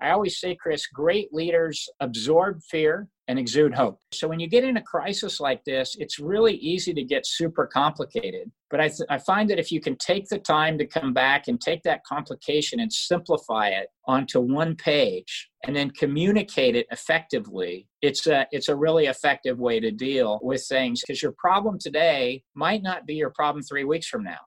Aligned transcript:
I 0.00 0.10
always 0.10 0.38
say, 0.38 0.54
Chris, 0.54 0.86
great 0.86 1.32
leaders 1.32 1.88
absorb 2.00 2.62
fear 2.70 3.08
and 3.26 3.38
exude 3.38 3.74
hope. 3.74 4.00
So 4.12 4.26
when 4.26 4.40
you 4.40 4.48
get 4.48 4.64
in 4.64 4.78
a 4.78 4.82
crisis 4.82 5.38
like 5.38 5.62
this, 5.64 5.96
it's 5.98 6.18
really 6.18 6.54
easy 6.54 6.94
to 6.94 7.02
get 7.04 7.26
super 7.26 7.66
complicated. 7.66 8.50
But 8.70 8.80
I, 8.80 8.88
th- 8.88 9.08
I 9.10 9.18
find 9.18 9.50
that 9.50 9.58
if 9.58 9.70
you 9.70 9.80
can 9.80 9.96
take 9.96 10.28
the 10.28 10.38
time 10.38 10.78
to 10.78 10.86
come 10.86 11.12
back 11.12 11.48
and 11.48 11.60
take 11.60 11.82
that 11.82 12.04
complication 12.04 12.80
and 12.80 12.92
simplify 12.92 13.68
it 13.68 13.88
onto 14.06 14.40
one 14.40 14.76
page 14.76 15.50
and 15.66 15.76
then 15.76 15.90
communicate 15.90 16.74
it 16.74 16.86
effectively, 16.90 17.86
it's 18.00 18.26
a, 18.26 18.46
it's 18.50 18.68
a 18.68 18.76
really 18.76 19.06
effective 19.06 19.58
way 19.58 19.78
to 19.80 19.90
deal 19.90 20.38
with 20.42 20.64
things 20.66 21.02
because 21.02 21.22
your 21.22 21.34
problem 21.38 21.78
today 21.78 22.42
might 22.54 22.82
not 22.82 23.04
be 23.04 23.14
your 23.14 23.30
problem 23.30 23.62
three 23.62 23.84
weeks 23.84 24.06
from 24.06 24.24
now. 24.24 24.38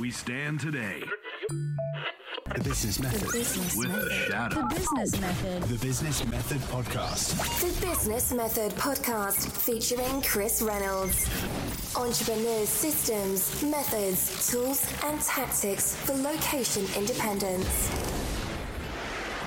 We 0.00 0.10
stand 0.10 0.60
today. 0.60 1.02
The 2.54 2.60
Business 2.62 3.00
Method. 3.00 3.28
The 3.28 3.32
Business 3.32 3.76
With 3.76 3.88
the 3.88 3.96
Method. 3.98 4.12
shadow. 4.12 4.60
The 4.68 4.74
Business 4.74 5.20
Method. 5.20 5.62
The 5.64 5.78
Business 5.86 6.24
Method 6.26 6.60
Podcast. 6.62 7.60
The 7.60 7.86
Business 7.86 8.32
Method 8.32 8.72
Podcast 8.72 9.50
featuring 9.50 10.22
Chris 10.22 10.62
Reynolds. 10.62 11.28
Entrepreneurs' 11.96 12.68
systems, 12.68 13.62
methods, 13.62 14.50
tools, 14.50 14.86
and 15.04 15.20
tactics 15.22 15.94
for 15.96 16.12
location 16.14 16.84
independence. 16.96 17.90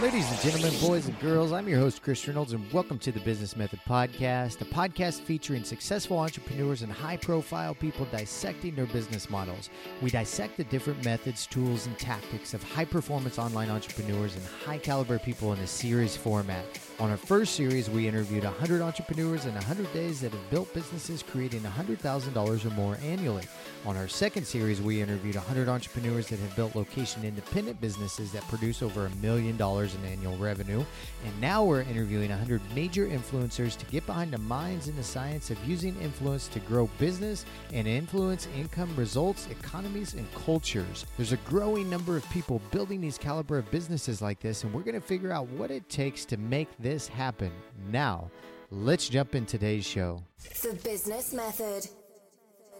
Ladies 0.02 0.32
and 0.32 0.40
gentlemen, 0.40 0.80
boys 0.80 1.08
and 1.08 1.20
girls, 1.20 1.52
I'm 1.52 1.68
your 1.68 1.78
host, 1.78 2.02
Chris 2.02 2.26
Reynolds, 2.26 2.54
and 2.54 2.72
welcome 2.72 2.98
to 3.00 3.12
the 3.12 3.20
Business 3.20 3.58
Method 3.58 3.82
Podcast, 3.86 4.62
a 4.62 4.66
podcast 4.66 5.20
featuring 5.20 5.66
successful 5.66 6.18
entrepreneurs 6.18 6.84
and 6.84 6.92
high 6.92 7.18
profile 7.18 7.76
people 7.76 8.06
dissecting 8.06 8.76
their 8.76 8.86
business 8.86 9.30
models. 9.30 9.70
We 10.02 10.10
dissect 10.10 10.56
the 10.56 10.64
different 10.64 11.04
methods, 11.04 11.46
tools, 11.46 11.86
and 11.86 12.00
tactics 12.00 12.54
of 12.54 12.64
high 12.64 12.86
performance 12.86 13.38
online 13.38 13.70
entrepreneurs 13.70 14.38
and 14.38 14.46
high 14.66 14.78
caliber 14.78 15.20
people 15.20 15.52
in 15.52 15.60
a 15.60 15.68
series 15.68 16.16
format. 16.16 16.64
On 17.00 17.10
our 17.10 17.16
first 17.16 17.56
series, 17.56 17.90
we 17.90 18.10
interviewed 18.10 18.44
100 18.44 18.82
entrepreneurs 18.82 19.46
in 19.46 19.54
100 19.54 19.94
days 19.94 20.20
that 20.20 20.34
have 20.34 20.50
built 20.50 20.74
businesses 20.74 21.24
creating 21.24 21.62
$100,000 21.62 22.66
or 22.66 22.70
more 22.72 22.98
annually. 23.02 23.46
On 23.86 23.96
our 23.96 24.10
second 24.10 24.46
series, 24.46 24.82
we 24.82 25.02
interviewed 25.02 25.36
100 25.36 25.70
entrepreneurs 25.70 26.28
that 26.28 26.40
have 26.40 26.54
built 26.58 26.76
location 26.76 27.24
independent 27.24 27.80
businesses 27.80 28.34
that 28.34 28.46
produce 28.50 28.82
over 28.84 29.06
a 29.06 29.10
million 29.22 29.56
dollars 29.56 29.96
in 29.96 30.04
annual 30.04 30.36
revenue. 30.36 30.84
And 31.26 31.40
now 31.40 31.64
we're 31.64 31.84
interviewing 31.84 32.32
100 32.32 32.60
major 32.76 33.08
influencers 33.08 33.78
to 33.78 33.86
get 33.86 34.06
behind 34.06 34.34
the 34.34 34.38
minds 34.38 34.90
and 34.90 34.98
the 34.98 35.04
science 35.04 35.52
of 35.52 35.66
using 35.66 35.96
influence 36.02 36.50
to 36.50 36.60
grow 36.60 36.90
business 37.00 37.46
and 37.72 37.88
influence 37.88 38.50
income, 38.58 38.94
results, 38.98 39.48
economies, 39.50 40.16
and 40.16 40.30
cultures. 40.34 41.06
There's 41.16 41.32
a 41.32 41.38
growing 41.38 41.90
number 41.90 42.18
of 42.18 42.30
people 42.30 42.60
building 42.72 43.00
these 43.00 43.18
caliber 43.18 43.58
of 43.58 43.72
businesses 43.72 44.22
like 44.22 44.42
this, 44.42 44.66
and 44.66 44.74
we're 44.74 44.82
going 44.82 45.00
to 45.00 45.08
figure 45.08 45.32
out 45.32 45.48
what 45.52 45.72
it 45.72 45.88
takes 45.88 46.26
to 46.26 46.36
make 46.36 46.68
this 46.78 46.89
happen. 47.08 47.52
Now, 47.92 48.32
let's 48.72 49.10
jump 49.10 49.36
in 49.36 49.46
today's 49.46 49.86
show. 49.86 50.24
The 50.62 50.74
Business 50.84 51.34
Method. 51.34 51.88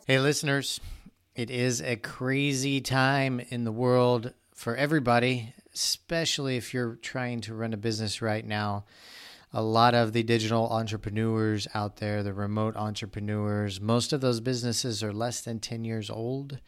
Hey, 0.08 0.20
listeners, 0.20 0.80
it 1.36 1.52
is 1.52 1.82
a 1.82 1.96
crazy 1.96 2.82
time 2.82 3.40
in 3.50 3.64
the 3.66 3.72
world 3.72 4.34
for 4.56 4.76
everybody, 4.76 5.54
especially 5.74 6.58
if 6.58 6.74
you're 6.74 6.96
trying 6.96 7.42
to 7.42 7.54
run 7.54 7.74
a 7.74 7.78
business 7.78 8.22
right 8.22 8.46
now. 8.46 8.86
A 9.52 9.64
lot 9.64 9.96
of 9.96 10.14
the 10.14 10.22
digital 10.22 10.70
entrepreneurs 10.70 11.68
out 11.74 11.98
there, 11.98 12.22
the 12.22 12.34
remote 12.34 12.76
entrepreneurs, 12.76 13.82
most 13.82 14.14
of 14.14 14.22
those 14.22 14.40
businesses 14.40 15.02
are 15.02 15.12
less 15.12 15.42
than 15.42 15.60
10 15.60 15.84
years 15.84 16.10
old 16.10 16.60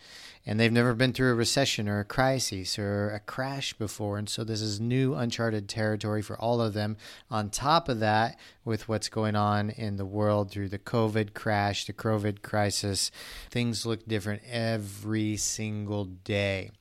and 0.46 0.60
they've 0.60 0.72
never 0.72 0.96
been 0.96 1.14
through 1.14 1.32
a 1.32 1.36
recession 1.36 1.88
or 1.88 2.00
a 2.00 2.06
crisis 2.06 2.80
or 2.80 3.12
a 3.12 3.20
crash 3.20 3.74
before. 3.74 4.18
And 4.18 4.28
so 4.28 4.44
this 4.44 4.62
is 4.62 4.80
new, 4.80 5.14
uncharted 5.14 5.70
territory 5.70 6.22
for 6.24 6.36
all 6.40 6.60
of 6.62 6.74
them. 6.74 6.98
On 7.30 7.50
top 7.50 7.88
of 7.88 8.00
that, 8.00 8.40
with 8.66 8.90
what's 8.90 9.10
going 9.10 9.36
on 9.36 9.70
in 9.70 9.98
the 9.98 10.06
world 10.06 10.50
through 10.50 10.70
the 10.70 10.80
COVID 10.80 11.36
crash, 11.36 11.86
the 11.86 11.94
COVID 11.94 12.42
crisis, 12.42 13.12
things 13.52 13.86
look 13.86 14.08
different 14.08 14.42
every 14.50 15.38
single 15.38 16.06
day. 16.06 16.72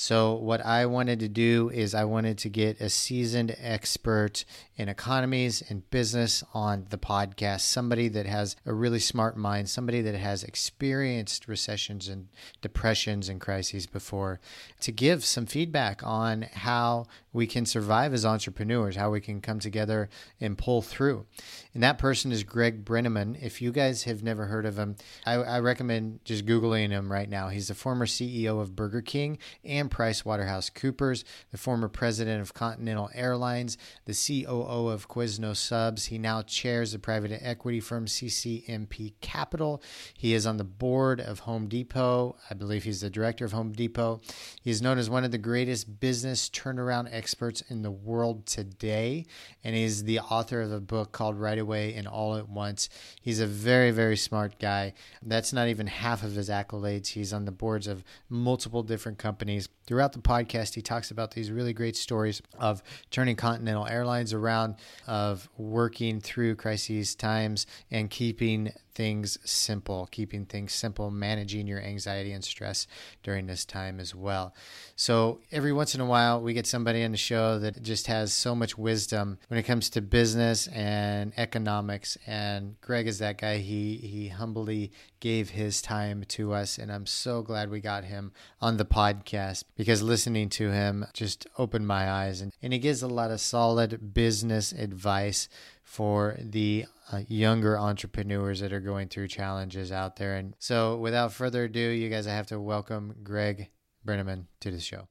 So, 0.00 0.34
what 0.34 0.64
I 0.64 0.86
wanted 0.86 1.18
to 1.18 1.28
do 1.28 1.70
is, 1.70 1.92
I 1.92 2.04
wanted 2.04 2.38
to 2.38 2.48
get 2.48 2.80
a 2.80 2.88
seasoned 2.88 3.56
expert 3.58 4.44
in 4.76 4.88
economies 4.88 5.60
and 5.68 5.90
business 5.90 6.44
on 6.54 6.86
the 6.90 6.96
podcast, 6.96 7.62
somebody 7.62 8.06
that 8.06 8.24
has 8.24 8.54
a 8.64 8.72
really 8.72 9.00
smart 9.00 9.36
mind, 9.36 9.68
somebody 9.68 10.00
that 10.02 10.14
has 10.14 10.44
experienced 10.44 11.48
recessions 11.48 12.06
and 12.06 12.28
depressions 12.62 13.28
and 13.28 13.40
crises 13.40 13.86
before, 13.86 14.38
to 14.78 14.92
give 14.92 15.24
some 15.24 15.46
feedback 15.46 16.00
on 16.04 16.42
how 16.42 17.06
we 17.32 17.48
can 17.48 17.66
survive 17.66 18.14
as 18.14 18.24
entrepreneurs, 18.24 18.94
how 18.94 19.10
we 19.10 19.20
can 19.20 19.40
come 19.40 19.58
together 19.58 20.08
and 20.40 20.56
pull 20.56 20.80
through. 20.80 21.26
And 21.74 21.82
that 21.82 21.98
person 21.98 22.30
is 22.30 22.44
Greg 22.44 22.84
Brenneman. 22.84 23.40
If 23.42 23.60
you 23.60 23.72
guys 23.72 24.04
have 24.04 24.22
never 24.22 24.46
heard 24.46 24.64
of 24.64 24.78
him, 24.78 24.96
I, 25.26 25.34
I 25.34 25.60
recommend 25.60 26.20
just 26.24 26.46
Googling 26.46 26.90
him 26.90 27.10
right 27.10 27.28
now. 27.28 27.48
He's 27.48 27.68
the 27.68 27.74
former 27.74 28.06
CEO 28.06 28.60
of 28.60 28.76
Burger 28.76 29.02
King 29.02 29.38
and 29.64 29.87
Price 29.88 30.24
Waterhouse 30.24 30.70
Coopers, 30.70 31.24
the 31.50 31.58
former 31.58 31.88
president 31.88 32.40
of 32.40 32.54
Continental 32.54 33.10
Airlines, 33.14 33.76
the 34.04 34.12
COO 34.12 34.88
of 34.88 35.08
Quizno 35.08 35.56
Subs. 35.56 36.06
He 36.06 36.18
now 36.18 36.42
chairs 36.42 36.92
the 36.92 36.98
private 36.98 37.38
equity 37.42 37.80
firm 37.80 38.06
CCMP 38.06 39.14
Capital. 39.20 39.82
He 40.14 40.34
is 40.34 40.46
on 40.46 40.56
the 40.56 40.64
board 40.64 41.20
of 41.20 41.40
Home 41.40 41.68
Depot. 41.68 42.36
I 42.50 42.54
believe 42.54 42.84
he's 42.84 43.00
the 43.00 43.10
director 43.10 43.44
of 43.44 43.52
Home 43.52 43.72
Depot. 43.72 44.20
He 44.62 44.70
is 44.70 44.82
known 44.82 44.98
as 44.98 45.10
one 45.10 45.24
of 45.24 45.30
the 45.30 45.38
greatest 45.38 46.00
business 46.00 46.48
turnaround 46.48 47.08
experts 47.12 47.62
in 47.68 47.82
the 47.82 47.90
world 47.90 48.46
today, 48.46 49.26
and 49.64 49.74
he's 49.74 50.04
the 50.04 50.20
author 50.20 50.60
of 50.62 50.72
a 50.72 50.80
book 50.80 51.12
called 51.12 51.38
Right 51.38 51.58
Away 51.58 51.94
and 51.94 52.06
All 52.06 52.36
at 52.36 52.48
Once. 52.48 52.88
He's 53.20 53.40
a 53.40 53.46
very, 53.46 53.90
very 53.90 54.16
smart 54.16 54.58
guy. 54.58 54.94
That's 55.22 55.52
not 55.52 55.68
even 55.68 55.86
half 55.86 56.22
of 56.22 56.34
his 56.34 56.48
accolades. 56.48 57.08
He's 57.08 57.32
on 57.32 57.44
the 57.44 57.52
boards 57.52 57.86
of 57.86 58.04
multiple 58.28 58.82
different 58.82 59.18
companies. 59.18 59.68
Throughout 59.88 60.12
the 60.12 60.18
podcast, 60.18 60.74
he 60.74 60.82
talks 60.82 61.10
about 61.10 61.30
these 61.30 61.50
really 61.50 61.72
great 61.72 61.96
stories 61.96 62.42
of 62.58 62.82
turning 63.10 63.36
Continental 63.36 63.86
Airlines 63.86 64.34
around, 64.34 64.74
of 65.06 65.48
working 65.56 66.20
through 66.20 66.56
crises 66.56 67.14
times, 67.14 67.66
and 67.90 68.10
keeping 68.10 68.70
things 68.98 69.38
simple, 69.44 70.08
keeping 70.10 70.44
things 70.44 70.74
simple, 70.74 71.08
managing 71.08 71.68
your 71.68 71.80
anxiety 71.80 72.32
and 72.32 72.42
stress 72.42 72.88
during 73.22 73.46
this 73.46 73.64
time 73.64 74.00
as 74.00 74.12
well. 74.12 74.52
So, 74.96 75.38
every 75.52 75.72
once 75.72 75.94
in 75.94 76.00
a 76.00 76.04
while, 76.04 76.40
we 76.40 76.52
get 76.52 76.66
somebody 76.66 77.04
on 77.04 77.12
the 77.12 77.16
show 77.16 77.60
that 77.60 77.80
just 77.80 78.08
has 78.08 78.32
so 78.32 78.56
much 78.56 78.76
wisdom 78.76 79.38
when 79.46 79.60
it 79.60 79.62
comes 79.62 79.88
to 79.90 80.02
business 80.02 80.66
and 80.66 81.32
economics. 81.36 82.18
And 82.26 82.74
Greg 82.80 83.06
is 83.06 83.20
that 83.20 83.38
guy. 83.38 83.58
He, 83.58 83.98
he 83.98 84.28
humbly 84.28 84.90
gave 85.20 85.50
his 85.50 85.80
time 85.80 86.24
to 86.28 86.52
us. 86.52 86.76
And 86.76 86.90
I'm 86.90 87.06
so 87.06 87.42
glad 87.42 87.70
we 87.70 87.80
got 87.80 88.02
him 88.02 88.32
on 88.60 88.78
the 88.78 88.84
podcast 88.84 89.62
because 89.76 90.02
listening 90.02 90.48
to 90.50 90.72
him 90.72 91.06
just 91.12 91.46
opened 91.56 91.86
my 91.86 92.10
eyes. 92.10 92.40
And, 92.40 92.52
and 92.60 92.72
he 92.72 92.80
gives 92.80 93.00
a 93.02 93.06
lot 93.06 93.30
of 93.30 93.40
solid 93.40 94.12
business 94.12 94.72
advice 94.72 95.48
for 95.88 96.36
the 96.38 96.84
uh, 97.10 97.22
younger 97.28 97.78
entrepreneurs 97.78 98.60
that 98.60 98.74
are 98.74 98.80
going 98.80 99.08
through 99.08 99.26
challenges 99.26 99.90
out 99.90 100.16
there. 100.16 100.36
And 100.36 100.54
so, 100.58 100.98
without 100.98 101.32
further 101.32 101.64
ado, 101.64 101.80
you 101.80 102.10
guys, 102.10 102.26
I 102.26 102.34
have 102.34 102.46
to 102.48 102.60
welcome 102.60 103.14
Greg 103.22 103.70
Brenneman 104.06 104.44
to 104.60 104.70
the 104.70 104.80
show. 104.80 105.08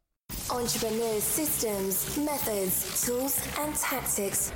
Entrepreneurs' 0.51 1.23
systems, 1.23 2.15
methods, 2.19 3.03
tools, 3.03 3.41
and 3.57 3.75
tactics. 3.75 4.53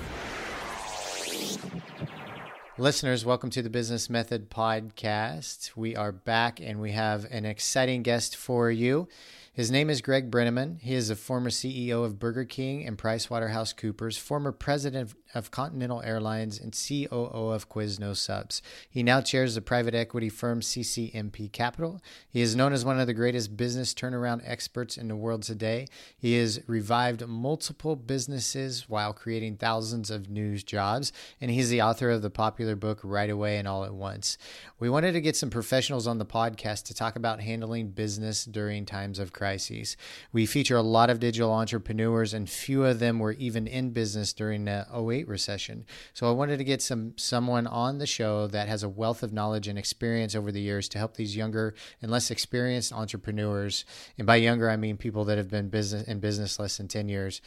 Listeners, 2.78 3.26
welcome 3.26 3.50
to 3.50 3.64
the 3.64 3.70
Business 3.72 4.08
Method 4.08 4.52
Podcast. 4.52 5.76
We 5.76 5.96
are 5.96 6.12
back 6.12 6.62
and 6.62 6.80
we 6.80 6.92
have 6.92 7.26
an 7.32 7.46
exciting 7.46 8.04
guest 8.04 8.36
for 8.36 8.70
you. 8.70 9.08
His 9.54 9.70
name 9.70 9.90
is 9.90 10.00
Greg 10.00 10.32
Brenneman. 10.32 10.80
He 10.80 10.94
is 10.94 11.10
a 11.10 11.16
former 11.18 11.50
CEO 11.50 12.06
of 12.06 12.20
Burger 12.20 12.46
King 12.46 12.88
and 12.88 12.98
PricewaterhouseCoopers, 12.98 14.18
former 14.18 14.54
president 14.54 15.14
of 15.34 15.52
Continental 15.52 16.02
Airlines, 16.04 16.58
and 16.58 16.72
COO 16.72 17.50
of 17.50 17.68
Quiznos 17.68 18.16
Subs. 18.16 18.62
He 18.90 19.04
now 19.04 19.20
chairs 19.20 19.56
the 19.56 19.62
private 19.62 19.94
equity 19.94 20.30
firm 20.30 20.62
CCMP 20.62 21.52
Capital. 21.52 22.02
He 22.30 22.40
is 22.40 22.56
known 22.56 22.72
as 22.72 22.86
one 22.86 22.98
of 22.98 23.08
the 23.08 23.14
greatest 23.14 23.58
business 23.58 23.94
turnaround 23.94 24.42
experts 24.46 24.96
in 24.96 25.10
the 25.10 25.18
world 25.18 25.44
today. 25.44 25.88
He 26.18 26.38
has 26.38 26.62
revived 26.66 27.28
multiple 27.28 27.98
businesses 27.98 28.88
while 28.88 29.12
creating 29.12 29.58
thousands 29.58 30.10
of 30.10 30.30
new 30.30 30.60
jobs, 30.60 31.12
and 31.42 31.52
he's 31.52 31.70
the 31.70 31.82
author 31.82 32.10
of 32.10 32.22
the 32.22 32.30
popular 32.30 32.78
book 32.78 33.02
Right 33.04 33.30
Away 33.30 33.58
and 33.58 33.68
All 33.68 33.84
at 33.84 33.94
Once. 33.94 34.38
We 34.80 34.90
wanted 34.90 35.12
to 35.12 35.22
get 35.22 35.36
some 35.36 35.50
professionals 35.50 36.08
on 36.08 36.20
the 36.20 36.26
podcast 36.26 36.84
to 36.86 36.94
talk 36.94 37.18
about 37.18 37.42
handling 37.42 37.90
business 37.90 38.46
during 38.46 38.86
times 38.86 39.20
of 39.20 39.34
crisis 39.34 39.42
crises. 39.52 39.98
We 40.32 40.46
feature 40.46 40.78
a 40.78 40.82
lot 40.82 41.10
of 41.10 41.20
digital 41.20 41.52
entrepreneurs, 41.52 42.34
and 42.34 42.50
few 42.50 42.86
of 42.86 43.00
them 43.00 43.20
were 43.20 43.34
even 43.34 43.68
in 43.68 43.92
business 43.92 44.32
during 44.32 44.64
the 44.64 44.88
08 44.94 45.28
recession. 45.28 45.86
So 46.14 46.30
I 46.30 46.32
wanted 46.32 46.58
to 46.58 46.64
get 46.64 46.82
some 46.82 47.14
someone 47.18 47.68
on 47.68 47.98
the 47.98 48.08
show 48.08 48.48
that 48.48 48.70
has 48.70 48.84
a 48.84 48.90
wealth 48.90 49.24
of 49.24 49.34
knowledge 49.34 49.68
and 49.68 49.78
experience 49.78 50.36
over 50.36 50.54
the 50.54 50.62
years 50.62 50.88
to 50.90 50.98
help 50.98 51.18
these 51.18 51.36
younger 51.36 51.74
and 52.02 52.10
less 52.10 52.32
experienced 52.32 52.94
entrepreneurs. 52.94 53.84
And 54.18 54.26
by 54.26 54.38
younger, 54.38 54.70
I 54.70 54.78
mean 54.78 54.96
people 54.96 55.26
that 55.26 55.38
have 55.38 55.50
been 55.50 55.68
business 55.68 56.08
in 56.08 56.22
business 56.22 56.58
less 56.58 56.78
than 56.78 56.88
10 56.88 57.10
years. 57.10 57.42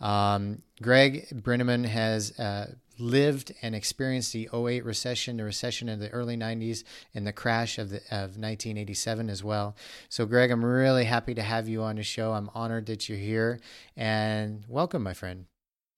Um, 0.00 0.62
Greg 0.80 1.26
Brenneman 1.42 1.86
has 1.86 2.38
uh, 2.38 2.74
lived 3.00 3.52
and 3.62 3.74
experienced 3.74 4.32
the 4.32 4.48
08 4.52 4.84
recession, 4.84 5.36
the 5.36 5.44
recession 5.44 5.88
of 5.88 6.00
the 6.00 6.10
early 6.10 6.36
90s, 6.36 6.84
and 7.14 7.26
the 7.26 7.32
crash 7.32 7.78
of, 7.78 7.90
the, 7.90 7.98
of 8.10 8.36
1987 8.36 9.30
as 9.30 9.42
well. 9.44 9.76
So, 10.08 10.26
Greg, 10.26 10.50
I'm 10.50 10.64
really 10.64 11.04
happy 11.04 11.34
to 11.34 11.42
have 11.42 11.68
you 11.68 11.82
on 11.82 11.96
the 11.96 12.02
show. 12.02 12.32
I'm 12.32 12.50
honored 12.54 12.86
that 12.86 13.08
you're 13.08 13.18
here, 13.18 13.60
and 13.96 14.64
welcome, 14.68 15.02
my 15.02 15.14
friend. 15.14 15.46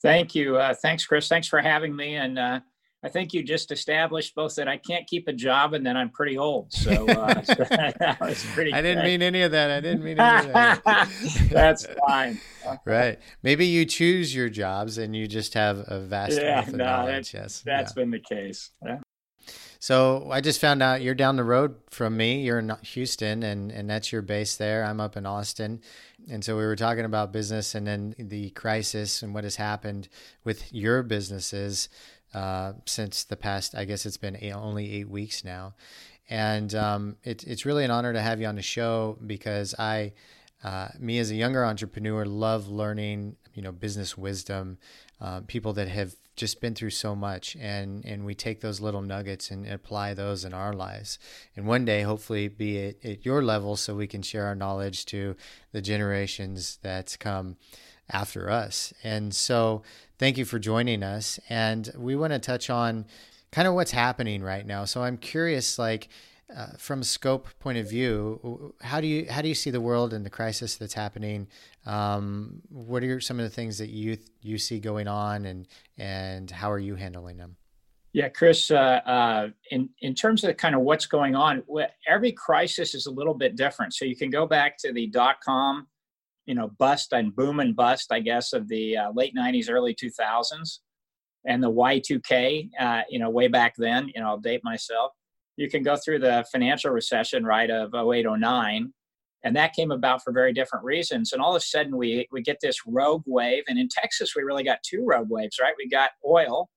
Thank 0.02 0.34
you. 0.34 0.56
Uh, 0.56 0.74
thanks, 0.74 1.04
Chris. 1.04 1.28
Thanks 1.28 1.46
for 1.46 1.60
having 1.60 1.94
me. 1.94 2.16
And 2.16 2.38
uh, 2.38 2.60
I 3.02 3.08
think 3.08 3.32
you 3.32 3.42
just 3.42 3.70
established 3.70 4.34
both 4.34 4.56
that 4.56 4.68
I 4.68 4.76
can't 4.76 5.06
keep 5.06 5.26
a 5.26 5.32
job 5.32 5.72
and 5.72 5.86
that 5.86 5.96
I'm 5.96 6.10
pretty 6.10 6.36
old. 6.36 6.70
So, 6.72 7.08
uh, 7.08 7.42
so 7.42 7.54
that 7.64 8.18
was 8.20 8.44
pretty. 8.52 8.74
I 8.74 8.82
didn't 8.82 9.04
mean 9.04 9.22
any 9.22 9.40
of 9.40 9.52
that. 9.52 9.70
I 9.70 9.80
didn't 9.80 10.04
mean 10.04 10.20
any 10.20 10.48
of 10.48 10.52
that. 10.52 11.08
That's 11.50 11.86
fine. 12.06 12.38
right. 12.84 13.18
Maybe 13.42 13.66
you 13.66 13.86
choose 13.86 14.34
your 14.34 14.50
jobs 14.50 14.98
and 14.98 15.16
you 15.16 15.26
just 15.26 15.54
have 15.54 15.82
a 15.88 16.00
vast 16.00 16.40
yeah, 16.40 16.62
no, 16.68 16.84
knowledge. 16.84 17.32
That's, 17.32 17.34
yes. 17.34 17.62
That's 17.64 17.92
yeah. 17.92 18.02
been 18.02 18.10
the 18.10 18.20
case. 18.20 18.70
Yeah. 18.84 18.98
So 19.82 20.28
I 20.30 20.42
just 20.42 20.60
found 20.60 20.82
out 20.82 21.00
you're 21.00 21.14
down 21.14 21.36
the 21.36 21.44
road 21.44 21.76
from 21.88 22.14
me. 22.14 22.42
You're 22.42 22.58
in 22.58 22.70
Houston, 22.82 23.42
and 23.42 23.72
and 23.72 23.88
that's 23.88 24.12
your 24.12 24.20
base 24.20 24.56
there. 24.56 24.84
I'm 24.84 25.00
up 25.00 25.16
in 25.16 25.24
Austin, 25.24 25.80
and 26.30 26.44
so 26.44 26.54
we 26.58 26.64
were 26.64 26.76
talking 26.76 27.06
about 27.06 27.32
business 27.32 27.74
and 27.74 27.86
then 27.86 28.14
the 28.18 28.50
crisis 28.50 29.22
and 29.22 29.32
what 29.32 29.44
has 29.44 29.56
happened 29.56 30.10
with 30.44 30.70
your 30.70 31.02
businesses 31.02 31.88
uh, 32.34 32.74
since 32.86 33.24
the 33.24 33.36
past, 33.36 33.74
I 33.74 33.84
guess 33.84 34.06
it's 34.06 34.16
been 34.16 34.36
eight, 34.40 34.52
only 34.52 34.92
eight 34.92 35.08
weeks 35.08 35.44
now. 35.44 35.74
And 36.28 36.74
um, 36.74 37.16
it, 37.24 37.44
it's 37.44 37.66
really 37.66 37.84
an 37.84 37.90
honor 37.90 38.12
to 38.12 38.20
have 38.20 38.40
you 38.40 38.46
on 38.46 38.54
the 38.54 38.62
show 38.62 39.18
because 39.26 39.74
I, 39.78 40.12
uh, 40.62 40.88
me 40.98 41.18
as 41.18 41.30
a 41.30 41.34
younger 41.34 41.64
entrepreneur, 41.64 42.24
love 42.24 42.68
learning, 42.68 43.36
you 43.54 43.62
know, 43.62 43.72
business 43.72 44.16
wisdom, 44.16 44.78
uh, 45.20 45.40
people 45.46 45.72
that 45.72 45.88
have 45.88 46.14
just 46.36 46.60
been 46.60 46.74
through 46.74 46.90
so 46.90 47.16
much. 47.16 47.56
And 47.60 48.04
and 48.04 48.24
we 48.24 48.34
take 48.34 48.60
those 48.60 48.80
little 48.80 49.02
nuggets 49.02 49.50
and 49.50 49.66
apply 49.66 50.14
those 50.14 50.44
in 50.44 50.54
our 50.54 50.72
lives. 50.72 51.18
And 51.56 51.66
one 51.66 51.84
day 51.84 52.02
hopefully 52.02 52.48
be 52.48 52.80
at, 52.86 53.04
at 53.04 53.24
your 53.26 53.42
level 53.42 53.76
so 53.76 53.94
we 53.94 54.06
can 54.06 54.22
share 54.22 54.46
our 54.46 54.54
knowledge 54.54 55.04
to 55.06 55.36
the 55.72 55.82
generations 55.82 56.78
that 56.82 57.16
come 57.18 57.56
after 58.12 58.50
us 58.50 58.92
and 59.02 59.34
so 59.34 59.82
thank 60.20 60.36
you 60.36 60.44
for 60.44 60.58
joining 60.58 61.02
us. 61.02 61.40
And 61.48 61.90
we 61.96 62.14
want 62.14 62.34
to 62.34 62.38
touch 62.38 62.70
on 62.70 63.06
kind 63.50 63.66
of 63.66 63.74
what's 63.74 63.90
happening 63.90 64.42
right 64.42 64.64
now. 64.64 64.84
So 64.84 65.02
I'm 65.02 65.16
curious, 65.16 65.78
like, 65.78 66.08
uh, 66.54 66.72
from 66.78 67.00
a 67.00 67.04
scope 67.04 67.48
point 67.58 67.78
of 67.78 67.88
view, 67.88 68.74
how 68.82 69.00
do 69.00 69.06
you 69.06 69.26
how 69.30 69.40
do 69.40 69.48
you 69.48 69.54
see 69.54 69.70
the 69.70 69.80
world 69.80 70.12
and 70.12 70.26
the 70.26 70.30
crisis 70.30 70.76
that's 70.76 70.94
happening? 70.94 71.46
Um, 71.86 72.60
what 72.68 73.02
are 73.02 73.20
some 73.20 73.38
of 73.38 73.44
the 73.44 73.50
things 73.50 73.78
that 73.78 73.88
you 73.88 74.18
you 74.42 74.58
see 74.58 74.78
going 74.78 75.08
on, 75.08 75.46
and 75.46 75.66
and 75.96 76.50
how 76.50 76.70
are 76.70 76.78
you 76.78 76.96
handling 76.96 77.36
them? 77.36 77.56
Yeah, 78.12 78.28
Chris. 78.28 78.70
Uh, 78.72 79.00
uh, 79.06 79.48
in 79.70 79.88
in 80.00 80.12
terms 80.14 80.42
of 80.42 80.56
kind 80.56 80.74
of 80.74 80.80
what's 80.80 81.06
going 81.06 81.36
on, 81.36 81.62
every 82.08 82.32
crisis 82.32 82.96
is 82.96 83.06
a 83.06 83.10
little 83.12 83.34
bit 83.34 83.54
different. 83.54 83.94
So 83.94 84.04
you 84.04 84.16
can 84.16 84.28
go 84.28 84.44
back 84.44 84.76
to 84.78 84.92
the 84.92 85.06
dot 85.06 85.36
com 85.40 85.86
you 86.50 86.56
know 86.56 86.72
bust 86.80 87.12
and 87.12 87.34
boom 87.34 87.60
and 87.60 87.76
bust, 87.76 88.10
I 88.10 88.18
guess, 88.18 88.52
of 88.52 88.66
the 88.66 88.96
uh, 88.96 89.12
late 89.14 89.36
'90s, 89.36 89.70
early 89.70 89.94
2000s, 89.94 90.80
and 91.46 91.62
the 91.62 91.70
Y2K. 91.70 92.70
Uh, 92.78 93.02
you 93.08 93.20
know, 93.20 93.30
way 93.30 93.46
back 93.46 93.74
then. 93.78 94.10
You 94.12 94.20
know, 94.20 94.30
I'll 94.30 94.40
date 94.40 94.62
myself. 94.64 95.12
You 95.56 95.70
can 95.70 95.84
go 95.84 95.94
through 95.96 96.18
the 96.18 96.44
financial 96.50 96.90
recession, 96.90 97.44
right, 97.44 97.70
of 97.70 97.94
08, 97.94 98.26
09, 98.28 98.92
and 99.44 99.54
that 99.54 99.74
came 99.74 99.92
about 99.92 100.24
for 100.24 100.32
very 100.32 100.52
different 100.52 100.84
reasons. 100.84 101.32
And 101.32 101.40
all 101.40 101.54
of 101.54 101.56
a 101.56 101.64
sudden, 101.64 101.96
we 101.96 102.26
we 102.32 102.42
get 102.42 102.58
this 102.60 102.78
rogue 102.84 103.22
wave, 103.26 103.62
and 103.68 103.78
in 103.78 103.88
Texas, 103.88 104.34
we 104.34 104.42
really 104.42 104.64
got 104.64 104.82
two 104.82 105.04
rogue 105.06 105.30
waves, 105.30 105.56
right? 105.62 105.74
We 105.78 105.88
got 105.88 106.10
oil 106.26 106.68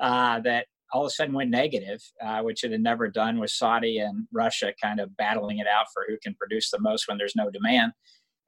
uh, 0.00 0.40
that 0.40 0.66
all 0.92 1.02
of 1.02 1.06
a 1.06 1.10
sudden 1.10 1.32
went 1.32 1.50
negative, 1.50 2.02
uh, 2.20 2.40
which 2.40 2.64
it 2.64 2.72
had 2.72 2.82
never 2.82 3.06
done 3.06 3.38
with 3.38 3.50
Saudi 3.50 3.98
and 3.98 4.26
Russia 4.32 4.74
kind 4.82 4.98
of 4.98 5.16
battling 5.16 5.58
it 5.58 5.68
out 5.68 5.86
for 5.94 6.04
who 6.08 6.18
can 6.20 6.34
produce 6.34 6.72
the 6.72 6.80
most 6.80 7.06
when 7.06 7.18
there's 7.18 7.36
no 7.36 7.50
demand 7.50 7.92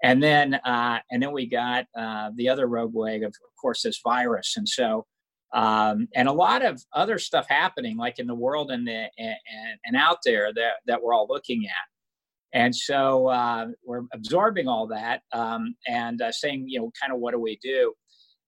and 0.02 0.23
then 0.23 0.55
uh, 0.55 0.99
and 1.11 1.23
then 1.23 1.32
we 1.32 1.46
got 1.46 1.87
uh, 1.99 2.31
the 2.37 2.49
other 2.49 2.67
rogue 2.67 2.94
wave 2.94 3.23
of, 3.23 3.29
of 3.29 3.56
course 3.61 3.82
this 3.82 4.00
virus. 4.05 4.55
And 4.56 4.69
so 4.69 5.06
um, 5.55 6.08
and 6.17 6.26
a 6.26 6.32
lot 6.32 6.64
of 6.64 6.82
other 6.94 7.19
stuff 7.19 7.46
happening 7.49 7.96
like 7.96 8.19
in 8.19 8.26
the 8.26 8.35
world 8.35 8.73
and 8.73 8.87
the, 8.88 9.08
and, 9.17 9.37
and 9.85 9.96
out 9.96 10.19
there 10.25 10.52
that, 10.52 10.73
that 10.87 11.00
we're 11.00 11.14
all 11.14 11.29
looking 11.31 11.64
at. 11.67 12.58
And 12.58 12.75
so 12.75 13.29
uh, 13.29 13.67
we're 13.85 14.02
absorbing 14.12 14.67
all 14.67 14.88
that 14.88 15.23
um, 15.32 15.76
and 15.87 16.20
uh, 16.20 16.32
saying 16.32 16.67
you 16.69 16.81
know 16.81 16.91
kind 17.00 17.12
of 17.12 17.20
what 17.20 17.32
do 17.32 17.41
we 17.41 17.58
do? 17.62 17.93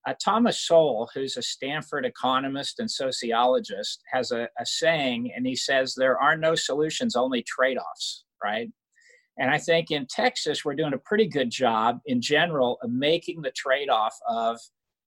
Uh, 0.06 0.14
thomas 0.24 0.60
sowell 0.60 1.10
who's 1.12 1.36
a 1.36 1.42
stanford 1.42 2.06
economist 2.06 2.78
and 2.78 2.88
sociologist 2.88 4.00
has 4.12 4.30
a, 4.30 4.48
a 4.56 4.64
saying 4.64 5.32
and 5.34 5.44
he 5.44 5.56
says 5.56 5.94
there 5.96 6.16
are 6.16 6.36
no 6.36 6.54
solutions 6.54 7.16
only 7.16 7.42
trade-offs 7.42 8.24
right 8.40 8.70
and 9.38 9.50
I 9.50 9.58
think 9.58 9.90
in 9.90 10.06
Texas, 10.08 10.64
we're 10.64 10.74
doing 10.74 10.94
a 10.94 10.98
pretty 10.98 11.26
good 11.26 11.50
job 11.50 11.98
in 12.06 12.20
general 12.20 12.78
of 12.82 12.90
making 12.90 13.42
the 13.42 13.50
trade 13.50 13.90
off 13.90 14.16
of 14.28 14.58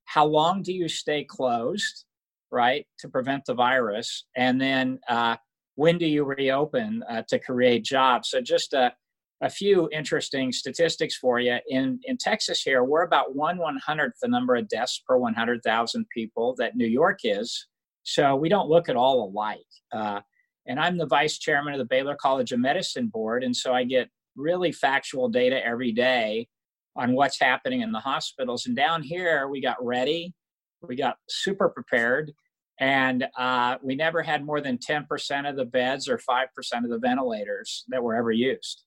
how 0.05 0.25
long 0.25 0.61
do 0.61 0.73
you 0.73 0.87
stay 0.87 1.23
closed, 1.23 2.05
right, 2.51 2.85
to 2.99 3.09
prevent 3.09 3.45
the 3.45 3.55
virus? 3.55 4.25
And 4.35 4.61
then 4.61 4.99
uh, 5.07 5.37
when 5.75 5.97
do 5.97 6.05
you 6.05 6.23
reopen 6.23 7.03
uh, 7.09 7.23
to 7.29 7.39
create 7.39 7.83
jobs? 7.83 8.29
So, 8.29 8.41
just 8.41 8.73
a, 8.73 8.93
a 9.41 9.49
few 9.49 9.89
interesting 9.91 10.51
statistics 10.51 11.15
for 11.17 11.39
you. 11.39 11.57
In, 11.69 11.99
in 12.03 12.17
Texas, 12.17 12.61
here, 12.61 12.83
we're 12.83 13.03
about 13.03 13.35
one 13.35 13.57
one 13.57 13.79
hundredth 13.83 14.17
the 14.21 14.27
number 14.27 14.55
of 14.55 14.67
deaths 14.67 15.01
per 15.07 15.17
100,000 15.17 16.05
people 16.13 16.55
that 16.59 16.75
New 16.75 16.87
York 16.87 17.19
is. 17.23 17.67
So, 18.03 18.35
we 18.35 18.49
don't 18.49 18.69
look 18.69 18.89
at 18.89 18.95
all 18.95 19.27
alike. 19.27 19.59
Uh, 19.91 20.21
and 20.67 20.79
I'm 20.79 20.97
the 20.97 21.07
vice 21.07 21.39
chairman 21.39 21.73
of 21.73 21.79
the 21.79 21.85
Baylor 21.85 22.15
College 22.15 22.51
of 22.51 22.59
Medicine 22.59 23.07
board. 23.07 23.43
And 23.43 23.55
so 23.55 23.73
I 23.73 23.83
get 23.83 24.07
really 24.39 24.71
factual 24.71 25.29
data 25.29 25.63
every 25.65 25.91
day 25.91 26.47
on 26.95 27.13
what's 27.13 27.39
happening 27.39 27.81
in 27.81 27.91
the 27.91 27.99
hospitals. 27.99 28.65
And 28.65 28.75
down 28.75 29.03
here, 29.03 29.47
we 29.47 29.61
got 29.61 29.83
ready, 29.83 30.33
we 30.81 30.95
got 30.95 31.17
super 31.27 31.69
prepared, 31.69 32.31
and 32.79 33.27
uh, 33.37 33.77
we 33.83 33.95
never 33.95 34.23
had 34.23 34.45
more 34.45 34.61
than 34.61 34.77
10% 34.77 35.49
of 35.49 35.55
the 35.55 35.65
beds 35.65 36.07
or 36.07 36.17
5% 36.17 36.47
of 36.83 36.89
the 36.89 36.99
ventilators 36.99 37.83
that 37.89 38.01
were 38.01 38.15
ever 38.15 38.31
used. 38.31 38.83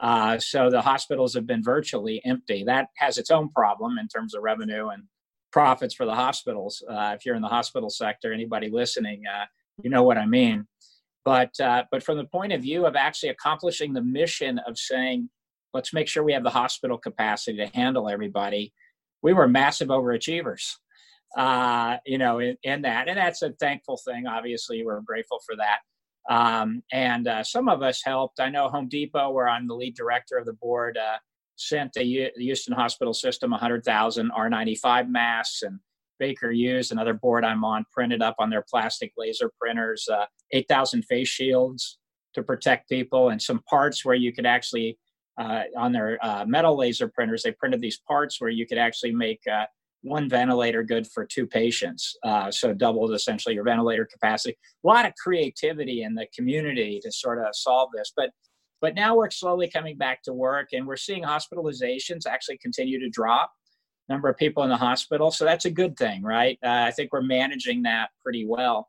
Uh, 0.00 0.38
so 0.38 0.70
the 0.70 0.80
hospitals 0.80 1.34
have 1.34 1.46
been 1.46 1.62
virtually 1.62 2.22
empty. 2.24 2.64
That 2.64 2.88
has 2.96 3.18
its 3.18 3.30
own 3.30 3.50
problem 3.50 3.98
in 3.98 4.08
terms 4.08 4.34
of 4.34 4.42
revenue 4.42 4.88
and 4.88 5.04
profits 5.52 5.94
for 5.94 6.06
the 6.06 6.14
hospitals. 6.14 6.82
Uh, 6.88 7.14
if 7.16 7.26
you're 7.26 7.34
in 7.34 7.42
the 7.42 7.48
hospital 7.48 7.90
sector, 7.90 8.32
anybody 8.32 8.70
listening, 8.70 9.24
uh, 9.26 9.46
you 9.82 9.90
know 9.90 10.02
what 10.02 10.18
I 10.18 10.26
mean. 10.26 10.66
But, 11.28 11.60
uh, 11.60 11.84
but 11.90 12.02
from 12.02 12.16
the 12.16 12.24
point 12.24 12.54
of 12.54 12.62
view 12.62 12.86
of 12.86 12.96
actually 12.96 13.28
accomplishing 13.28 13.92
the 13.92 14.00
mission 14.00 14.58
of 14.60 14.78
saying, 14.78 15.28
let's 15.74 15.92
make 15.92 16.08
sure 16.08 16.24
we 16.24 16.32
have 16.32 16.42
the 16.42 16.48
hospital 16.48 16.96
capacity 16.96 17.58
to 17.58 17.66
handle 17.66 18.08
everybody, 18.08 18.72
we 19.20 19.34
were 19.34 19.46
massive 19.46 19.88
overachievers, 19.88 20.76
uh, 21.36 21.98
you 22.06 22.16
know, 22.16 22.38
in, 22.38 22.56
in, 22.62 22.80
that. 22.80 23.08
And 23.08 23.18
that's 23.18 23.42
a 23.42 23.52
thankful 23.60 23.98
thing. 23.98 24.26
Obviously, 24.26 24.82
we're 24.82 25.02
grateful 25.02 25.38
for 25.44 25.54
that. 25.56 25.80
Um, 26.34 26.82
and 26.92 27.28
uh, 27.28 27.44
some 27.44 27.68
of 27.68 27.82
us 27.82 28.00
helped. 28.02 28.40
I 28.40 28.48
know 28.48 28.70
Home 28.70 28.88
Depot, 28.88 29.30
where 29.30 29.50
I'm 29.50 29.68
the 29.68 29.74
lead 29.74 29.96
director 29.96 30.38
of 30.38 30.46
the 30.46 30.54
board, 30.54 30.96
uh, 30.96 31.18
sent 31.56 31.92
the 31.92 32.30
Houston 32.38 32.72
Hospital 32.72 33.12
System 33.12 33.50
100,000 33.50 34.30
N95 34.30 35.10
masks 35.10 35.60
and 35.60 35.78
Baker 36.18 36.50
Hughes, 36.50 36.90
another 36.90 37.12
board 37.12 37.44
I'm 37.44 37.64
on, 37.64 37.84
printed 37.92 38.22
up 38.22 38.36
on 38.38 38.48
their 38.48 38.64
plastic 38.66 39.12
laser 39.18 39.52
printers, 39.60 40.08
uh, 40.10 40.24
8,000 40.52 41.02
face 41.04 41.28
shields 41.28 41.98
to 42.34 42.42
protect 42.42 42.88
people, 42.88 43.30
and 43.30 43.40
some 43.40 43.60
parts 43.68 44.04
where 44.04 44.14
you 44.14 44.32
could 44.32 44.46
actually, 44.46 44.98
uh, 45.40 45.62
on 45.76 45.92
their 45.92 46.18
uh, 46.22 46.44
metal 46.46 46.76
laser 46.76 47.08
printers, 47.08 47.42
they 47.42 47.52
printed 47.52 47.80
these 47.80 48.00
parts 48.06 48.40
where 48.40 48.50
you 48.50 48.66
could 48.66 48.78
actually 48.78 49.12
make 49.12 49.40
uh, 49.50 49.64
one 50.02 50.28
ventilator 50.28 50.82
good 50.82 51.06
for 51.06 51.24
two 51.24 51.46
patients. 51.46 52.16
Uh, 52.24 52.50
so 52.50 52.72
doubled 52.72 53.12
essentially 53.12 53.54
your 53.54 53.64
ventilator 53.64 54.06
capacity. 54.10 54.56
A 54.84 54.86
lot 54.86 55.06
of 55.06 55.12
creativity 55.22 56.02
in 56.02 56.14
the 56.14 56.26
community 56.34 57.00
to 57.02 57.10
sort 57.10 57.38
of 57.38 57.46
solve 57.52 57.90
this, 57.94 58.12
but 58.16 58.30
but 58.80 58.94
now 58.94 59.16
we're 59.16 59.28
slowly 59.30 59.68
coming 59.68 59.96
back 59.96 60.22
to 60.22 60.32
work, 60.32 60.68
and 60.72 60.86
we're 60.86 60.96
seeing 60.96 61.24
hospitalizations 61.24 62.26
actually 62.28 62.58
continue 62.58 63.00
to 63.00 63.08
drop 63.08 63.50
number 64.08 64.28
of 64.28 64.36
people 64.36 64.62
in 64.62 64.70
the 64.70 64.76
hospital. 64.76 65.30
So 65.30 65.44
that's 65.44 65.64
a 65.64 65.70
good 65.70 65.96
thing, 65.96 66.22
right? 66.22 66.58
Uh, 66.64 66.84
I 66.86 66.90
think 66.90 67.12
we're 67.12 67.22
managing 67.22 67.82
that 67.82 68.10
pretty 68.22 68.46
well. 68.46 68.88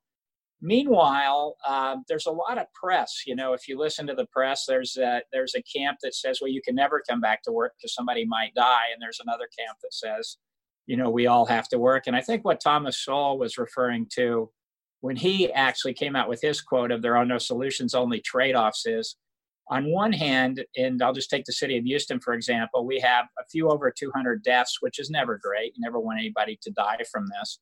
Meanwhile, 0.62 1.56
uh, 1.66 1.98
there's 2.10 2.26
a 2.26 2.32
lot 2.32 2.58
of 2.58 2.66
press. 2.74 3.24
You 3.26 3.36
know, 3.36 3.54
if 3.54 3.68
you 3.68 3.80
listen 3.80 4.06
to 4.08 4.14
the 4.14 4.26
press, 4.26 4.66
there's 4.68 4.98
a, 4.98 5.22
there's 5.32 5.56
a 5.56 5.64
camp 5.64 6.00
that 6.04 6.16
says, 6.16 6.40
well, 6.42 6.52
you 6.52 6.62
can 6.62 6.76
never 6.76 7.02
come 7.08 7.22
back 7.22 7.44
to 7.44 7.52
work 7.52 7.74
because 7.78 7.94
somebody 7.94 8.26
might 8.26 8.54
die. 8.56 8.92
And 8.94 9.02
there's 9.02 9.22
another 9.24 9.48
camp 9.58 9.78
that 9.82 9.94
says, 9.94 10.38
you 10.86 10.98
know, 10.98 11.10
we 11.10 11.28
all 11.28 11.46
have 11.46 11.70
to 11.70 11.80
work. 11.80 12.08
And 12.08 12.16
I 12.16 12.22
think 12.22 12.44
what 12.44 12.60
Thomas 12.60 12.98
Sowell 12.98 13.40
was 13.40 13.58
referring 13.58 14.08
to 14.16 14.52
when 15.02 15.16
he 15.16 15.52
actually 15.54 15.94
came 15.94 16.16
out 16.16 16.28
with 16.28 16.42
his 16.42 16.62
quote 16.62 16.92
of 16.92 17.02
there 17.02 17.16
are 17.16 17.26
no 17.26 17.38
solutions, 17.38 17.94
only 17.94 18.20
trade 18.20 18.56
offs 18.56 18.86
is 18.86 19.16
on 19.70 19.92
one 19.92 20.12
hand, 20.12 20.66
and 20.76 21.02
I'll 21.02 21.14
just 21.14 21.30
take 21.30 21.46
the 21.46 21.54
city 21.54 21.78
of 21.78 21.86
Houston, 21.86 22.20
for 22.20 22.34
example, 22.34 22.86
we 22.86 23.00
have 23.00 23.26
a 23.40 23.46
few 23.52 23.70
over 23.70 23.92
200 23.92 24.44
deaths, 24.44 24.78
which 24.82 25.00
is 25.00 25.10
never 25.12 25.38
great. 25.38 25.74
You 25.76 25.82
never 25.82 26.00
want 26.00 26.20
anybody 26.20 26.58
to 26.64 26.72
die 26.72 26.98
from 27.12 27.28
this 27.28 27.60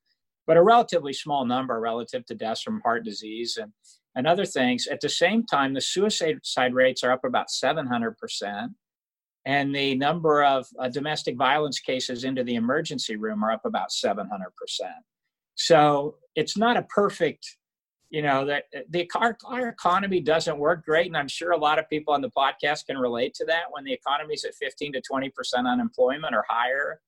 but 0.48 0.58
a 0.58 0.64
relatively 0.64 1.14
small 1.14 1.46
number 1.46 1.80
relative 1.80 2.26
to 2.26 2.34
deaths 2.36 2.62
from 2.62 2.80
heart 2.82 3.04
disease 3.04 3.58
and, 3.62 3.72
and 4.16 4.26
other 4.26 4.46
things. 4.46 4.88
At 4.88 5.02
the 5.02 5.10
same 5.10 5.46
time, 5.46 5.74
the 5.74 5.82
suicide 5.82 6.74
rates 6.74 7.04
are 7.04 7.12
up 7.12 7.26
about 7.26 7.48
700%, 7.50 8.70
and 9.46 9.76
the 9.76 9.96
number 9.96 10.44
of 10.44 10.66
uh, 10.80 10.88
domestic 10.90 11.38
violence 11.38 11.80
cases 11.80 12.24
into 12.24 12.44
the 12.44 12.56
emergency 12.56 13.18
room 13.18 13.44
are 13.44 13.52
up 13.52 13.66
about 13.66 13.90
700%. 13.90 14.26
So 15.56 16.16
it's 16.36 16.58
not 16.58 16.78
a 16.78 16.84
perfect, 16.84 17.46
you 18.10 18.22
know, 18.22 18.46
that 18.46 18.66
the 18.90 19.10
our, 19.16 19.38
our 19.46 19.70
economy 19.70 20.22
doesn't 20.22 20.58
work 20.58 20.86
great. 20.86 21.08
And 21.08 21.18
I'm 21.18 21.28
sure 21.28 21.52
a 21.52 21.58
lot 21.58 21.80
of 21.80 21.90
people 21.90 22.14
on 22.14 22.22
the 22.22 22.32
podcast 22.32 22.86
can 22.86 22.98
relate 22.98 23.34
to 23.36 23.46
that 23.46 23.64
when 23.72 23.84
the 23.84 23.94
economy's 23.94 24.46
at 24.46 24.56
15 24.56 24.94
to 24.94 25.02
20% 25.02 25.32
unemployment 25.66 26.36
or 26.36 26.46
higher 26.48 27.00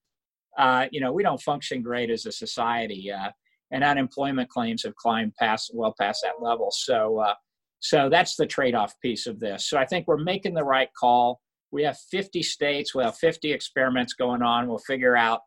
uh, 0.60 0.88
you 0.92 1.00
know, 1.00 1.13
we 1.13 1.24
don't 1.24 1.42
function 1.42 1.82
great 1.82 2.12
as 2.12 2.25
a 2.25 2.32
society, 2.32 3.12
uh, 3.12 3.30
and 3.72 3.84
unemployment 3.84 4.50
claims 4.50 4.84
have 4.84 4.96
climbed 4.96 5.34
past 5.36 5.72
well 5.74 5.96
past 6.00 6.22
that 6.24 6.44
level. 6.46 6.70
So, 6.72 7.20
uh, 7.20 7.34
so 7.80 8.10
that's 8.10 8.36
the 8.36 8.46
trade-off 8.46 8.94
piece 9.01 9.25
of 9.25 9.39
this. 9.39 9.70
So 9.70 9.78
I 9.78 9.86
think 9.86 10.06
we're 10.06 10.18
making 10.18 10.54
the 10.54 10.63
right 10.63 10.89
call. 11.00 11.39
We 11.72 11.84
have 11.84 11.98
50 12.12 12.44
states, 12.44 12.94
we 12.94 13.04
have 13.04 13.18
50 13.18 13.54
experiments 13.54 14.13
going 14.13 14.42
on. 14.42 14.68
We'll 14.68 14.80
figure 14.80 15.16
out 15.16 15.42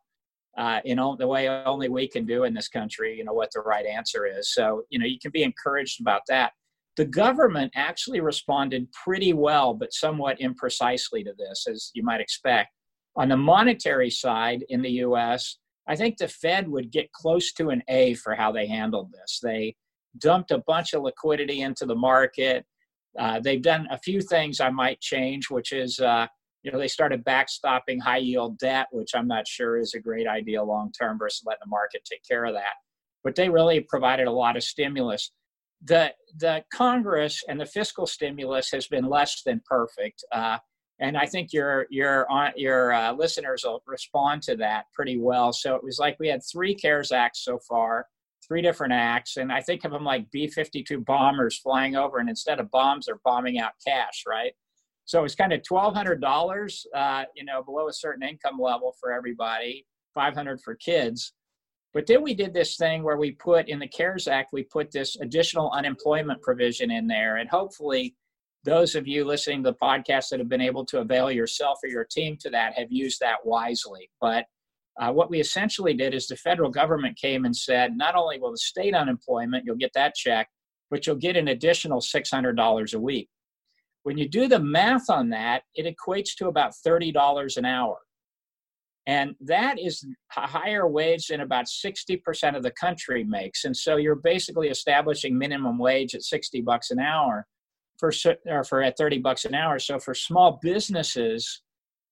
uh, 0.56 0.80
in 0.84 0.96
the 1.18 1.26
way 1.26 1.48
only 1.48 1.88
we 1.88 2.08
can 2.08 2.24
do 2.24 2.44
in 2.44 2.54
this 2.54 2.68
country, 2.68 3.16
you 3.16 3.24
know, 3.24 3.34
what 3.34 3.50
the 3.52 3.60
right 3.60 3.84
answer 3.84 4.26
is. 4.26 4.54
So, 4.54 4.82
you 4.88 4.98
know, 4.98 5.06
you 5.06 5.18
can 5.20 5.30
be 5.30 5.42
encouraged 5.42 6.00
about 6.00 6.22
that. 6.28 6.52
The 6.96 7.04
government 7.06 7.72
actually 7.74 8.20
responded 8.20 8.86
pretty 8.92 9.32
well, 9.32 9.74
but 9.74 9.92
somewhat 9.92 10.38
imprecisely 10.40 11.24
to 11.24 11.34
this, 11.38 11.66
as 11.68 11.90
you 11.94 12.02
might 12.02 12.20
expect. 12.20 12.70
On 13.16 13.28
the 13.28 13.36
monetary 13.36 14.10
side 14.10 14.64
in 14.68 14.82
the 14.82 14.90
US, 15.06 15.58
I 15.88 15.96
think 15.96 16.16
the 16.16 16.28
Fed 16.28 16.68
would 16.68 16.90
get 16.90 17.12
close 17.12 17.52
to 17.54 17.70
an 17.70 17.82
A 17.88 18.14
for 18.14 18.34
how 18.34 18.52
they 18.52 18.66
handled 18.66 19.12
this. 19.12 19.40
They 19.42 19.76
dumped 20.18 20.50
a 20.50 20.62
bunch 20.66 20.94
of 20.94 21.02
liquidity 21.02 21.62
into 21.62 21.86
the 21.86 21.94
market. 21.94 22.64
Uh, 23.18 23.40
they've 23.40 23.62
done 23.62 23.86
a 23.90 23.98
few 23.98 24.20
things 24.20 24.60
I 24.60 24.70
might 24.70 25.00
change, 25.00 25.50
which 25.50 25.72
is, 25.72 25.98
uh, 25.98 26.26
you 26.62 26.70
know, 26.70 26.78
they 26.78 26.88
started 26.88 27.24
backstopping 27.24 28.00
high 28.00 28.18
yield 28.18 28.58
debt, 28.58 28.86
which 28.92 29.14
I'm 29.14 29.26
not 29.26 29.46
sure 29.46 29.78
is 29.78 29.94
a 29.94 30.00
great 30.00 30.26
idea 30.26 30.62
long 30.62 30.92
term 30.92 31.18
versus 31.18 31.42
letting 31.44 31.60
the 31.64 31.68
market 31.68 32.02
take 32.04 32.22
care 32.26 32.44
of 32.44 32.54
that. 32.54 32.74
But 33.24 33.34
they 33.34 33.48
really 33.48 33.80
provided 33.80 34.28
a 34.28 34.32
lot 34.32 34.56
of 34.56 34.62
stimulus. 34.62 35.32
The 35.84 36.14
the 36.38 36.64
Congress 36.72 37.42
and 37.48 37.60
the 37.60 37.66
fiscal 37.66 38.06
stimulus 38.06 38.70
has 38.70 38.86
been 38.86 39.04
less 39.04 39.42
than 39.44 39.60
perfect. 39.68 40.24
Uh, 40.32 40.58
and 41.02 41.18
I 41.18 41.26
think 41.26 41.52
your 41.52 41.86
your 41.90 42.26
your 42.56 42.92
uh, 42.92 43.12
listeners 43.12 43.64
will 43.64 43.82
respond 43.86 44.42
to 44.44 44.56
that 44.56 44.84
pretty 44.94 45.18
well. 45.18 45.52
So 45.52 45.74
it 45.74 45.82
was 45.82 45.98
like 45.98 46.16
we 46.20 46.28
had 46.28 46.40
three 46.50 46.74
CARES 46.74 47.10
Acts 47.10 47.44
so 47.44 47.58
far, 47.68 48.06
three 48.46 48.62
different 48.62 48.92
acts, 48.92 49.36
and 49.36 49.52
I 49.52 49.60
think 49.60 49.84
of 49.84 49.90
them 49.90 50.04
like 50.04 50.30
B-52 50.30 51.04
bombers 51.04 51.58
flying 51.58 51.96
over, 51.96 52.18
and 52.18 52.28
instead 52.28 52.60
of 52.60 52.70
bombs, 52.70 53.06
they're 53.06 53.20
bombing 53.24 53.58
out 53.58 53.72
cash, 53.86 54.22
right? 54.28 54.52
So 55.04 55.18
it 55.18 55.22
was 55.22 55.34
kind 55.34 55.52
of 55.52 55.64
twelve 55.64 55.94
hundred 55.94 56.20
dollars, 56.20 56.86
uh, 56.94 57.24
you 57.34 57.44
know, 57.44 57.64
below 57.64 57.88
a 57.88 57.92
certain 57.92 58.22
income 58.22 58.60
level 58.60 58.94
for 59.00 59.12
everybody, 59.12 59.84
five 60.14 60.34
hundred 60.34 60.60
for 60.60 60.76
kids. 60.76 61.32
But 61.92 62.06
then 62.06 62.22
we 62.22 62.32
did 62.32 62.54
this 62.54 62.76
thing 62.76 63.02
where 63.02 63.18
we 63.18 63.32
put 63.32 63.68
in 63.68 63.78
the 63.80 63.88
CARES 63.88 64.28
Act, 64.28 64.50
we 64.52 64.62
put 64.62 64.92
this 64.92 65.16
additional 65.16 65.70
unemployment 65.72 66.40
provision 66.42 66.92
in 66.92 67.08
there, 67.08 67.38
and 67.38 67.50
hopefully 67.50 68.14
those 68.64 68.94
of 68.94 69.08
you 69.08 69.24
listening 69.24 69.62
to 69.64 69.70
the 69.70 69.76
podcast 69.76 70.28
that 70.30 70.38
have 70.38 70.48
been 70.48 70.60
able 70.60 70.84
to 70.86 71.00
avail 71.00 71.30
yourself 71.30 71.78
or 71.82 71.88
your 71.88 72.04
team 72.04 72.36
to 72.40 72.50
that 72.50 72.74
have 72.74 72.90
used 72.90 73.20
that 73.20 73.44
wisely. 73.44 74.08
But 74.20 74.46
uh, 75.00 75.10
what 75.10 75.30
we 75.30 75.40
essentially 75.40 75.94
did 75.94 76.14
is 76.14 76.26
the 76.26 76.36
federal 76.36 76.70
government 76.70 77.18
came 77.18 77.44
and 77.44 77.56
said, 77.56 77.96
not 77.96 78.14
only 78.14 78.38
will 78.38 78.52
the 78.52 78.58
state 78.58 78.94
unemployment, 78.94 79.64
you'll 79.64 79.76
get 79.76 79.92
that 79.94 80.14
check, 80.14 80.48
but 80.90 81.06
you'll 81.06 81.16
get 81.16 81.36
an 81.36 81.48
additional 81.48 82.00
$600 82.00 82.94
a 82.94 82.98
week. 82.98 83.28
When 84.04 84.18
you 84.18 84.28
do 84.28 84.48
the 84.48 84.58
math 84.58 85.08
on 85.08 85.30
that, 85.30 85.62
it 85.74 85.92
equates 85.92 86.34
to 86.36 86.48
about 86.48 86.74
$30 86.86 87.56
an 87.56 87.64
hour. 87.64 87.98
And 89.06 89.34
that 89.40 89.80
is 89.80 90.06
a 90.36 90.46
higher 90.46 90.86
wage 90.86 91.28
than 91.28 91.40
about 91.40 91.64
60% 91.66 92.56
of 92.56 92.62
the 92.62 92.70
country 92.70 93.24
makes. 93.24 93.64
And 93.64 93.76
so 93.76 93.96
you're 93.96 94.14
basically 94.14 94.68
establishing 94.68 95.36
minimum 95.36 95.78
wage 95.78 96.14
at 96.14 96.22
60 96.22 96.60
bucks 96.60 96.90
an 96.92 97.00
hour 97.00 97.46
for 98.02 98.12
or 98.46 98.64
for 98.64 98.82
at 98.82 98.98
30 98.98 99.18
bucks 99.18 99.44
an 99.44 99.54
hour. 99.54 99.78
So 99.78 100.00
for 100.00 100.12
small 100.12 100.58
businesses 100.60 101.62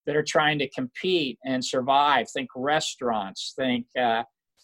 that 0.06 0.14
are 0.14 0.22
trying 0.22 0.58
to 0.60 0.68
compete 0.70 1.38
and 1.44 1.64
survive, 1.64 2.30
think 2.30 2.48
restaurants, 2.54 3.54
think 3.56 3.86
uh, 4.00 4.22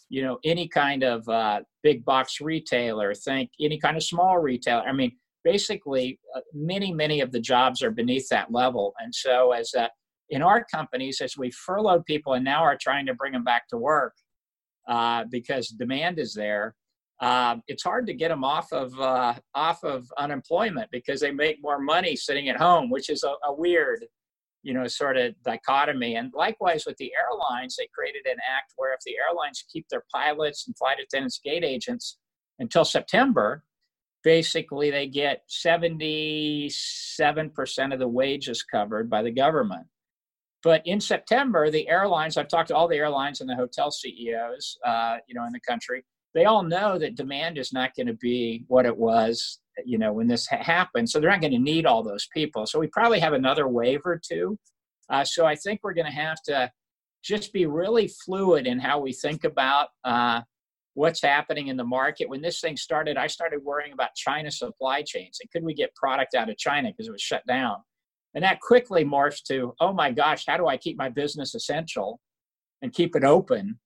you 0.09 0.23
know 0.23 0.39
any 0.45 0.69
kind 0.69 1.03
of 1.03 1.29
uh, 1.29 1.63
big 1.83 2.05
box 2.05 2.41
retailer, 2.41 3.13
think 3.13 3.51
any 3.61 3.79
kind 3.79 3.97
of 3.97 4.05
small 4.05 4.39
retailer. 4.39 4.83
I 4.83 4.93
mean, 4.93 5.17
basically, 5.43 6.21
uh, 6.37 6.41
many 6.55 6.93
many 6.93 7.21
of 7.21 7.33
the 7.33 7.41
jobs 7.41 7.83
are 7.83 7.91
beneath 7.91 8.29
that 8.29 8.53
level, 8.53 8.95
and 9.01 9.13
so 9.13 9.51
as 9.51 9.75
uh, 9.75 9.89
in 10.31 10.43
our 10.43 10.65
companies, 10.73 11.21
as 11.21 11.37
we 11.37 11.51
furloughed 11.51 12.05
people 12.05 12.35
and 12.35 12.45
now 12.45 12.63
are 12.63 12.79
trying 12.81 13.07
to 13.07 13.15
bring 13.15 13.33
them 13.33 13.45
back 13.45 13.69
to 13.69 13.77
work 13.77 14.15
uh, 14.89 15.25
because 15.29 15.69
demand 15.69 16.21
is 16.21 16.35
there 16.35 16.77
uh, 17.21 17.57
it's 17.67 17.83
hard 17.83 18.07
to 18.07 18.15
get 18.15 18.29
them 18.29 18.45
off 18.45 18.71
of 18.73 18.99
uh, 19.01 19.35
off 19.55 19.83
of 19.85 20.07
unemployment 20.19 20.91
because 20.91 21.21
they 21.21 21.31
make 21.31 21.57
more 21.63 21.81
money 21.81 22.15
sitting 22.15 22.51
at 22.51 22.57
home, 22.57 22.91
which 22.91 23.09
is 23.09 23.23
a, 23.25 23.33
a, 23.49 23.55
weird, 23.55 24.05
you 24.63 24.75
know, 24.75 24.87
sort 24.87 25.17
of 25.17 25.35
dichotomy. 25.43 26.17
And 26.17 26.31
likewise 26.35 26.85
with 26.87 26.99
the 26.99 27.13
airlines, 27.15 27.77
they 27.77 27.89
created 27.95 28.27
an 28.27 28.37
act 28.47 28.75
where 28.77 28.93
if 28.93 29.01
the 29.07 29.17
airlines 29.17 29.65
keep 29.73 29.89
their 29.89 30.05
pilots 30.15 30.67
and 30.67 30.77
flight 30.77 30.99
attendants, 31.03 31.41
gate 31.43 31.65
agents 31.65 32.19
until 32.59 32.85
September, 32.85 33.65
basically 34.23 34.91
they 34.91 35.07
get 35.07 35.45
77% 35.49 36.69
of 37.95 37.99
the 37.99 38.09
wages 38.09 38.63
covered 38.63 39.09
by 39.09 39.23
the 39.23 39.31
government. 39.31 39.87
But 40.63 40.83
in 40.85 41.01
September, 41.01 41.71
the 41.71 41.89
airlines, 41.89 42.37
I've 42.37 42.49
talked 42.49 42.69
to 42.69 42.77
all 42.77 42.89
the 42.89 42.97
airlines 42.97 43.41
and 43.41 43.49
the 43.49 43.55
hotel 43.55 43.91
CEOs, 43.91 44.77
uh, 44.85 45.17
you 45.29 45.35
know, 45.35 45.45
in 45.45 45.53
the 45.53 45.61
country 45.61 46.05
they 46.37 46.45
all 46.45 46.63
know 46.63 46.99
that 46.99 47.17
demand 47.17 47.57
is 47.57 47.73
not 47.73 47.95
going 47.97 48.07
to 48.07 48.13
be 48.13 48.63
what 48.69 48.85
it 48.85 48.97
was 48.97 49.59
you 49.85 49.99
know 49.99 50.13
when 50.13 50.29
this 50.29 50.47
ha- 50.47 50.63
happened. 50.63 51.09
So 51.09 51.19
they're 51.19 51.31
not 51.31 51.41
going 51.41 51.53
to 51.53 51.59
need 51.59 51.87
all 51.87 52.03
those 52.03 52.29
people. 52.33 52.67
So 52.67 52.79
we 52.79 52.89
probably 52.89 53.19
have 53.21 53.33
another 53.33 53.67
wave 53.67 54.01
or 54.05 54.21
two. 54.23 54.59
Uh, 55.09 55.25
so 55.25 55.47
i 55.47 55.55
think 55.55 55.81
we're 55.83 55.95
going 55.95 56.07
to 56.07 56.13
have 56.13 56.43
to 56.43 56.71
just 57.25 57.53
be 57.53 57.67
really 57.67 58.09
fluid 58.25 58.67
in 58.67 58.79
how 58.79 58.99
we 59.01 59.13
think 59.13 59.45
about 59.45 59.89
uh, 60.05 60.41
what's 60.95 61.23
happening 61.23 61.69
in 61.69 61.77
the 61.77 61.85
market. 61.85 62.29
When 62.29 62.43
this 62.43 62.61
thing 62.61 62.77
started 62.77 63.17
i 63.17 63.27
started 63.27 63.63
worrying 63.65 63.93
about 63.93 64.15
china 64.15 64.51
supply 64.51 65.03
chains 65.03 65.39
and 65.41 65.51
could 65.51 65.65
we 65.65 65.75
get 65.75 65.95
product 65.95 66.35
out 66.35 66.51
of 66.51 66.59
china 66.59 66.91
because 66.91 67.09
it 67.09 67.13
was 67.13 67.23
shut 67.23 67.47
down. 67.47 67.77
And 68.35 68.45
that 68.45 68.61
quickly 68.61 69.05
morphed 69.05 69.45
to 69.45 69.73
oh 69.81 69.93
my 69.93 70.11
gosh 70.13 70.45
how 70.47 70.59
do 70.59 70.67
i 70.67 70.77
keep 70.77 70.99
my 70.99 71.09
business 71.09 71.55
essential 71.55 72.21
and 72.83 72.93
keep 72.93 73.17
it 73.17 73.25
open 73.25 73.79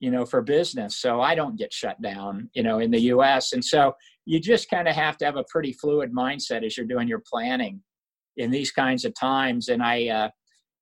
you 0.00 0.10
know, 0.10 0.24
for 0.24 0.40
business. 0.40 0.96
So 0.96 1.20
I 1.20 1.34
don't 1.34 1.56
get 1.56 1.72
shut 1.72 2.00
down, 2.02 2.48
you 2.54 2.62
know, 2.62 2.78
in 2.78 2.90
the 2.90 3.00
US. 3.12 3.52
And 3.52 3.64
so 3.64 3.94
you 4.24 4.40
just 4.40 4.68
kind 4.70 4.88
of 4.88 4.94
have 4.94 5.16
to 5.18 5.24
have 5.26 5.36
a 5.36 5.44
pretty 5.48 5.72
fluid 5.72 6.12
mindset 6.12 6.64
as 6.64 6.76
you're 6.76 6.86
doing 6.86 7.06
your 7.06 7.22
planning 7.30 7.82
in 8.36 8.50
these 8.50 8.70
kinds 8.70 9.04
of 9.04 9.14
times. 9.14 9.68
And 9.68 9.82
I, 9.82 10.08
uh, 10.08 10.28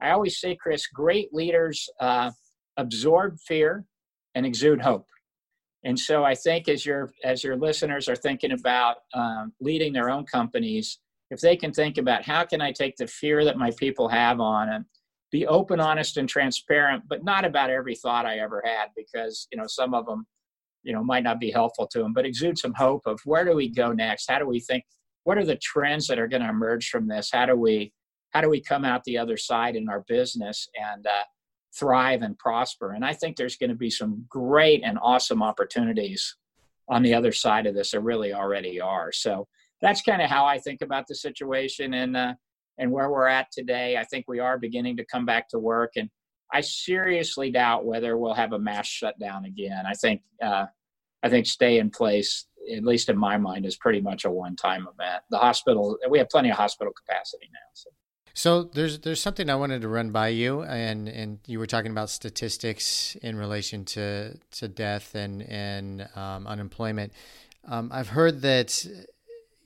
I 0.01 0.11
always 0.11 0.41
say, 0.41 0.55
Chris, 0.55 0.87
great 0.87 1.35
leaders 1.35 1.89
uh, 2.01 2.31
absorb 2.77 3.39
fear 3.47 3.85
and 4.35 4.47
exude 4.47 4.81
hope. 4.81 5.07
And 5.85 5.99
so 5.99 6.25
I 6.25 6.35
think 6.35 6.69
as 6.69 6.85
your 6.85 7.13
as 7.25 7.45
your 7.45 7.57
listeners 7.57 8.09
are 8.09 8.17
thinking 8.17 8.53
about 8.53 8.97
um, 9.15 9.53
leading 9.61 9.93
their 9.93 10.11
own 10.11 10.27
companies, 10.27 10.99
if 11.31 11.41
they 11.41 11.57
can 11.57 11.73
think 11.73 11.99
about 11.99 12.25
how 12.25 12.45
can 12.45 12.61
I 12.61 12.73
take 12.73 12.97
the 12.97 13.07
fear 13.07 13.45
that 13.45 13.57
my 13.57 13.71
people 13.79 14.09
have 14.09 14.41
on 14.41 14.69
and 14.69 14.85
be 15.31 15.47
open, 15.47 15.81
honest, 15.81 16.17
and 16.17 16.29
transparent, 16.29 17.05
but 17.09 17.25
not 17.25 17.45
about 17.45 17.71
every 17.71 17.95
thought 17.95 18.27
I 18.27 18.39
ever 18.39 18.63
had 18.65 18.89
because 18.97 19.47
you 19.53 19.59
know 19.59 19.67
some 19.67 19.95
of 19.95 20.07
them, 20.07 20.27
you 20.83 20.93
know, 20.93 21.05
might 21.05 21.25
not 21.25 21.41
be 21.41 21.51
helpful 21.51 21.87
to 21.89 21.99
them. 21.99 22.13
But 22.13 22.27
exude 22.27 22.59
some 22.59 22.75
hope 22.75 23.03
of 23.07 23.21
where 23.25 23.45
do 23.45 23.55
we 23.55 23.69
go 23.69 23.93
next? 23.93 24.31
How 24.31 24.39
do 24.39 24.47
we 24.47 24.61
think? 24.61 24.85
What 25.25 25.39
are 25.39 25.45
the 25.45 25.57
trends 25.57 26.07
that 26.07 26.19
are 26.19 26.29
going 26.29 26.43
to 26.43 26.49
emerge 26.49 26.89
from 26.89 27.07
this? 27.07 27.31
How 27.33 27.47
do 27.47 27.57
we 27.57 27.93
how 28.31 28.41
do 28.41 28.49
we 28.49 28.61
come 28.61 28.85
out 28.85 29.05
the 29.05 29.19
other 29.19 29.37
side 29.37 29.77
in 29.77 29.89
our 29.89 30.05
business 30.09 30.69
and 30.75 31.07
uh, 31.07 31.25
thrive 31.79 32.23
and 32.23 32.39
prosper? 32.39 32.93
And 32.93 33.05
I 33.05 33.15
think 33.15 33.37
there's 33.37 33.57
going 33.57 33.71
to 33.71 33.77
be 33.77 33.91
some 33.91 34.25
great 34.29 34.83
and 34.85 34.99
awesome 35.03 35.43
opportunities 35.43 36.37
on 36.89 37.03
the 37.03 37.15
other 37.15 37.33
side 37.33 37.67
of 37.67 37.75
this. 37.75 37.93
There 37.93 38.01
really 38.01 38.33
already 38.33 38.81
are. 38.81 39.13
So 39.13 39.47
that's 39.81 40.03
kind 40.03 40.23
of 40.23 40.31
how 40.31 40.45
I 40.45 40.59
think 40.59 40.83
about 40.83 41.07
the 41.07 41.15
situation 41.15 41.95
and 41.95 42.17
uh, 42.17 42.35
and 42.79 42.91
where 42.91 43.11
we're 43.11 43.27
at 43.27 43.51
today. 43.53 43.97
I 43.97 44.05
think 44.05 44.27
we 44.29 44.39
are 44.39 44.59
beginning 44.59 44.97
to 44.99 45.05
come 45.05 45.27
back 45.27 45.49
to 45.51 45.59
work, 45.59 45.93
and 45.97 46.09
I 46.53 46.61
seriously 46.63 47.51
doubt 47.51 47.85
whether 47.85 48.17
we'll 48.17 48.35
have 48.35 48.53
a 48.53 48.59
mass 48.59 48.87
shutdown 48.87 49.45
again. 49.45 49.85
I 49.87 49.95
think 49.95 50.23
uh, 50.43 50.67
I 51.23 51.29
think 51.29 51.47
stay 51.47 51.79
in 51.79 51.91
place, 51.91 52.47
at 52.75 52.85
least 52.85 53.09
in 53.09 53.19
my 53.19 53.37
mind, 53.37 53.67
is 53.67 53.77
pretty 53.77 54.01
much 54.01 54.25
a 54.25 54.31
one-time 54.31 54.83
event. 54.83 55.23
The 55.31 55.39
hospital, 55.39 55.99
we 56.09 56.19
have 56.19 56.29
plenty 56.29 56.51
of 56.51 56.57
hospital 56.57 56.93
capacity 56.93 57.49
now. 57.53 57.69
So. 57.75 57.91
So 58.35 58.63
there's 58.63 59.01
there's 59.01 59.21
something 59.21 59.51
I 59.51 59.57
wanted 59.57 59.83
to 59.83 59.89
run 59.89 60.11
by 60.13 60.29
you, 60.29 60.63
and 60.63 61.09
and 61.09 61.41
you 61.47 61.59
were 61.59 61.67
talking 61.67 61.91
about 61.91 62.09
statistics 62.09 63.17
in 63.17 63.37
relation 63.37 63.85
to 63.87 64.39
to 64.53 64.69
death 64.69 65.17
and 65.17 65.43
and 65.43 66.09
um, 66.15 66.47
unemployment. 66.47 67.13
Um, 67.67 67.91
I've 67.93 68.11
heard 68.11 68.43
that 68.43 68.87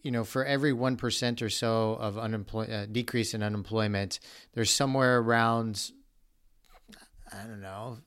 you 0.03 0.11
know 0.11 0.25
for 0.25 0.45
every 0.45 0.73
one 0.73 0.97
percent 0.97 1.43
or 1.43 1.51
so 1.51 1.95
of 1.95 2.19
unemploy 2.19 2.71
uh, 2.71 2.87
decrease 2.87 3.35
in 3.35 3.43
unemployment, 3.43 4.21
there's 4.55 4.71
somewhere 4.71 5.19
around 5.19 5.91
I 7.33 7.47
don't 7.47 7.63
know 7.63 7.99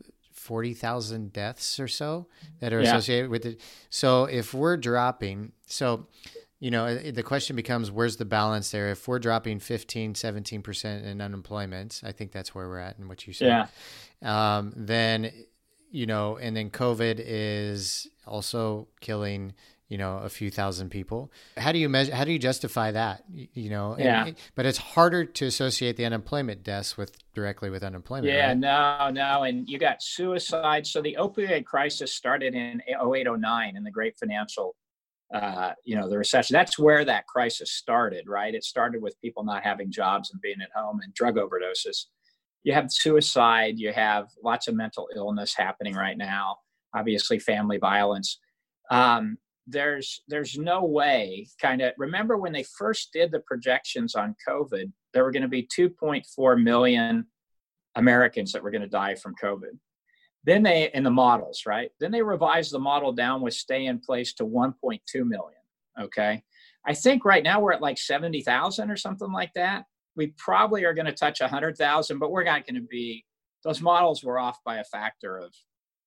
40,000 0.46 1.34
deaths 1.34 1.80
or 1.80 1.88
so 1.88 2.28
that 2.60 2.72
are 2.72 2.80
yeah. 2.80 2.90
associated 2.90 3.32
with 3.32 3.48
it. 3.48 3.62
So 3.90 4.26
if 4.26 4.54
we're 4.54 4.78
dropping, 4.78 5.54
so 5.66 6.06
you 6.60 6.72
know, 6.72 6.96
the 6.98 7.24
question 7.24 7.56
becomes 7.56 7.92
where's 7.92 8.18
the 8.18 8.26
balance 8.26 8.72
there? 8.72 8.90
If 8.92 9.08
we're 9.08 9.20
dropping 9.20 9.60
15, 9.60 10.14
17% 10.14 11.04
in 11.04 11.20
unemployment, 11.22 12.02
I 12.06 12.12
think 12.12 12.32
that's 12.32 12.54
where 12.54 12.68
we're 12.68 12.80
at 12.80 12.98
and 12.98 13.10
what 13.10 13.28
you 13.28 13.34
said. 13.34 13.68
Yeah. 14.22 14.58
Um, 14.58 14.72
then, 14.76 15.32
you 15.92 16.06
know, 16.06 16.38
and 16.38 16.56
then 16.56 16.70
COVID 16.70 17.22
is 17.24 18.08
also 18.26 18.88
killing 19.02 19.54
you 19.88 19.98
know 19.98 20.18
a 20.18 20.30
few 20.30 20.50
thousand 20.50 20.90
people. 20.90 21.32
How 21.58 21.72
do 21.72 21.80
you 21.80 21.90
measure 21.90 22.16
how 22.16 22.24
do 22.24 22.32
you 22.32 22.40
justify 22.40 22.92
that 22.92 23.24
you 23.32 23.70
know? 23.70 23.96
Yeah. 23.98 24.28
and, 24.28 24.36
but 24.56 24.66
it's 24.66 24.78
harder 24.78 25.26
to 25.26 25.46
associate 25.46 25.98
the 25.98 26.06
unemployment 26.06 26.64
deaths 26.64 26.98
with 26.98 27.18
directly 27.34 27.70
with 27.70 27.84
unemployment 27.84 28.34
yeah 28.34 28.48
right? 28.48 28.58
no 28.58 29.10
no 29.12 29.44
and 29.44 29.70
you 29.70 29.78
got 29.78 30.02
suicide. 30.02 30.88
So 30.88 31.02
the 31.02 31.18
opioid 31.20 31.66
crisis 31.66 32.14
started 32.14 32.56
in 32.56 32.82
0809 32.90 33.76
in 33.76 33.84
the 33.84 33.92
great 33.92 34.18
financial 34.18 34.76
uh, 35.34 35.74
you 35.84 35.96
know 35.96 36.10
the 36.10 36.18
recession. 36.18 36.54
That's 36.54 36.80
where 36.80 37.06
that 37.06 37.28
crisis 37.28 37.72
started 37.72 38.26
right? 38.28 38.54
It 38.54 38.64
started 38.64 39.02
with 39.02 39.20
people 39.22 39.44
not 39.44 39.64
having 39.64 39.92
jobs 39.92 40.32
and 40.32 40.42
being 40.42 40.62
at 40.62 40.70
home 40.76 41.00
and 41.04 41.14
drug 41.14 41.36
overdoses. 41.36 42.06
You 42.64 42.74
have 42.74 42.92
suicide 42.92 43.78
you 43.78 43.94
have 43.94 44.30
lots 44.44 44.68
of 44.68 44.76
mental 44.76 45.08
illness 45.16 45.54
happening 45.56 45.94
right 45.94 46.18
now 46.18 46.58
obviously 46.96 47.38
family 47.40 47.78
violence. 47.78 48.40
Um, 48.90 49.38
there's 49.68 50.22
there's 50.28 50.58
no 50.58 50.84
way 50.84 51.48
kind 51.60 51.82
of 51.82 51.92
remember 51.98 52.38
when 52.38 52.54
they 52.54 52.64
first 52.78 53.12
did 53.12 53.32
the 53.32 53.40
projections 53.42 54.14
on 54.14 54.36
covid 54.48 54.92
there 55.14 55.24
were 55.24 55.32
going 55.32 55.42
to 55.42 55.48
be 55.48 55.68
2.4 55.68 56.62
million 56.62 57.26
americans 57.96 58.52
that 58.52 58.62
were 58.62 58.72
going 58.72 58.82
to 58.82 58.88
die 58.88 59.16
from 59.16 59.36
covid. 59.42 59.78
Then 60.44 60.62
they 60.62 60.92
in 60.94 61.04
the 61.04 61.10
models 61.10 61.64
right 61.66 61.90
then 62.00 62.12
they 62.12 62.22
revised 62.22 62.72
the 62.72 62.80
model 62.80 63.12
down 63.12 63.42
with 63.42 63.56
stay 63.56 63.88
in 63.88 64.00
place 64.00 64.34
to 64.36 64.46
1.2 64.46 65.00
million 65.16 65.60
okay? 66.00 66.44
I 66.86 66.94
think 66.94 67.26
right 67.26 67.44
now 67.44 67.60
we're 67.60 67.74
at 67.74 67.82
like 67.82 67.98
70000 67.98 68.92
or 68.92 68.98
something 68.98 69.32
like 69.32 69.52
that. 69.56 69.86
We 70.16 70.28
probably 70.38 70.86
are 70.86 70.94
going 70.94 71.08
to 71.08 71.12
touch 71.12 71.42
100000 71.42 72.20
but 72.20 72.32
we're 72.32 72.44
not 72.44 72.66
going 72.66 72.76
to 72.76 72.88
be 72.88 73.26
those 73.64 73.82
models 73.82 74.24
were 74.24 74.40
off 74.40 74.60
by 74.64 74.78
a 74.78 74.84
factor 74.84 75.38
of 75.38 75.54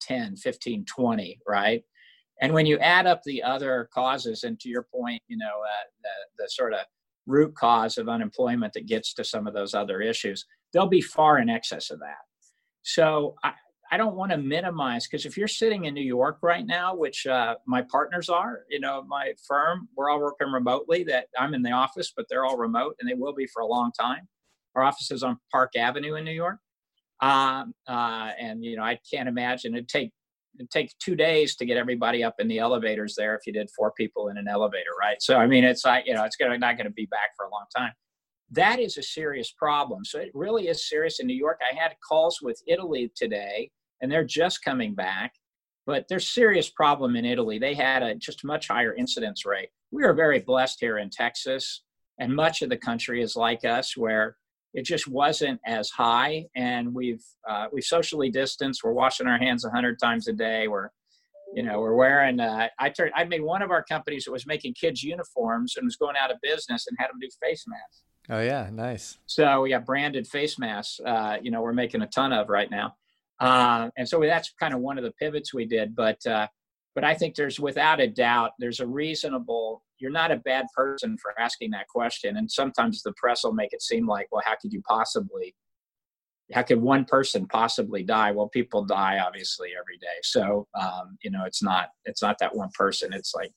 10 0.01 0.37
15 0.37 0.85
20 0.85 1.41
right 1.47 1.83
and 2.41 2.53
when 2.53 2.67
you 2.67 2.79
add 2.79 3.07
up 3.07 3.23
the 3.25 3.43
other 3.43 3.89
causes, 3.93 4.45
and 4.45 4.59
to 4.61 4.69
your 4.69 4.87
point, 4.95 5.23
you 5.29 5.37
know, 5.37 5.47
uh, 5.47 5.85
the, 6.03 6.45
the 6.45 6.49
sort 6.49 6.73
of 6.73 6.81
root 7.27 7.55
cause 7.55 7.99
of 7.99 8.09
unemployment 8.09 8.73
that 8.73 8.87
gets 8.87 9.13
to 9.15 9.25
some 9.25 9.47
of 9.47 9.55
those 9.55 9.75
other 9.75 10.01
issues, 10.01 10.47
they'll 10.73 10.87
be 10.87 11.01
far 11.01 11.39
in 11.39 11.49
excess 11.49 11.91
of 11.91 11.99
that. 12.01 12.17
So 12.83 13.35
I, 13.45 13.53
I 13.91 13.97
don't 13.97 14.17
want 14.17 14.33
to 14.33 14.39
minimize 14.39 15.07
because 15.07 15.27
if 15.27 15.37
you're 15.37 15.49
sitting 15.49 15.85
in 15.85 15.95
New 15.95 16.05
York 16.05 16.39
right 16.43 16.67
now, 16.67 16.95
which 16.95 17.27
uh, 17.27 17.57
my 17.67 17.83
partners 17.83 18.29
are, 18.29 18.61
you 18.69 18.81
know, 18.81 19.03
my 19.09 19.33
firm, 19.47 19.89
we're 19.97 20.11
all 20.11 20.21
working 20.21 20.49
remotely. 20.49 21.05
That 21.05 21.27
I'm 21.39 21.55
in 21.55 21.63
the 21.63 21.73
office, 21.73 22.13
but 22.15 22.27
they're 22.29 22.45
all 22.45 22.57
remote, 22.57 22.97
and 23.01 23.09
they 23.09 23.15
will 23.15 23.35
be 23.35 23.47
for 23.47 23.63
a 23.63 23.67
long 23.67 23.91
time. 23.99 24.29
Our 24.75 24.83
office 24.83 25.11
is 25.11 25.23
on 25.23 25.39
Park 25.51 25.73
Avenue 25.77 26.17
in 26.17 26.25
New 26.25 26.33
York, 26.33 26.59
um, 27.21 27.75
uh, 27.89 28.31
and 28.39 28.63
you 28.63 28.77
know, 28.77 28.83
I 28.83 28.99
can't 29.11 29.29
imagine 29.29 29.75
it'd 29.75 29.89
take 29.89 30.13
it 30.59 30.71
take 30.71 30.93
two 30.99 31.17
days 31.17 31.57
to 31.57 31.67
get 31.67 31.77
everybody 31.77 32.23
up 32.25 32.35
in 32.39 32.49
the 32.49 32.59
elevators 32.59 33.15
there 33.17 33.35
if 33.35 33.47
you 33.47 33.53
did 33.53 33.71
four 33.77 33.93
people 33.93 34.29
in 34.29 34.37
an 34.37 34.49
elevator, 34.49 34.91
right? 35.01 35.21
So 35.21 35.37
I 35.37 35.47
mean, 35.47 35.65
it's 35.65 35.85
like 35.85 36.07
you 36.07 36.15
know, 36.15 36.25
it's 36.25 36.37
gonna 36.37 36.59
not 36.59 36.77
going 36.77 36.87
to 36.87 36.93
be 36.93 37.07
back 37.07 37.31
for 37.37 37.47
a 37.47 37.51
long 37.51 37.65
time. 37.77 37.93
That 38.51 38.79
is 38.81 38.97
a 38.97 39.03
serious 39.03 39.53
problem. 39.53 40.05
So 40.05 40.19
it 40.21 40.31
really 40.35 40.69
is 40.69 40.89
serious 40.89 41.21
in 41.21 41.27
New 41.27 41.37
York. 41.37 41.61
I 41.61 41.77
had 41.77 41.95
calls 42.07 42.41
with 42.41 42.61
Italy 42.67 43.13
today, 43.15 43.71
and 44.01 44.11
they're 44.11 44.25
just 44.25 44.65
coming 44.65 44.95
back, 44.95 45.35
but 45.87 46.07
there's 46.09 46.29
serious 46.29 46.71
problem 46.71 47.15
in 47.17 47.25
Italy. 47.25 47.59
They 47.59 47.75
had 47.75 48.03
a 48.03 48.15
just 48.15 48.45
much 48.45 48.69
higher 48.69 48.95
incidence 48.95 49.45
rate. 49.45 49.69
We 49.91 50.05
are 50.05 50.15
very 50.15 50.41
blessed 50.41 50.79
here 50.81 50.99
in 50.99 51.11
Texas, 51.11 51.83
and 52.19 52.35
much 52.35 52.63
of 52.63 52.71
the 52.71 52.77
country 52.77 53.23
is 53.23 53.37
like 53.37 53.65
us, 53.65 53.97
where 53.97 54.37
it 54.79 54.85
just 54.85 55.09
wasn't 55.09 55.61
as 55.67 55.91
high. 55.91 56.47
And 56.55 56.95
we've 56.95 57.25
uh, 57.49 57.67
we've 57.73 57.85
socially 57.85 58.31
distanced. 58.31 58.83
We're 58.85 58.93
washing 58.93 59.27
our 59.27 59.39
hands 59.39 59.65
100 59.65 59.99
times 59.99 60.29
a 60.29 60.33
day. 60.33 60.69
We're 60.69 60.91
you 61.55 61.63
know 61.63 61.81
we're 61.81 61.95
wearing 61.95 62.41
uh, 62.41 62.69
i 62.79 62.91
turned 62.91 63.11
i 63.17 63.25
made 63.25 63.41
one 63.41 63.63
of 63.63 63.71
our 63.71 63.83
companies 63.83 64.27
that 64.27 64.31
was 64.31 64.47
making 64.47 64.75
kids 64.75 65.03
uniforms 65.03 65.77
and 65.79 65.87
was 65.87 65.97
going 65.97 66.15
out 66.23 66.31
of 66.31 66.37
business 66.43 66.87
and 66.87 66.95
had 67.01 67.09
them 67.09 67.17
do 67.19 67.29
face 67.43 67.65
masks. 67.67 68.03
Oh 68.29 68.43
yeah. 68.43 68.69
Nice. 68.71 69.17
So 69.25 69.63
we 69.63 69.71
got 69.71 69.87
branded 69.87 70.27
face 70.27 70.59
masks 70.59 71.01
uh, 71.05 71.39
you 71.43 71.51
know 71.51 71.63
we're 71.63 71.73
making 71.73 72.03
a 72.03 72.07
ton 72.07 72.33
of 72.33 72.51
right 72.51 72.71
now. 72.71 72.95
Uh, 73.41 73.89
and 73.97 74.07
so 74.07 74.21
that's 74.21 74.53
kind 74.61 74.75
of 74.75 74.81
one 74.81 74.99
of 74.99 75.05
the 75.05 75.13
pivots 75.13 75.55
we 75.55 75.65
did. 75.65 75.97
But 75.97 76.25
uh, 76.27 76.49
but 76.99 77.05
i 77.05 77.15
think 77.15 77.35
there's 77.35 77.61
without 77.61 78.01
a 78.01 78.07
doubt 78.09 78.51
there's 78.59 78.81
a 78.81 78.87
reasonable 78.87 79.83
you're 79.99 80.11
not 80.11 80.31
a 80.31 80.37
bad 80.37 80.67
person 80.75 81.17
for 81.19 81.39
asking 81.39 81.71
that 81.73 81.89
question. 81.89 82.37
And 82.37 82.51
sometimes 82.51 83.03
the 83.03 83.13
press 83.13 83.45
will 83.45 83.53
make 83.53 83.73
it 83.73 83.83
seem 83.83 84.07
like, 84.07 84.29
well, 84.31 84.43
how 84.45 84.55
could 84.61 84.73
you 84.73 84.83
possibly, 84.83 85.55
how 86.53 86.63
could 86.63 86.81
one 86.81 87.05
person 87.05 87.47
possibly 87.47 88.03
die? 88.03 88.31
Well, 88.31 88.49
people 88.49 88.85
die 88.85 89.19
obviously 89.19 89.71
every 89.79 89.99
day. 89.99 90.07
So, 90.23 90.67
um, 90.81 91.19
you 91.23 91.31
know, 91.31 91.45
it's 91.45 91.63
not, 91.63 91.89
it's 92.05 92.23
not 92.23 92.39
that 92.39 92.55
one 92.55 92.71
person. 92.75 93.13
It's 93.13 93.35
like, 93.35 93.53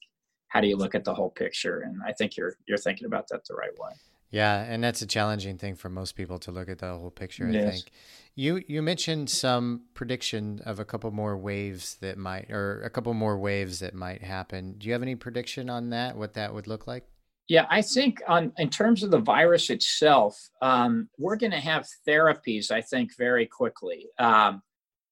how 0.48 0.60
do 0.60 0.68
you 0.68 0.76
look 0.76 0.96
at 0.96 1.04
the 1.04 1.14
whole 1.14 1.30
picture? 1.30 1.82
And 1.82 2.02
I 2.06 2.12
think 2.14 2.36
you're, 2.36 2.56
you're 2.68 2.78
thinking 2.78 3.06
about 3.06 3.28
that 3.30 3.42
the 3.48 3.56
right 3.56 3.78
way. 3.78 3.94
Yeah, 4.32 4.64
and 4.64 4.82
that's 4.82 5.02
a 5.02 5.08
challenging 5.08 5.58
thing 5.58 5.76
for 5.76 5.90
most 5.90 6.16
people 6.16 6.40
to 6.40 6.52
look 6.52 6.70
at 6.70 6.80
the 6.80 6.88
whole 6.88 7.12
picture. 7.12 7.48
I 7.48 7.70
think 7.70 7.92
you 8.36 8.64
you 8.68 8.82
mentioned 8.82 9.30
some 9.30 9.84
prediction 9.94 10.62
of 10.66 10.80
a 10.80 10.86
couple 10.86 11.12
more 11.12 11.38
waves 11.38 11.96
that 11.96 12.18
might, 12.18 12.50
or 12.50 12.82
a 12.82 12.90
couple 12.90 13.14
more 13.14 13.38
waves 13.38 13.80
that 13.80 13.94
might 13.94 14.24
happen. 14.24 14.76
Do 14.78 14.88
you 14.88 14.94
have 14.94 15.02
any 15.02 15.16
prediction 15.16 15.70
on 15.70 15.90
that? 15.90 16.16
What 16.16 16.34
that 16.36 16.54
would 16.54 16.66
look 16.66 16.88
like? 16.88 17.06
Yeah, 17.50 17.66
I 17.70 17.82
think 17.82 18.22
on 18.30 18.54
in 18.58 18.70
terms 18.70 19.04
of 19.04 19.12
the 19.12 19.20
virus 19.20 19.70
itself, 19.70 20.50
um, 20.62 21.10
we're 21.18 21.36
going 21.36 21.52
to 21.52 21.60
have 21.60 21.86
therapies. 22.08 22.72
I 22.72 22.80
think 22.80 23.18
very 23.18 23.46
quickly. 23.46 24.08
Um, 24.18 24.62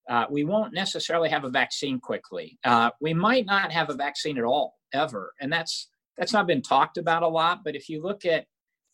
uh, 0.10 0.26
we 0.30 0.46
won't 0.46 0.74
necessarily 0.74 1.30
have 1.30 1.44
a 1.44 1.50
vaccine 1.50 2.00
quickly. 2.00 2.58
Uh, 2.64 2.90
we 3.02 3.14
might 3.14 3.46
not 3.46 3.72
have 3.72 3.90
a 3.90 3.94
vaccine 3.94 4.38
at 4.38 4.46
all 4.46 4.78
ever, 4.94 5.34
and 5.42 5.52
that's 5.52 5.90
that's 6.18 6.32
not 6.32 6.48
been 6.48 6.62
talked 6.62 6.98
about 6.98 7.24
a 7.24 7.28
lot. 7.28 7.66
But 7.66 7.76
if 7.76 7.90
you 7.90 8.02
look 8.02 8.26
at 8.26 8.46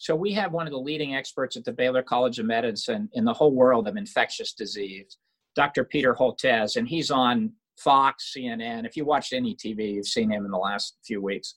so 0.05 0.15
we 0.15 0.33
have 0.33 0.51
one 0.51 0.67
of 0.67 0.71
the 0.71 0.77
leading 0.77 1.15
experts 1.15 1.57
at 1.57 1.65
the 1.65 1.73
Baylor 1.73 2.03
College 2.03 2.37
of 2.37 2.45
Medicine 2.45 3.09
in 3.13 3.25
the 3.25 3.33
whole 3.33 3.51
world 3.51 3.87
of 3.87 3.97
infectious 3.97 4.53
disease, 4.53 5.17
Dr. 5.55 5.83
Peter 5.83 6.13
Hotez, 6.13 6.75
and 6.75 6.87
he's 6.87 7.09
on 7.09 7.51
Fox, 7.79 8.31
CNN. 8.37 8.85
If 8.85 8.95
you 8.95 9.03
watched 9.03 9.33
any 9.33 9.55
TV, 9.55 9.95
you've 9.95 10.05
seen 10.05 10.29
him 10.29 10.45
in 10.45 10.51
the 10.51 10.59
last 10.59 10.97
few 11.03 11.23
weeks. 11.23 11.55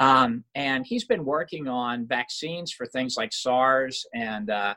Um, 0.00 0.44
and 0.54 0.86
he's 0.86 1.04
been 1.04 1.26
working 1.26 1.68
on 1.68 2.06
vaccines 2.06 2.72
for 2.72 2.86
things 2.86 3.18
like 3.18 3.34
SARS 3.34 4.06
and 4.14 4.48
uh, 4.48 4.74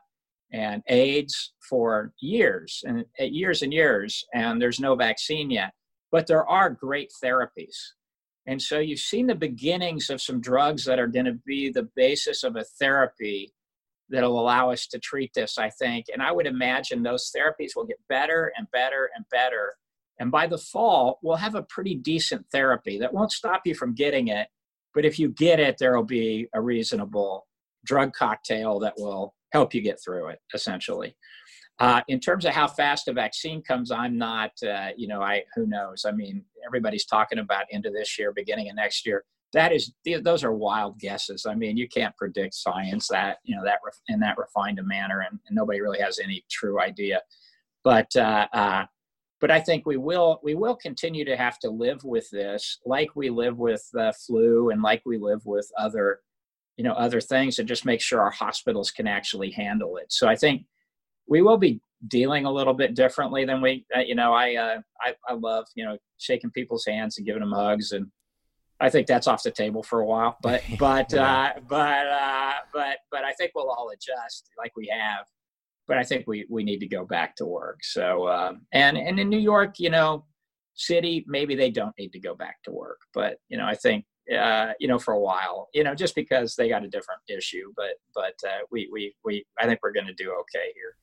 and 0.52 0.84
AIDS 0.90 1.54
for 1.70 2.12
years 2.20 2.84
and 2.86 3.06
uh, 3.22 3.24
years 3.24 3.62
and 3.62 3.72
years, 3.72 4.26
and 4.34 4.62
there's 4.62 4.82
no 4.82 4.96
vaccine 4.96 5.50
yet. 5.50 5.72
But 6.12 6.28
there 6.28 6.46
are 6.46 6.70
great 6.70 7.14
therapies. 7.24 7.78
And 8.48 8.62
so 8.62 8.80
you've 8.80 9.00
seen 9.00 9.28
the 9.28 9.36
beginnings 9.36 10.10
of 10.10 10.22
some 10.22 10.40
drugs 10.40 10.86
that 10.86 11.00
are 11.00 11.08
going 11.08 11.26
to 11.26 11.40
be 11.46 11.70
the 11.70 11.90
basis 11.96 12.44
of 12.44 12.56
a 12.56 12.64
therapy 12.64 13.54
that'll 14.10 14.40
allow 14.40 14.72
us 14.72 14.88
to 14.88 15.00
treat 15.00 15.34
this, 15.34 15.58
I 15.58 15.70
think. 15.70 16.06
And 16.12 16.22
I 16.22 16.32
would 16.32 16.48
imagine 16.48 17.04
those 17.04 17.30
therapies 17.36 17.76
will 17.76 17.86
get 17.86 18.00
better 18.08 18.54
and 18.58 18.66
better 18.72 19.10
and 19.16 19.26
better. 19.30 19.76
And 20.20 20.32
by 20.32 20.48
the 20.48 20.58
fall, 20.58 21.20
we'll 21.22 21.36
have 21.36 21.56
a 21.56 21.64
pretty 21.64 21.96
decent 21.96 22.46
therapy 22.52 22.98
that 23.00 23.14
won't 23.14 23.34
stop 23.34 23.62
you 23.66 23.76
from 23.76 23.94
getting 23.94 24.30
it. 24.30 24.48
But 24.94 25.06
if 25.06 25.20
you 25.20 25.30
get 25.30 25.60
it, 25.60 25.78
there 25.78 25.96
will 25.96 26.06
be 26.06 26.48
a 26.54 26.62
reasonable 26.62 27.46
drug 27.86 28.14
cocktail 28.14 28.80
that 28.80 28.94
will 28.98 29.36
help 29.52 29.74
you 29.74 29.82
get 29.82 30.00
through 30.04 30.30
it, 30.30 30.40
essentially. 30.54 31.16
Uh, 31.80 32.02
in 32.08 32.20
terms 32.20 32.44
of 32.46 32.54
how 32.54 32.68
fast 32.68 33.08
a 33.08 33.14
vaccine 33.14 33.62
comes, 33.62 33.92
I'm 33.92 34.18
not, 34.18 34.52
uh, 34.64 34.90
you 34.98 35.08
know, 35.08 35.22
I 35.22 35.44
who 35.56 35.68
knows? 35.68 36.06
I 36.06 36.12
mean, 36.12 36.44
everybody's 36.66 37.06
talking 37.06 37.40
about 37.40 37.66
into 37.70 37.92
this 37.92 38.18
year, 38.18 38.32
beginning 38.32 38.70
of 38.70 38.76
next 38.76 39.06
year. 39.06 39.26
That 39.54 39.72
is, 39.72 39.94
those 40.24 40.44
are 40.44 40.54
wild 40.54 41.00
guesses. 41.00 41.46
I 41.46 41.56
mean, 41.56 41.78
you 41.78 41.88
can't 41.88 42.16
predict 42.18 42.56
science 42.56 43.08
that 43.10 43.38
you 43.44 43.56
know 43.56 43.64
that 43.64 43.80
in 44.08 44.20
that 44.20 44.38
refined 44.38 44.80
a 44.80 44.84
manner, 44.84 45.22
and, 45.22 45.40
and 45.48 45.56
nobody 45.56 45.80
really 45.80 46.00
has 46.00 46.20
any 46.20 46.44
true 46.50 46.82
idea. 46.82 47.22
But 47.84 48.14
uh, 48.16 48.48
uh, 48.52 48.86
but 49.40 49.52
I 49.52 49.60
think 49.60 49.86
we 49.86 49.98
will 49.98 50.40
we 50.44 50.56
will 50.56 50.76
continue 50.76 51.26
to 51.26 51.38
have 51.38 51.60
to 51.60 51.70
live 51.70 52.04
with 52.04 52.30
this, 52.32 52.80
like 52.86 53.10
we 53.16 53.30
live 53.30 53.58
with 53.58 53.88
the 53.94 54.14
flu, 54.26 54.72
and 54.72 54.82
like 54.82 55.04
we 55.06 55.18
live 55.18 55.46
with 55.46 55.72
other 55.78 56.22
you 56.76 56.84
know 56.84 56.94
other 56.94 57.22
things, 57.22 57.60
and 57.60 57.68
just 57.68 57.86
make 57.86 58.02
sure 58.02 58.20
our 58.20 58.32
hospitals 58.32 58.92
can 58.92 59.08
actually 59.08 59.52
handle 59.52 59.98
it. 59.98 60.12
So 60.12 60.28
I 60.28 60.36
think 60.36 60.66
we 61.28 61.42
will 61.42 61.58
be 61.58 61.80
dealing 62.08 62.46
a 62.46 62.52
little 62.52 62.74
bit 62.74 62.94
differently 62.94 63.46
than 63.46 63.62
we 63.62 63.86
uh, 63.96 64.00
you 64.00 64.16
know 64.16 64.34
I, 64.34 64.56
uh, 64.56 64.82
I 65.02 65.14
i 65.28 65.34
love 65.34 65.66
you 65.76 65.84
know 65.84 65.98
shaking 66.18 66.52
people's 66.52 66.86
hands 66.86 67.18
and 67.18 67.26
giving 67.26 67.40
them 67.40 67.52
hugs 67.52 67.92
and 67.92 68.08
i 68.80 68.90
think 68.90 69.08
that's 69.08 69.28
off 69.28 69.42
the 69.42 69.52
table 69.52 69.82
for 69.82 70.02
a 70.02 70.06
while 70.06 70.38
but 70.44 70.62
but 70.80 71.12
yeah. 71.12 71.54
uh 71.56 71.60
but 71.68 72.08
uh 72.08 72.54
but 72.72 72.98
but 73.12 73.24
i 73.24 73.34
think 73.34 73.52
we'll 73.56 73.70
all 73.70 73.90
adjust 73.90 74.50
like 74.58 74.72
we 74.76 74.88
have 74.88 75.26
but 75.88 75.98
i 75.98 76.04
think 76.04 76.26
we 76.28 76.46
we 76.50 76.64
need 76.64 76.80
to 76.80 76.88
go 76.88 77.04
back 77.04 77.36
to 77.36 77.46
work 77.46 77.80
so 77.84 78.28
um 78.28 78.62
and 78.74 78.98
and 78.98 79.20
in 79.20 79.28
new 79.28 79.40
york 79.40 79.80
you 79.80 79.90
know 79.90 80.24
city 80.76 81.26
maybe 81.28 81.56
they 81.56 81.72
don't 81.72 81.98
need 81.98 82.14
to 82.14 82.20
go 82.20 82.36
back 82.36 82.62
to 82.64 82.72
work 82.72 83.00
but 83.12 83.38
you 83.50 83.58
know 83.58 83.66
i 83.66 83.74
think 83.74 84.06
uh, 84.36 84.74
you 84.80 84.90
know, 84.90 85.00
for 85.00 85.14
a 85.14 85.20
while, 85.20 85.70
you 85.74 85.84
know, 85.84 85.96
just 85.96 86.14
because 86.14 86.56
they 86.56 86.68
got 86.68 86.84
a 86.84 86.90
different 86.90 87.22
issue. 87.30 87.72
But 87.76 87.94
but 88.14 88.36
uh, 88.46 88.60
we 88.72 88.90
we 88.92 89.16
we 89.24 89.46
I 89.58 89.66
think 89.66 89.80
we're 89.82 89.94
going 89.94 90.08
to 90.08 90.14
do 90.14 90.32
okay 90.42 90.74
here. 90.76 90.96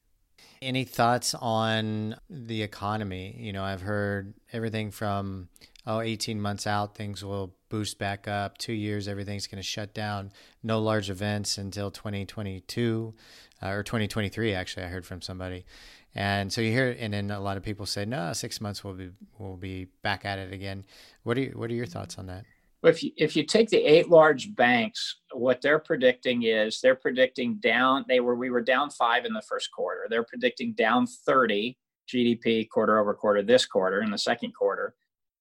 Any 0.63 0.85
thoughts 0.85 1.35
on 1.35 2.17
the 2.31 2.63
economy? 2.63 3.37
You 3.39 3.53
know, 3.53 3.65
I've 3.65 3.83
heard 3.83 4.35
everything 4.53 4.91
from 4.91 5.49
oh 5.87 6.01
18 6.01 6.41
months 6.41 6.67
out 6.67 6.95
things 6.95 7.23
will 7.23 7.55
boost 7.69 7.99
back 7.99 8.27
up. 8.27 8.57
2 8.59 8.73
years 8.73 9.07
everything's 9.07 9.47
going 9.47 9.63
to 9.63 9.67
shut 9.67 9.93
down. 9.93 10.33
No 10.63 10.81
large 10.81 11.11
events 11.11 11.59
until 11.59 11.91
2022 11.91 13.15
uh, 13.63 13.69
or 13.69 13.83
2023 13.83 14.55
actually 14.55 14.85
I 14.87 14.89
heard 14.89 15.05
from 15.05 15.21
somebody. 15.21 15.67
And 16.15 16.53
so 16.53 16.61
you 16.61 16.71
hear 16.71 16.97
and 16.99 17.13
then 17.13 17.31
a 17.31 17.41
lot 17.41 17.57
of 17.57 17.63
people 17.63 17.87
say 17.87 18.05
no, 18.05 18.33
6 18.33 18.61
months 18.61 18.83
we'll 18.83 18.95
be 18.95 19.11
we'll 19.39 19.57
be 19.57 19.89
back 20.03 20.25
at 20.25 20.39
it 20.39 20.53
again. 20.53 20.85
What 21.25 21.37
are 21.37 21.43
you, 21.43 21.53
what 21.55 21.71
are 21.71 21.75
your 21.75 21.87
thoughts 21.87 22.19
on 22.19 22.27
that? 22.27 22.45
If 22.87 23.03
you, 23.03 23.11
if 23.17 23.37
you 23.37 23.45
take 23.45 23.69
the 23.71 23.79
eight 23.79 24.09
large 24.09 24.55
banks, 24.55 25.21
what 25.33 25.61
they're 25.61 25.79
predicting 25.79 26.43
is 26.45 26.81
they're 26.81 26.95
predicting 26.95 27.57
down. 27.57 28.05
They 28.09 28.21
were 28.21 28.35
we 28.35 28.51
were 28.51 28.61
down 28.61 28.91
five 28.91 29.25
in 29.25 29.33
the 29.33 29.43
first 29.49 29.71
quarter. 29.73 30.07
They're 30.11 30.25
predicting 30.25 30.75
down 30.75 31.07
30 31.07 31.77
GDP 32.13 32.69
quarter 32.69 32.99
over 32.99 33.15
quarter 33.15 33.43
this 33.43 33.67
quarter 33.67 34.03
in 34.03 34.11
the 34.11 34.19
second 34.19 34.53
quarter, 34.55 34.95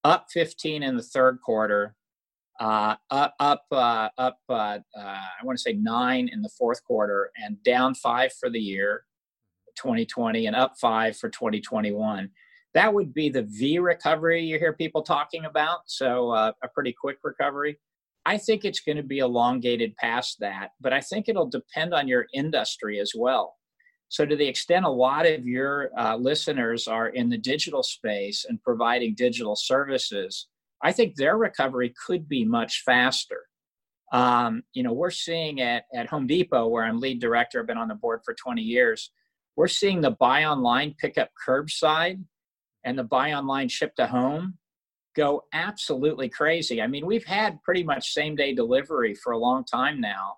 up 0.04 0.28
15 0.32 0.84
in 0.84 0.96
the 0.96 1.04
third 1.04 1.40
quarter, 1.42 1.96
uh, 2.60 2.96
up 3.10 3.36
up 3.40 3.66
uh, 3.72 4.10
up. 4.18 4.40
Uh, 4.48 4.80
uh 4.98 5.00
I 5.00 5.44
want 5.44 5.58
to 5.58 5.62
say 5.62 5.74
nine 5.74 6.30
in 6.32 6.42
the 6.42 6.50
fourth 6.58 6.84
quarter, 6.84 7.32
and 7.38 7.62
down 7.64 7.96
five 7.96 8.32
for 8.34 8.50
the 8.50 8.60
year, 8.60 9.06
2020, 9.76 10.46
and 10.46 10.56
up 10.56 10.76
five 10.80 11.18
for 11.18 11.30
2021 11.30 12.30
that 12.74 12.94
would 12.94 13.14
be 13.14 13.30
the 13.30 13.44
V 13.44 13.80
recovery 13.80 14.44
you 14.44 14.58
hear 14.58 14.74
people 14.74 15.04
talking 15.04 15.46
about. 15.46 15.82
So 15.86 16.32
uh, 16.32 16.52
a 16.64 16.68
pretty 16.70 16.94
quick 17.00 17.18
recovery. 17.24 17.80
I 18.26 18.38
think 18.38 18.64
it's 18.64 18.80
going 18.80 18.98
to 18.98 19.04
be 19.04 19.20
elongated 19.20 19.96
past 19.98 20.40
that, 20.40 20.70
but 20.80 20.94
I 20.94 21.02
think 21.02 21.28
it'll 21.28 21.50
depend 21.50 21.94
on 21.94 22.08
your 22.08 22.26
industry 22.34 23.00
as 23.00 23.12
well. 23.16 23.56
So, 24.08 24.26
to 24.26 24.36
the 24.36 24.48
extent 24.48 24.86
a 24.86 24.90
lot 24.90 25.26
of 25.26 25.46
your 25.46 25.90
uh, 25.98 26.16
listeners 26.16 26.88
are 26.88 27.10
in 27.10 27.30
the 27.30 27.38
digital 27.38 27.84
space 27.84 28.46
and 28.48 28.62
providing 28.62 29.16
digital 29.16 29.56
services, 29.56 30.48
I 30.84 30.92
think 30.92 31.16
their 31.16 31.36
recovery 31.36 31.94
could 32.06 32.30
be 32.30 32.46
much 32.46 32.84
faster. 32.86 33.42
Um, 34.14 34.62
you 34.74 34.84
know, 34.84 34.94
we're 34.94 35.10
seeing 35.10 35.62
at, 35.62 35.86
at 35.96 36.08
Home 36.10 36.28
Depot, 36.28 36.68
where 36.68 36.84
I'm 36.84 37.00
lead 37.00 37.20
director, 37.20 37.60
I've 37.60 37.68
been 37.68 37.78
on 37.78 37.88
the 37.88 37.96
board 37.96 38.22
for 38.24 38.36
20 38.36 38.62
years, 38.62 39.12
we're 39.56 39.68
seeing 39.68 40.02
the 40.02 40.12
buy 40.12 40.46
online, 40.46 40.96
pick 41.00 41.18
up 41.18 41.32
curbside 41.48 42.24
and 42.86 42.98
the 42.98 43.04
buy 43.04 43.34
online 43.34 43.70
ship 43.70 43.96
to 43.96 44.08
home 44.08 44.58
go 45.16 45.44
absolutely 45.54 46.28
crazy. 46.28 46.82
I 46.82 46.88
mean, 46.88 47.06
we've 47.06 47.26
had 47.26 47.62
pretty 47.62 47.84
much 47.84 48.14
same 48.14 48.36
day 48.36 48.54
delivery 48.54 49.14
for 49.16 49.34
a 49.34 49.38
long 49.38 49.64
time 49.64 50.02
now. 50.02 50.38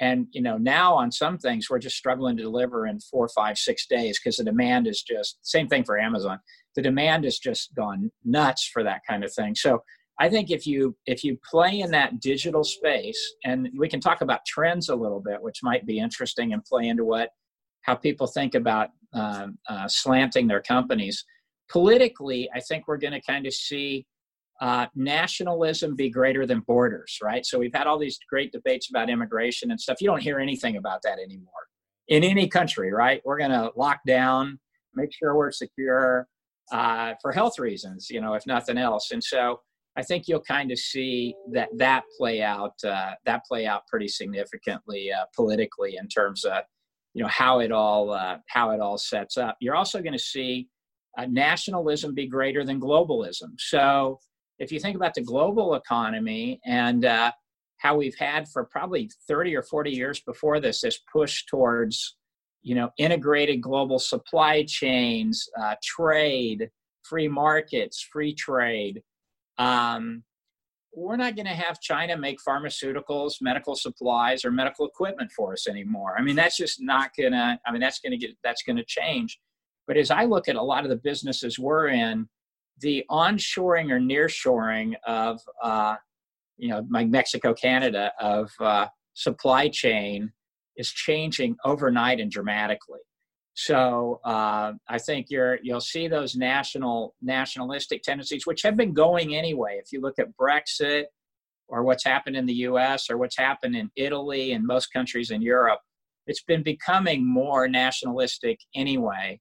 And 0.00 0.26
you 0.32 0.40
know, 0.40 0.56
now 0.56 0.94
on 0.94 1.12
some 1.12 1.36
things 1.36 1.68
we're 1.68 1.78
just 1.78 1.96
struggling 1.96 2.36
to 2.38 2.42
deliver 2.42 2.86
in 2.86 3.00
four, 3.00 3.28
five, 3.28 3.58
six 3.58 3.86
days 3.86 4.18
because 4.18 4.36
the 4.36 4.44
demand 4.44 4.86
is 4.86 5.02
just 5.02 5.38
same 5.42 5.68
thing 5.68 5.84
for 5.84 5.98
Amazon. 5.98 6.38
The 6.74 6.82
demand 6.82 7.24
has 7.24 7.38
just 7.38 7.74
gone 7.74 8.10
nuts 8.24 8.66
for 8.66 8.82
that 8.82 9.02
kind 9.06 9.24
of 9.24 9.32
thing. 9.32 9.54
So 9.54 9.82
I 10.18 10.28
think 10.28 10.50
if 10.50 10.66
you 10.66 10.96
if 11.06 11.22
you 11.24 11.38
play 11.48 11.80
in 11.80 11.90
that 11.92 12.20
digital 12.20 12.64
space, 12.64 13.20
and 13.44 13.68
we 13.76 13.88
can 13.88 14.00
talk 14.00 14.20
about 14.20 14.44
trends 14.46 14.88
a 14.90 14.94
little 14.94 15.20
bit, 15.20 15.42
which 15.42 15.60
might 15.62 15.86
be 15.86 15.98
interesting 15.98 16.52
and 16.52 16.64
play 16.64 16.88
into 16.88 17.04
what 17.04 17.30
how 17.82 17.94
people 17.94 18.26
think 18.26 18.54
about 18.54 18.90
um, 19.14 19.58
uh, 19.68 19.88
slanting 19.88 20.46
their 20.46 20.60
companies 20.60 21.24
politically, 21.70 22.50
I 22.54 22.60
think 22.60 22.88
we're 22.88 22.98
going 22.98 23.12
to 23.12 23.22
kind 23.22 23.46
of 23.46 23.54
see 23.54 24.06
uh, 24.60 24.86
nationalism 24.94 25.96
be 25.96 26.10
greater 26.10 26.44
than 26.46 26.60
borders, 26.60 27.18
right? 27.22 27.46
So 27.46 27.58
we've 27.58 27.74
had 27.74 27.86
all 27.86 27.98
these 27.98 28.18
great 28.28 28.52
debates 28.52 28.90
about 28.90 29.08
immigration 29.08 29.70
and 29.70 29.80
stuff. 29.80 30.00
You 30.00 30.08
don't 30.08 30.22
hear 30.22 30.38
anything 30.38 30.76
about 30.76 31.00
that 31.02 31.18
anymore 31.18 31.52
in 32.08 32.24
any 32.24 32.46
country, 32.48 32.92
right? 32.92 33.22
We're 33.24 33.38
going 33.38 33.52
to 33.52 33.72
lock 33.76 34.00
down, 34.06 34.58
make 34.94 35.14
sure 35.14 35.34
we're 35.34 35.52
secure 35.52 36.26
uh, 36.72 37.14
for 37.22 37.32
health 37.32 37.58
reasons, 37.58 38.08
you 38.10 38.20
know, 38.20 38.34
if 38.34 38.46
nothing 38.46 38.76
else. 38.76 39.12
And 39.12 39.22
so 39.22 39.60
I 39.96 40.02
think 40.02 40.28
you'll 40.28 40.40
kind 40.42 40.70
of 40.70 40.78
see 40.78 41.34
that 41.52 41.68
that 41.78 42.04
play 42.18 42.42
out, 42.42 42.74
uh, 42.84 43.12
that 43.24 43.44
play 43.46 43.66
out 43.66 43.86
pretty 43.86 44.08
significantly 44.08 45.10
uh, 45.10 45.24
politically 45.34 45.96
in 45.96 46.06
terms 46.06 46.44
of, 46.44 46.62
you 47.14 47.22
know, 47.22 47.28
how 47.28 47.60
it 47.60 47.72
all 47.72 48.12
uh, 48.12 48.36
how 48.48 48.70
it 48.70 48.80
all 48.80 48.98
sets 48.98 49.36
up. 49.36 49.56
You're 49.60 49.74
also 49.74 50.00
going 50.00 50.12
to 50.12 50.18
see 50.18 50.68
uh, 51.20 51.26
nationalism 51.28 52.14
be 52.14 52.26
greater 52.26 52.64
than 52.64 52.80
globalism. 52.80 53.58
So 53.58 54.18
if 54.58 54.72
you 54.72 54.80
think 54.80 54.96
about 54.96 55.14
the 55.14 55.22
global 55.22 55.74
economy 55.74 56.60
and 56.64 57.04
uh, 57.04 57.32
how 57.78 57.96
we've 57.96 58.16
had 58.18 58.48
for 58.48 58.64
probably 58.64 59.10
30 59.28 59.56
or 59.56 59.62
40 59.62 59.90
years 59.90 60.20
before 60.20 60.60
this, 60.60 60.80
this 60.80 60.98
push 61.12 61.44
towards 61.46 62.16
you 62.62 62.74
know 62.74 62.90
integrated 62.98 63.60
global 63.62 63.98
supply 63.98 64.64
chains, 64.64 65.48
uh, 65.60 65.74
trade, 65.82 66.70
free 67.02 67.28
markets, 67.28 68.06
free 68.12 68.34
trade. 68.34 69.02
Um, 69.58 70.22
we're 70.94 71.16
not 71.16 71.36
going 71.36 71.46
to 71.46 71.54
have 71.54 71.80
China 71.80 72.16
make 72.16 72.38
pharmaceuticals, 72.46 73.34
medical 73.40 73.76
supplies, 73.76 74.44
or 74.44 74.50
medical 74.50 74.86
equipment 74.86 75.30
for 75.30 75.52
us 75.52 75.68
anymore. 75.68 76.16
I 76.18 76.22
mean, 76.22 76.34
that's 76.34 76.56
just 76.56 76.82
not 76.82 77.10
going 77.16 77.32
to. 77.32 77.58
I 77.64 77.72
mean, 77.72 77.80
that's 77.80 78.00
going 78.00 78.12
to 78.12 78.18
get. 78.18 78.36
That's 78.42 78.62
going 78.62 78.76
to 78.76 78.84
change. 78.84 79.38
But 79.90 79.96
as 79.96 80.12
I 80.12 80.24
look 80.24 80.46
at 80.46 80.54
a 80.54 80.62
lot 80.62 80.84
of 80.84 80.90
the 80.90 81.00
businesses 81.02 81.58
we're 81.58 81.88
in, 81.88 82.28
the 82.78 83.04
onshoring 83.10 83.90
or 83.90 83.98
nearshoring 83.98 84.94
of, 85.04 85.40
uh, 85.60 85.96
you 86.58 86.68
know, 86.68 86.86
like 86.92 87.08
Mexico, 87.08 87.52
Canada, 87.52 88.12
of 88.20 88.52
uh, 88.60 88.86
supply 89.14 89.68
chain 89.68 90.30
is 90.76 90.92
changing 90.92 91.56
overnight 91.64 92.20
and 92.20 92.30
dramatically. 92.30 93.00
So 93.54 94.20
uh, 94.24 94.74
I 94.88 94.98
think 94.98 95.26
you're 95.28 95.58
you'll 95.60 95.80
see 95.80 96.06
those 96.06 96.36
national 96.36 97.16
nationalistic 97.20 98.02
tendencies, 98.02 98.46
which 98.46 98.62
have 98.62 98.76
been 98.76 98.94
going 98.94 99.34
anyway. 99.34 99.80
If 99.82 99.90
you 99.90 100.00
look 100.00 100.20
at 100.20 100.28
Brexit, 100.40 101.06
or 101.66 101.82
what's 101.82 102.04
happened 102.04 102.36
in 102.36 102.46
the 102.46 102.60
U.S. 102.70 103.10
or 103.10 103.18
what's 103.18 103.36
happened 103.36 103.74
in 103.74 103.90
Italy 103.96 104.52
and 104.52 104.64
most 104.64 104.92
countries 104.92 105.32
in 105.32 105.42
Europe, 105.42 105.80
it's 106.28 106.44
been 106.44 106.62
becoming 106.62 107.26
more 107.26 107.66
nationalistic 107.66 108.60
anyway. 108.76 109.40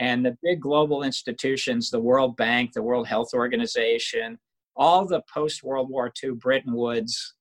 And 0.00 0.24
the 0.24 0.36
big 0.42 0.60
global 0.60 1.02
institutions, 1.02 1.90
the 1.90 2.00
World 2.00 2.36
Bank, 2.36 2.72
the 2.72 2.82
World 2.82 3.06
Health 3.06 3.34
Organization, 3.34 4.38
all 4.74 5.06
the 5.06 5.22
post 5.32 5.62
World 5.62 5.90
War 5.90 6.12
II 6.22 6.32
Bretton 6.32 6.74
Woods 6.74 7.34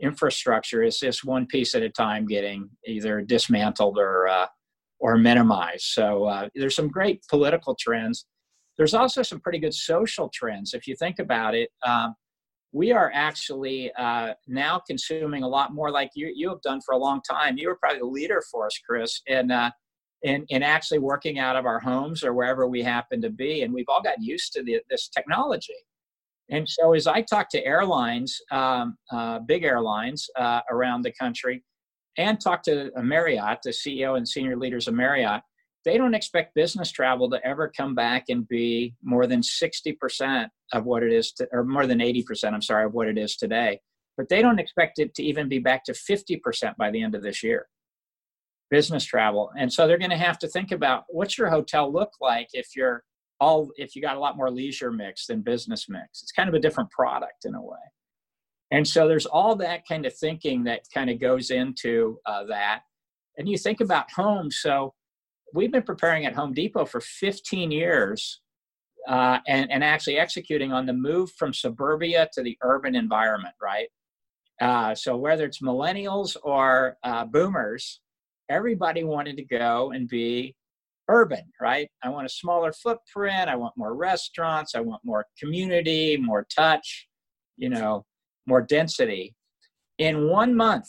infrastructure 0.00 0.82
is 0.82 0.98
just 0.98 1.24
one 1.24 1.46
piece 1.46 1.74
at 1.74 1.82
a 1.82 1.88
time 1.88 2.26
getting 2.26 2.70
either 2.86 3.20
dismantled 3.20 3.98
or 3.98 4.28
uh, 4.28 4.46
or 5.00 5.16
minimized. 5.16 5.84
So 5.84 6.24
uh, 6.24 6.48
there's 6.54 6.76
some 6.76 6.88
great 6.88 7.22
political 7.28 7.76
trends. 7.78 8.26
There's 8.76 8.94
also 8.94 9.22
some 9.22 9.40
pretty 9.40 9.58
good 9.58 9.74
social 9.74 10.30
trends. 10.32 10.74
If 10.74 10.86
you 10.86 10.94
think 10.96 11.18
about 11.18 11.54
it, 11.54 11.70
um, 11.84 12.14
we 12.72 12.92
are 12.92 13.10
actually 13.14 13.92
uh, 13.98 14.34
now 14.46 14.80
consuming 14.86 15.42
a 15.42 15.48
lot 15.48 15.72
more 15.72 15.90
like 15.90 16.10
you, 16.14 16.32
you 16.34 16.48
have 16.50 16.60
done 16.62 16.80
for 16.84 16.94
a 16.94 16.98
long 16.98 17.20
time. 17.28 17.58
You 17.58 17.68
were 17.68 17.76
probably 17.76 18.00
the 18.00 18.06
leader 18.06 18.42
for 18.50 18.66
us, 18.66 18.78
Chris, 18.86 19.20
in 19.26 19.50
in, 20.22 20.44
in 20.48 20.62
actually 20.62 20.98
working 20.98 21.38
out 21.38 21.56
of 21.56 21.66
our 21.66 21.78
homes 21.78 22.24
or 22.24 22.34
wherever 22.34 22.66
we 22.66 22.82
happen 22.82 23.20
to 23.22 23.30
be. 23.30 23.62
And 23.62 23.72
we've 23.72 23.88
all 23.88 24.02
got 24.02 24.20
used 24.20 24.52
to 24.54 24.62
the, 24.62 24.80
this 24.90 25.08
technology. 25.08 25.74
And 26.50 26.68
so, 26.68 26.94
as 26.94 27.06
I 27.06 27.20
talk 27.22 27.50
to 27.50 27.64
airlines, 27.64 28.40
um, 28.50 28.96
uh, 29.12 29.40
big 29.40 29.64
airlines 29.64 30.28
uh, 30.36 30.60
around 30.70 31.02
the 31.02 31.12
country, 31.12 31.62
and 32.16 32.40
talk 32.40 32.62
to 32.64 32.90
Marriott, 32.96 33.58
the 33.62 33.70
CEO 33.70 34.16
and 34.16 34.26
senior 34.26 34.56
leaders 34.56 34.88
of 34.88 34.94
Marriott, 34.94 35.42
they 35.84 35.96
don't 35.96 36.14
expect 36.14 36.54
business 36.54 36.90
travel 36.90 37.30
to 37.30 37.46
ever 37.46 37.72
come 37.74 37.94
back 37.94 38.24
and 38.28 38.46
be 38.48 38.94
more 39.02 39.26
than 39.26 39.40
60% 39.40 40.48
of 40.72 40.84
what 40.84 41.02
it 41.02 41.12
is, 41.12 41.32
to, 41.32 41.48
or 41.52 41.64
more 41.64 41.86
than 41.86 42.00
80%, 42.00 42.52
I'm 42.52 42.60
sorry, 42.60 42.84
of 42.84 42.92
what 42.92 43.08
it 43.08 43.16
is 43.16 43.36
today. 43.36 43.80
But 44.16 44.28
they 44.28 44.42
don't 44.42 44.58
expect 44.58 44.98
it 44.98 45.14
to 45.14 45.22
even 45.22 45.48
be 45.48 45.60
back 45.60 45.84
to 45.84 45.92
50% 45.92 46.76
by 46.76 46.90
the 46.90 47.02
end 47.02 47.14
of 47.14 47.22
this 47.22 47.42
year, 47.42 47.68
business 48.70 49.04
travel. 49.04 49.50
And 49.58 49.72
so 49.72 49.86
they're 49.86 49.98
going 49.98 50.10
to 50.10 50.16
have 50.16 50.38
to 50.40 50.48
think 50.48 50.72
about 50.72 51.04
what's 51.08 51.38
your 51.38 51.48
hotel 51.48 51.92
look 51.92 52.12
like 52.20 52.48
if 52.52 52.76
you're 52.76 53.04
all, 53.40 53.70
if 53.76 53.94
you 53.94 54.02
got 54.02 54.16
a 54.16 54.20
lot 54.20 54.36
more 54.36 54.50
leisure 54.50 54.90
mix 54.90 55.26
than 55.26 55.42
business 55.42 55.86
mix. 55.88 56.22
It's 56.22 56.32
kind 56.32 56.48
of 56.48 56.54
a 56.54 56.60
different 56.60 56.90
product 56.90 57.44
in 57.44 57.54
a 57.54 57.62
way. 57.62 57.78
And 58.70 58.86
so 58.86 59.08
there's 59.08 59.26
all 59.26 59.56
that 59.56 59.86
kind 59.88 60.04
of 60.04 60.14
thinking 60.14 60.64
that 60.64 60.82
kind 60.92 61.08
of 61.08 61.20
goes 61.20 61.50
into 61.50 62.18
uh, 62.26 62.44
that. 62.44 62.80
And 63.38 63.48
you 63.48 63.56
think 63.56 63.80
about 63.80 64.10
home. 64.10 64.50
So 64.50 64.94
we've 65.54 65.72
been 65.72 65.82
preparing 65.82 66.26
at 66.26 66.34
Home 66.34 66.52
Depot 66.52 66.84
for 66.84 67.00
15 67.00 67.70
years 67.70 68.40
uh, 69.08 69.38
and, 69.46 69.70
and 69.70 69.82
actually 69.82 70.18
executing 70.18 70.72
on 70.72 70.84
the 70.84 70.92
move 70.92 71.30
from 71.32 71.54
suburbia 71.54 72.28
to 72.34 72.42
the 72.42 72.58
urban 72.62 72.94
environment, 72.94 73.54
right? 73.62 73.88
Uh, 74.60 74.94
so 74.94 75.16
whether 75.16 75.44
it's 75.44 75.62
millennials 75.62 76.36
or 76.42 76.98
uh, 77.04 77.24
boomers, 77.24 78.00
everybody 78.48 79.04
wanted 79.04 79.36
to 79.36 79.44
go 79.44 79.92
and 79.92 80.08
be 80.08 80.54
urban, 81.08 81.44
right? 81.60 81.90
I 82.02 82.10
want 82.10 82.26
a 82.26 82.30
smaller 82.30 82.72
footprint. 82.72 83.48
I 83.48 83.56
want 83.56 83.76
more 83.76 83.94
restaurants. 83.94 84.74
I 84.74 84.80
want 84.80 85.02
more 85.04 85.26
community, 85.38 86.16
more 86.16 86.46
touch, 86.54 87.08
you 87.56 87.68
know, 87.68 88.04
more 88.46 88.62
density. 88.62 89.34
In 89.98 90.28
one 90.28 90.54
month, 90.54 90.88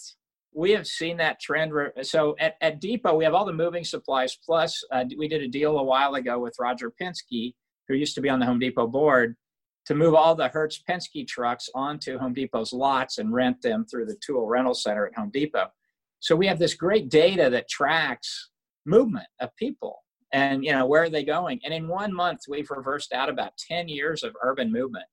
we 0.54 0.72
have 0.72 0.88
seen 0.88 1.18
that 1.18 1.40
trend. 1.40 1.72
So 2.02 2.36
at, 2.40 2.56
at 2.62 2.82
Depot, 2.82 3.16
we 3.16 3.24
have 3.24 3.34
all 3.34 3.46
the 3.46 3.54
moving 3.54 3.84
supplies. 3.84 4.38
Plus, 4.46 4.84
uh, 4.92 5.06
we 5.18 5.28
did 5.28 5.42
a 5.42 5.48
deal 5.48 5.80
a 5.80 5.84
while 5.84 6.16
ago 6.16 6.40
with 6.40 6.56
Roger 6.60 6.92
Penske, 7.02 7.54
who 7.88 7.96
used 7.96 8.16
to 8.16 8.22
be 8.22 8.30
on 8.30 8.40
the 8.40 8.46
Home 8.46 8.60
Depot 8.60 8.88
board, 8.88 9.36
to 9.86 9.96
move 9.96 10.14
all 10.14 10.36
the 10.36 10.50
Hertz 10.50 10.84
Penske 10.88 11.28
trucks 11.28 11.70
onto 11.74 12.18
Home 12.18 12.34
Depot's 12.34 12.74
lots 12.74 13.20
and 13.20 13.34
rent 13.34 13.62
them 13.62 13.86
through 13.86 14.06
the 14.06 14.18
tool 14.24 14.46
rental 14.46 14.74
center 14.74 15.08
at 15.08 15.16
Home 15.16 15.32
Depot. 15.32 15.68
So 16.20 16.36
we 16.36 16.48
have 16.48 16.60
this 16.60 16.74
great 16.74 17.10
data 17.10 17.50
that 17.50 17.70
tracks 17.70 18.50
movement 18.86 19.28
of 19.40 19.56
people 19.58 19.98
and 20.32 20.64
you 20.64 20.72
know 20.72 20.86
where 20.86 21.04
are 21.04 21.10
they 21.10 21.24
going 21.24 21.60
and 21.64 21.74
in 21.74 21.88
one 21.88 22.14
month 22.14 22.40
we've 22.48 22.70
reversed 22.72 23.12
out 23.12 23.30
about 23.30 23.52
10 23.70 23.88
years 23.88 24.24
of 24.24 24.36
urban 24.42 24.72
movement 24.72 25.06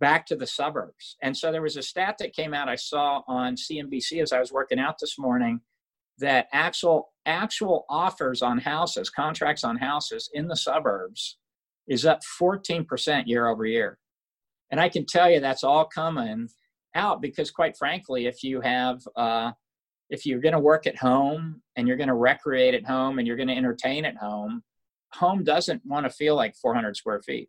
back 0.00 0.26
to 0.26 0.34
the 0.34 0.46
suburbs. 0.46 1.16
And 1.22 1.36
so 1.36 1.52
there 1.52 1.62
was 1.62 1.76
a 1.76 1.82
stat 1.82 2.16
that 2.18 2.34
came 2.34 2.54
out 2.54 2.68
I 2.68 2.74
saw 2.74 3.22
on 3.28 3.54
CNBC 3.54 4.22
as 4.22 4.32
I 4.32 4.40
was 4.40 4.50
working 4.50 4.80
out 4.80 4.96
this 4.98 5.18
morning 5.18 5.60
that 6.18 6.48
actual 6.52 7.12
actual 7.26 7.84
offers 7.88 8.42
on 8.42 8.58
houses, 8.58 9.10
contracts 9.10 9.62
on 9.62 9.76
houses 9.76 10.28
in 10.32 10.48
the 10.48 10.56
suburbs 10.56 11.38
is 11.86 12.06
up 12.06 12.20
14% 12.40 13.24
year 13.26 13.46
over 13.46 13.66
year. 13.66 13.98
And 14.70 14.80
I 14.80 14.88
can 14.88 15.04
tell 15.06 15.30
you 15.30 15.40
that's 15.40 15.64
all 15.64 15.84
coming 15.84 16.48
out 16.94 17.20
because 17.20 17.50
quite 17.50 17.76
frankly, 17.76 18.26
if 18.26 18.42
you 18.42 18.60
have 18.62 19.00
uh, 19.16 19.52
if 20.10 20.26
you're 20.26 20.40
going 20.40 20.52
to 20.52 20.60
work 20.60 20.86
at 20.86 20.96
home 20.96 21.62
and 21.76 21.88
you're 21.88 21.96
going 21.96 22.08
to 22.08 22.14
recreate 22.14 22.74
at 22.74 22.84
home 22.84 23.18
and 23.18 23.26
you're 23.26 23.36
going 23.36 23.48
to 23.48 23.56
entertain 23.56 24.04
at 24.04 24.16
home, 24.16 24.62
home 25.12 25.44
doesn't 25.44 25.80
want 25.86 26.04
to 26.04 26.10
feel 26.10 26.36
like 26.36 26.54
400 26.56 26.96
square 26.96 27.22
feet. 27.22 27.48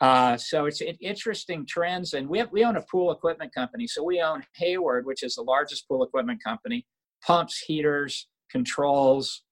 Uh, 0.00 0.36
so 0.36 0.66
it's 0.66 0.80
it, 0.80 0.96
interesting 1.00 1.66
trends, 1.66 2.14
and 2.14 2.28
we 2.28 2.38
have, 2.38 2.52
we 2.52 2.64
own 2.64 2.76
a 2.76 2.82
pool 2.82 3.10
equipment 3.10 3.52
company. 3.52 3.86
So 3.86 4.04
we 4.04 4.20
own 4.20 4.44
Hayward, 4.56 5.06
which 5.06 5.24
is 5.24 5.34
the 5.34 5.42
largest 5.42 5.88
pool 5.88 6.04
equipment 6.04 6.42
company, 6.42 6.86
pumps, 7.24 7.58
heaters, 7.58 8.28
controls, 8.50 9.42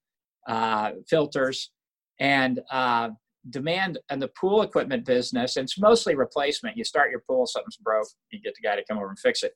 uh, 0.46 0.92
filters, 1.09 1.72
and 2.20 2.61
uh, 2.70 3.11
demand 3.51 3.99
in 4.11 4.20
the 4.20 4.29
pool 4.29 4.62
equipment 4.62 5.05
business. 5.05 5.57
It's 5.57 5.79
mostly 5.79 6.14
replacement. 6.14 6.77
You 6.77 6.85
start 6.85 7.11
your 7.11 7.22
pool, 7.29 7.46
something's 7.46 7.77
broke, 7.77 8.07
you 8.31 8.40
get 8.40 8.55
the 8.55 8.66
guy 8.66 8.77
to 8.77 8.85
come 8.88 8.99
over 8.99 9.09
and 9.09 9.18
fix 9.18 9.42
it. 9.42 9.53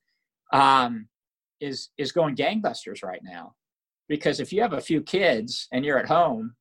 Um, 0.53 1.07
is 1.61 1.91
is 1.99 2.13
going 2.13 2.37
gangbusters 2.37 3.03
right 3.03 3.21
now, 3.23 3.55
because 4.09 4.41
if 4.41 4.53
you 4.53 4.63
have 4.63 4.73
a 4.73 4.81
few 4.81 5.03
kids 5.03 5.69
and 5.73 5.85
you're 5.85 5.99
at 5.99 6.07
home 6.09 6.55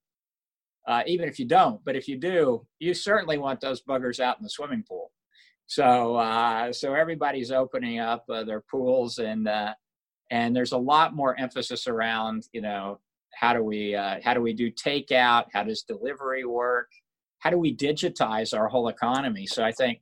uh, 0.89 1.03
even 1.05 1.29
if 1.29 1.39
you 1.39 1.45
don't. 1.45 1.79
But 1.85 1.95
if 1.95 2.07
you 2.07 2.17
do, 2.17 2.65
you 2.79 2.93
certainly 2.93 3.37
want 3.37 3.61
those 3.61 3.83
buggers 3.83 4.19
out 4.19 4.37
in 4.39 4.43
the 4.43 4.49
swimming 4.49 4.83
pool. 4.87 5.11
So 5.67 6.15
uh, 6.15 6.73
so 6.73 6.95
everybody's 6.95 7.51
opening 7.51 7.99
up 7.99 8.25
uh, 8.27 8.43
their 8.43 8.61
pools 8.61 9.19
and 9.19 9.47
uh, 9.47 9.73
and 10.31 10.55
there's 10.55 10.71
a 10.71 10.77
lot 10.77 11.15
more 11.15 11.39
emphasis 11.39 11.87
around 11.87 12.47
you 12.53 12.61
know 12.61 12.99
how 13.35 13.53
do 13.53 13.63
we 13.63 13.93
uh, 13.93 14.15
how 14.23 14.33
do 14.33 14.41
we 14.41 14.51
do 14.51 14.71
takeout? 14.71 15.45
How 15.53 15.63
does 15.63 15.83
delivery 15.83 16.43
work? 16.43 16.89
How 17.37 17.51
do 17.51 17.59
we 17.59 17.75
digitize 17.75 18.57
our 18.57 18.67
whole 18.67 18.87
economy? 18.87 19.45
So 19.45 19.63
I 19.63 19.71
think 19.71 20.01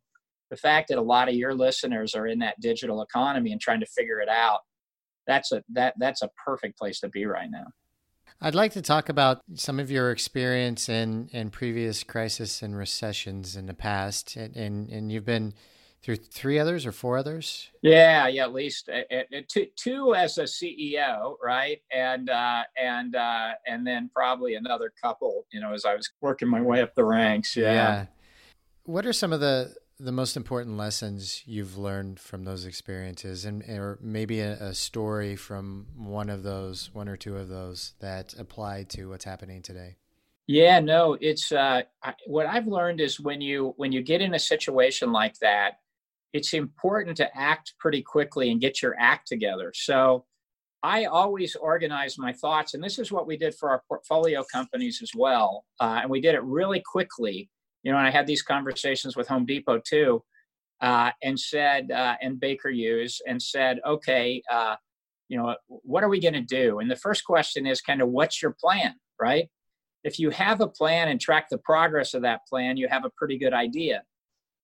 the 0.50 0.56
fact 0.56 0.88
that 0.88 0.98
a 0.98 1.02
lot 1.02 1.28
of 1.28 1.36
your 1.36 1.54
listeners 1.54 2.16
are 2.16 2.28
in 2.28 2.40
that 2.40 2.62
digital 2.62 3.02
economy 3.02 3.52
and 3.52 3.60
trying 3.60 3.82
to 3.82 3.86
figure 3.88 4.22
it 4.22 4.30
out 4.30 4.60
that's 5.28 5.52
a 5.52 5.64
that 5.70 5.94
that's 6.00 6.22
a 6.22 6.30
perfect 6.44 6.78
place 6.78 7.00
to 7.02 7.10
be 7.10 7.26
right 7.26 7.52
now 7.52 7.66
I'd 8.40 8.56
like 8.56 8.74
to 8.74 8.84
talk 8.84 9.10
about 9.10 9.42
some 9.56 9.80
of 9.80 9.90
your 9.90 10.12
experience 10.12 10.90
in, 10.90 11.28
in 11.32 11.50
previous 11.50 12.04
crises 12.04 12.62
and 12.62 12.78
recessions 12.78 13.56
in 13.56 13.66
the 13.66 13.74
past, 13.74 14.36
and, 14.36 14.56
and, 14.56 14.90
and 14.90 15.12
you've 15.12 15.26
been 15.26 15.56
through 16.04 16.18
three 16.18 16.60
others 16.60 16.86
or 16.86 16.92
four 16.92 17.18
others. 17.18 17.70
Yeah, 17.82 18.28
yeah, 18.28 18.44
at 18.44 18.54
least 18.54 18.90
uh, 18.90 19.14
uh, 19.14 19.42
two, 19.48 19.66
two 19.76 20.14
as 20.14 20.38
a 20.38 20.44
CEO, 20.44 21.36
right, 21.44 21.82
and 21.92 22.30
uh, 22.30 22.64
and 22.82 23.16
uh, 23.16 23.54
and 23.66 23.86
then 23.86 24.10
probably 24.14 24.54
another 24.54 24.94
couple, 25.02 25.46
you 25.52 25.60
know, 25.60 25.74
as 25.74 25.84
I 25.84 25.96
was 25.96 26.10
working 26.22 26.48
my 26.48 26.62
way 26.62 26.82
up 26.82 26.94
the 26.94 27.04
ranks. 27.04 27.58
Yeah. 27.58 27.74
yeah. 27.74 28.06
What 28.84 29.06
are 29.06 29.14
some 29.14 29.34
of 29.34 29.40
the 29.40 29.76
the 30.00 30.12
most 30.12 30.38
important 30.38 30.78
lessons 30.78 31.44
you've 31.46 31.78
learned 31.78 32.20
from 32.20 32.44
those 32.44 32.66
experiences 32.66 33.46
and 33.46 33.64
or 33.64 33.98
maybe 34.02 34.40
a, 34.40 34.54
a, 34.54 34.74
story 34.74 35.36
from 35.36 35.88
one 35.96 36.30
of 36.30 36.44
those 36.44 36.90
one 36.94 37.10
or 37.10 37.18
two 37.18 37.36
of 37.36 37.50
those 37.50 37.94
that 38.00 38.34
apply 38.38 38.84
to 38.84 39.10
what's 39.10 39.26
happening 39.26 39.62
today? 39.62 39.96
Yeah 40.46 40.80
no 40.80 41.18
it's 41.20 41.52
uh, 41.52 41.82
I, 42.04 42.14
what 42.26 42.46
i've 42.46 42.68
learned 42.68 43.02
is 43.02 43.20
when 43.20 43.42
you 43.42 43.74
when 43.78 43.92
you 43.92 44.02
get 44.02 44.22
in 44.22 44.36
a 44.36 44.40
situation 44.40 45.12
like 45.12 45.38
that 45.40 45.80
it's 46.34 46.54
important 46.54 47.18
to 47.18 47.38
act 47.38 47.74
pretty 47.80 48.02
quickly 48.02 48.52
and 48.52 48.62
get 48.62 48.82
your 48.82 48.96
act 49.00 49.28
together. 49.28 49.72
So 49.74 50.26
i 50.84 51.06
always 51.06 51.56
organize 51.56 52.20
my 52.20 52.32
thoughts 52.34 52.76
and 52.76 52.84
this 52.84 53.00
is 53.00 53.12
what 53.12 53.26
we 53.26 53.36
did 53.36 53.56
for 53.56 53.72
our 53.72 53.82
portfolio 53.88 54.44
companies 54.54 55.00
as 55.02 55.10
well 55.16 55.66
uh, 55.80 56.00
and 56.02 56.10
we 56.12 56.22
did 56.22 56.36
it 56.36 56.44
really 56.44 56.84
quickly 56.86 57.50
you 57.88 57.94
know, 57.94 58.00
and 58.00 58.08
I 58.08 58.12
had 58.12 58.28
these 58.28 58.42
conversations 58.42 59.16
with 59.16 59.30
Home 59.30 59.46
Depot 59.46 59.80
too, 59.80 60.22
uh, 60.82 61.12
and 61.24 61.40
said, 61.40 61.90
uh, 61.90 62.16
and 62.22 62.38
Baker 62.38 62.68
Hughes, 62.68 63.22
and 63.26 63.42
said, 63.42 63.80
okay, 63.88 64.44
uh, 64.52 64.76
you 65.30 65.38
know, 65.38 65.56
what 65.68 66.04
are 66.04 66.10
we 66.10 66.20
going 66.20 66.34
to 66.34 66.42
do? 66.42 66.80
And 66.80 66.92
the 66.92 66.98
first 66.98 67.24
question 67.24 67.66
is 67.66 67.80
kind 67.80 68.02
of, 68.02 68.10
what's 68.10 68.42
your 68.42 68.58
plan, 68.60 68.96
right? 69.22 69.48
If 70.04 70.20
you 70.20 70.32
have 70.32 70.60
a 70.60 70.68
plan 70.68 71.08
and 71.08 71.22
track 71.22 71.48
the 71.50 71.60
progress 71.60 72.14
of 72.14 72.24
that 72.24 72.42
plan, 72.50 72.76
you 72.76 72.90
have 72.90 73.06
a 73.06 73.10
pretty 73.12 73.38
good 73.38 73.54
idea. 73.54 74.04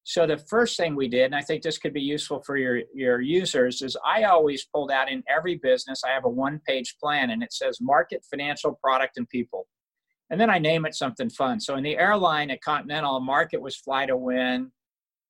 So 0.04 0.28
the 0.28 0.38
first 0.38 0.76
thing 0.76 0.94
we 0.94 1.08
did, 1.08 1.28
and 1.28 1.36
I 1.36 1.44
think 1.44 1.64
this 1.64 1.78
could 1.78 1.94
be 1.94 2.02
useful 2.02 2.44
for 2.46 2.58
your, 2.58 2.82
your 2.94 3.22
users, 3.22 3.82
is 3.82 3.96
I 4.06 4.24
always 4.24 4.66
pulled 4.66 4.92
out 4.92 5.10
in 5.10 5.24
every 5.30 5.62
business, 5.64 6.04
I 6.04 6.10
have 6.10 6.26
a 6.26 6.30
one 6.30 6.60
page 6.68 6.98
plan 7.02 7.30
and 7.30 7.42
it 7.42 7.54
says 7.54 7.78
market, 7.80 8.26
financial, 8.30 8.78
product, 8.84 9.16
and 9.16 9.30
people 9.30 9.66
and 10.34 10.42
then 10.42 10.50
I 10.50 10.58
name 10.58 10.84
it 10.88 10.96
something 10.96 11.30
fun. 11.30 11.60
So 11.60 11.76
in 11.76 11.84
the 11.84 11.96
airline 11.96 12.50
at 12.50 12.60
Continental, 12.64 13.20
market 13.20 13.62
was 13.62 13.76
fly 13.76 14.08
to 14.08 14.18
win, 14.18 14.72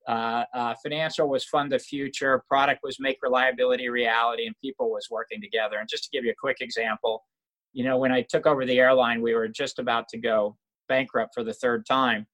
uh, 0.07 0.45
uh, 0.55 0.75
financial 0.81 1.27
was 1.27 1.43
fund 1.43 1.73
the 1.73 1.77
future, 1.77 2.41
product 2.47 2.79
was 2.83 3.01
make 3.01 3.17
reliability 3.21 3.89
reality, 3.89 4.47
and 4.47 4.55
people 4.61 4.89
was 4.89 5.09
working 5.11 5.41
together. 5.41 5.75
And 5.77 5.89
just 5.89 6.05
to 6.05 6.09
give 6.13 6.23
you 6.23 6.31
a 6.31 6.35
quick 6.39 6.61
example, 6.61 7.25
you 7.73 7.83
know, 7.83 7.97
when 7.97 8.13
I 8.13 8.21
took 8.21 8.47
over 8.47 8.65
the 8.65 8.79
airline, 8.79 9.21
we 9.21 9.35
were 9.35 9.49
just 9.49 9.77
about 9.77 10.07
to 10.07 10.17
go 10.17 10.55
bankrupt 10.87 11.33
for 11.33 11.43
the 11.43 11.53
third 11.53 11.85
time. 11.85 12.25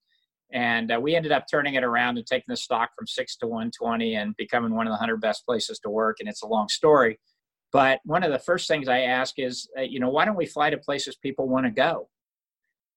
And 0.53 0.91
uh, 0.91 0.99
we 1.01 1.15
ended 1.15 1.31
up 1.31 1.45
turning 1.49 1.73
it 1.73 1.83
around 1.83 2.19
and 2.19 2.27
taking 2.27 2.45
the 2.49 2.55
stock 2.55 2.91
from 2.95 3.07
six 3.07 3.35
to 3.37 3.47
120 3.47 4.13
and 4.13 4.35
becoming 4.37 4.75
one 4.75 4.85
of 4.85 4.91
the 4.91 4.99
100 4.99 5.19
best 5.19 5.43
places 5.43 5.79
to 5.79 5.89
work. 5.89 6.17
And 6.19 6.29
it's 6.29 6.43
a 6.43 6.47
long 6.47 6.69
story. 6.69 7.19
But 7.71 7.99
one 8.05 8.21
of 8.21 8.31
the 8.31 8.37
first 8.37 8.67
things 8.67 8.87
I 8.87 8.99
ask 8.99 9.39
is, 9.39 9.67
uh, 9.75 9.81
you 9.81 9.99
know, 9.99 10.09
why 10.09 10.25
don't 10.25 10.37
we 10.37 10.45
fly 10.45 10.69
to 10.69 10.77
places 10.77 11.15
people 11.15 11.49
want 11.49 11.65
to 11.65 11.71
go? 11.71 12.07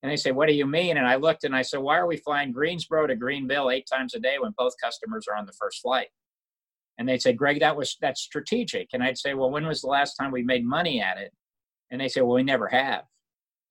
And 0.03 0.11
they 0.11 0.17
say, 0.17 0.33
What 0.33 0.49
do 0.49 0.55
you 0.55 0.67
mean? 0.67 0.97
And 0.97 1.07
I 1.07 1.17
looked 1.17 1.45
and 1.45 1.55
I 1.55 1.63
said, 1.63 1.81
Why 1.81 1.97
are 1.97 2.07
we 2.07 2.17
flying 2.17 2.53
Greensboro 2.53 3.07
to 3.07 3.17
Greenville 3.17 3.71
eight 3.71 3.87
times 3.93 4.15
a 4.15 4.21
day 4.21 4.37
when 4.39 4.53
both 4.57 4.75
customers 4.83 5.27
are 5.29 5.37
on 5.37 5.47
the 5.47 5.53
first 5.53 5.81
flight? 5.81 6.09
And 6.99 7.09
they'd 7.09 7.23
say, 7.23 7.33
Greg, 7.33 7.61
that 7.61 7.77
was 7.77 7.97
that's 8.01 8.21
strategic. 8.21 8.89
And 8.93 9.03
I'd 9.03 9.19
say, 9.19 9.35
Well, 9.35 9.51
when 9.51 9.67
was 9.67 9.81
the 9.81 9.89
last 9.89 10.15
time 10.15 10.33
we 10.33 10.43
made 10.43 10.67
money 10.67 11.01
at 11.01 11.19
it? 11.19 11.33
And 11.91 12.01
they 12.01 12.09
say, 12.09 12.21
Well, 12.21 12.35
we 12.35 12.43
never 12.43 12.69
have. 12.69 13.05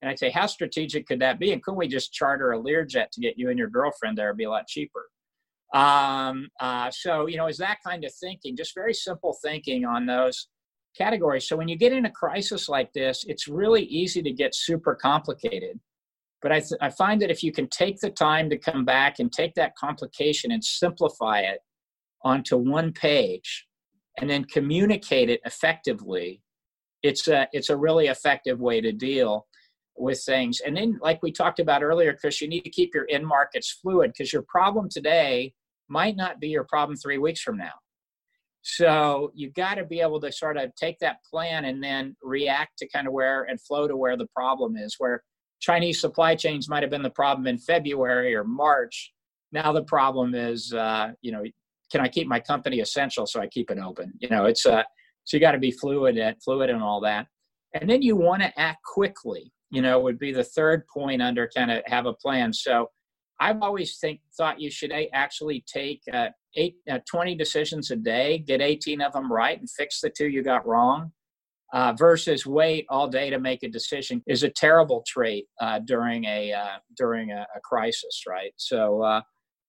And 0.02 0.10
I'd 0.10 0.20
say, 0.20 0.30
How 0.30 0.46
strategic 0.46 1.06
could 1.08 1.20
that 1.20 1.40
be? 1.40 1.52
And 1.52 1.62
couldn't 1.62 1.78
we 1.78 1.88
just 1.88 2.14
charter 2.14 2.54
a 2.54 2.60
Learjet 2.60 3.10
to 3.12 3.22
get 3.22 3.38
you 3.38 3.50
and 3.50 3.60
your 3.60 3.70
girlfriend 3.70 4.18
there? 4.18 4.30
It'd 4.30 4.38
be 4.38 4.46
a 4.46 4.50
lot 4.50 4.68
cheaper. 4.68 5.08
Um, 5.74 6.50
uh, 6.60 6.92
so, 6.92 7.28
you 7.28 7.38
know, 7.38 7.48
is 7.48 7.58
that 7.58 7.78
kind 7.86 8.04
of 8.04 8.14
thinking, 8.14 8.58
just 8.58 8.76
very 8.76 8.94
simple 8.94 9.38
thinking 9.42 9.86
on 9.86 10.06
those 10.06 10.48
categories. 10.98 11.48
So 11.48 11.56
when 11.56 11.70
you 11.70 11.78
get 11.78 11.94
in 11.94 12.06
a 12.06 12.12
crisis 12.12 12.68
like 12.68 12.92
this, 12.94 13.24
it's 13.28 13.48
really 13.48 13.84
easy 13.84 14.22
to 14.22 14.32
get 14.32 14.54
super 14.54 14.96
complicated. 14.96 15.80
But 16.42 16.52
I, 16.52 16.60
th- 16.60 16.80
I 16.82 16.90
find 16.90 17.22
that 17.22 17.32
if 17.32 17.44
you 17.44 17.52
can 17.52 17.68
take 17.68 18.00
the 18.00 18.10
time 18.10 18.50
to 18.50 18.58
come 18.58 18.84
back 18.84 19.20
and 19.20 19.32
take 19.32 19.54
that 19.56 19.76
complication 19.76 20.52
and 20.52 20.64
simplify 20.64 21.40
it 21.40 21.60
onto 22.24 22.58
one 22.58 22.92
page 22.94 23.68
and 24.20 24.30
then 24.30 24.46
communicate 24.46 25.30
it 25.30 25.42
effectively, 25.46 26.42
it's 27.04 27.28
a, 27.28 27.48
it's 27.52 27.70
a 27.70 27.78
really 27.78 28.08
effective 28.08 28.60
way 28.60 28.82
to 28.82 28.92
deal 28.92 29.48
with 29.98 30.22
things. 30.26 30.62
And 30.66 30.76
then, 30.76 31.00
like 31.02 31.22
we 31.22 31.32
talked 31.32 31.60
about 31.60 31.84
earlier, 31.84 32.14
Chris, 32.20 32.42
you 32.42 32.48
need 32.48 32.62
to 32.62 32.70
keep 32.70 32.94
your 32.94 33.06
end 33.10 33.26
markets 33.26 33.80
fluid 33.82 34.12
because 34.12 34.34
your 34.34 34.44
problem 34.48 34.90
today 34.90 35.54
might 35.88 36.16
not 36.16 36.40
be 36.40 36.48
your 36.48 36.64
problem 36.64 36.98
three 36.98 37.18
weeks 37.18 37.42
from 37.42 37.58
now. 37.58 37.74
So 38.64 39.32
you 39.34 39.52
got 39.52 39.76
to 39.76 39.86
be 39.86 40.02
able 40.02 40.22
to 40.22 40.32
sort 40.32 40.58
of 40.58 40.74
take 40.76 41.00
that 41.00 41.18
plan 41.30 41.66
and 41.66 41.84
then 41.84 42.16
react 42.22 42.78
to 42.78 42.88
kind 42.88 43.08
of 43.08 43.14
where 43.14 43.44
and 43.44 43.60
flow 43.60 43.88
to 43.88 43.98
where 43.98 44.16
the 44.16 44.28
problem 44.36 44.76
is. 44.76 44.96
Where 45.00 45.24
Chinese 45.62 46.02
supply 46.02 46.36
chains 46.36 46.68
might 46.68 46.84
have 46.84 46.90
been 46.90 47.04
the 47.04 47.10
problem 47.10 47.48
in 47.48 47.58
February 47.58 48.36
or 48.36 48.44
March. 48.44 49.14
Now 49.52 49.72
the 49.72 49.84
problem 49.84 50.36
is, 50.36 50.74
uh, 50.74 51.12
you 51.22 51.32
know, 51.32 51.44
can 51.92 52.02
I 52.02 52.08
keep 52.08 52.28
my 52.28 52.40
company 52.40 52.80
essential 52.80 53.26
so 53.26 53.40
I 53.40 53.48
keep 53.48 53.70
it 53.70 53.78
open? 53.78 54.14
You 54.20 54.30
know, 54.30 54.46
it's 54.46 54.66
uh, 54.66 54.84
so 55.24 55.38
you 55.38 55.42
got 55.42 55.52
to 55.52 55.60
be 55.60 55.72
fluid 55.72 56.18
at 56.18 56.42
fluid 56.44 56.70
and 56.70 56.82
all 56.82 57.00
that, 57.02 57.28
and 57.74 57.90
then 57.90 58.02
you 58.02 58.16
want 58.16 58.42
to 58.42 58.60
act 58.60 58.80
quickly. 58.84 59.52
You 59.70 59.82
know, 59.82 60.00
would 60.00 60.20
be 60.20 60.34
the 60.34 60.44
third 60.44 60.86
point 60.88 61.22
under 61.22 61.50
kind 61.56 61.72
of 61.72 61.84
have 61.86 62.06
a 62.06 62.14
plan. 62.14 62.52
So 62.52 62.90
I've 63.40 63.62
always 63.62 63.98
think 63.98 64.22
thought 64.38 64.60
you 64.60 64.70
should 64.70 64.92
actually 65.14 65.64
take 65.72 66.02
uh, 66.14 66.30
eight, 66.56 66.76
uh, 66.90 67.00
20 67.10 67.36
decisions 67.36 67.90
a 67.90 67.96
day, 67.96 68.38
get 68.38 68.62
18 68.62 69.02
of 69.02 69.14
them 69.14 69.32
right, 69.32 69.60
and 69.60 69.70
fix 69.70 70.02
the 70.02 70.10
two 70.10 70.28
you 70.28 70.44
got 70.44 70.66
wrong. 70.68 71.12
Uh, 71.74 71.94
versus 71.98 72.46
wait 72.46 72.86
all 72.90 73.08
day 73.08 73.30
to 73.30 73.40
make 73.40 73.64
a 73.64 73.70
decision 73.70 74.22
is 74.28 74.44
a 74.44 74.50
terrible 74.50 75.06
trait 75.08 75.46
uh, 75.62 75.80
during 75.80 76.26
a 76.26 76.52
uh, 76.52 76.78
during 76.98 77.32
a, 77.32 77.48
a, 77.56 77.62
crisis, 77.62 78.24
right? 78.28 78.52
So 78.58 79.02
uh, 79.02 79.22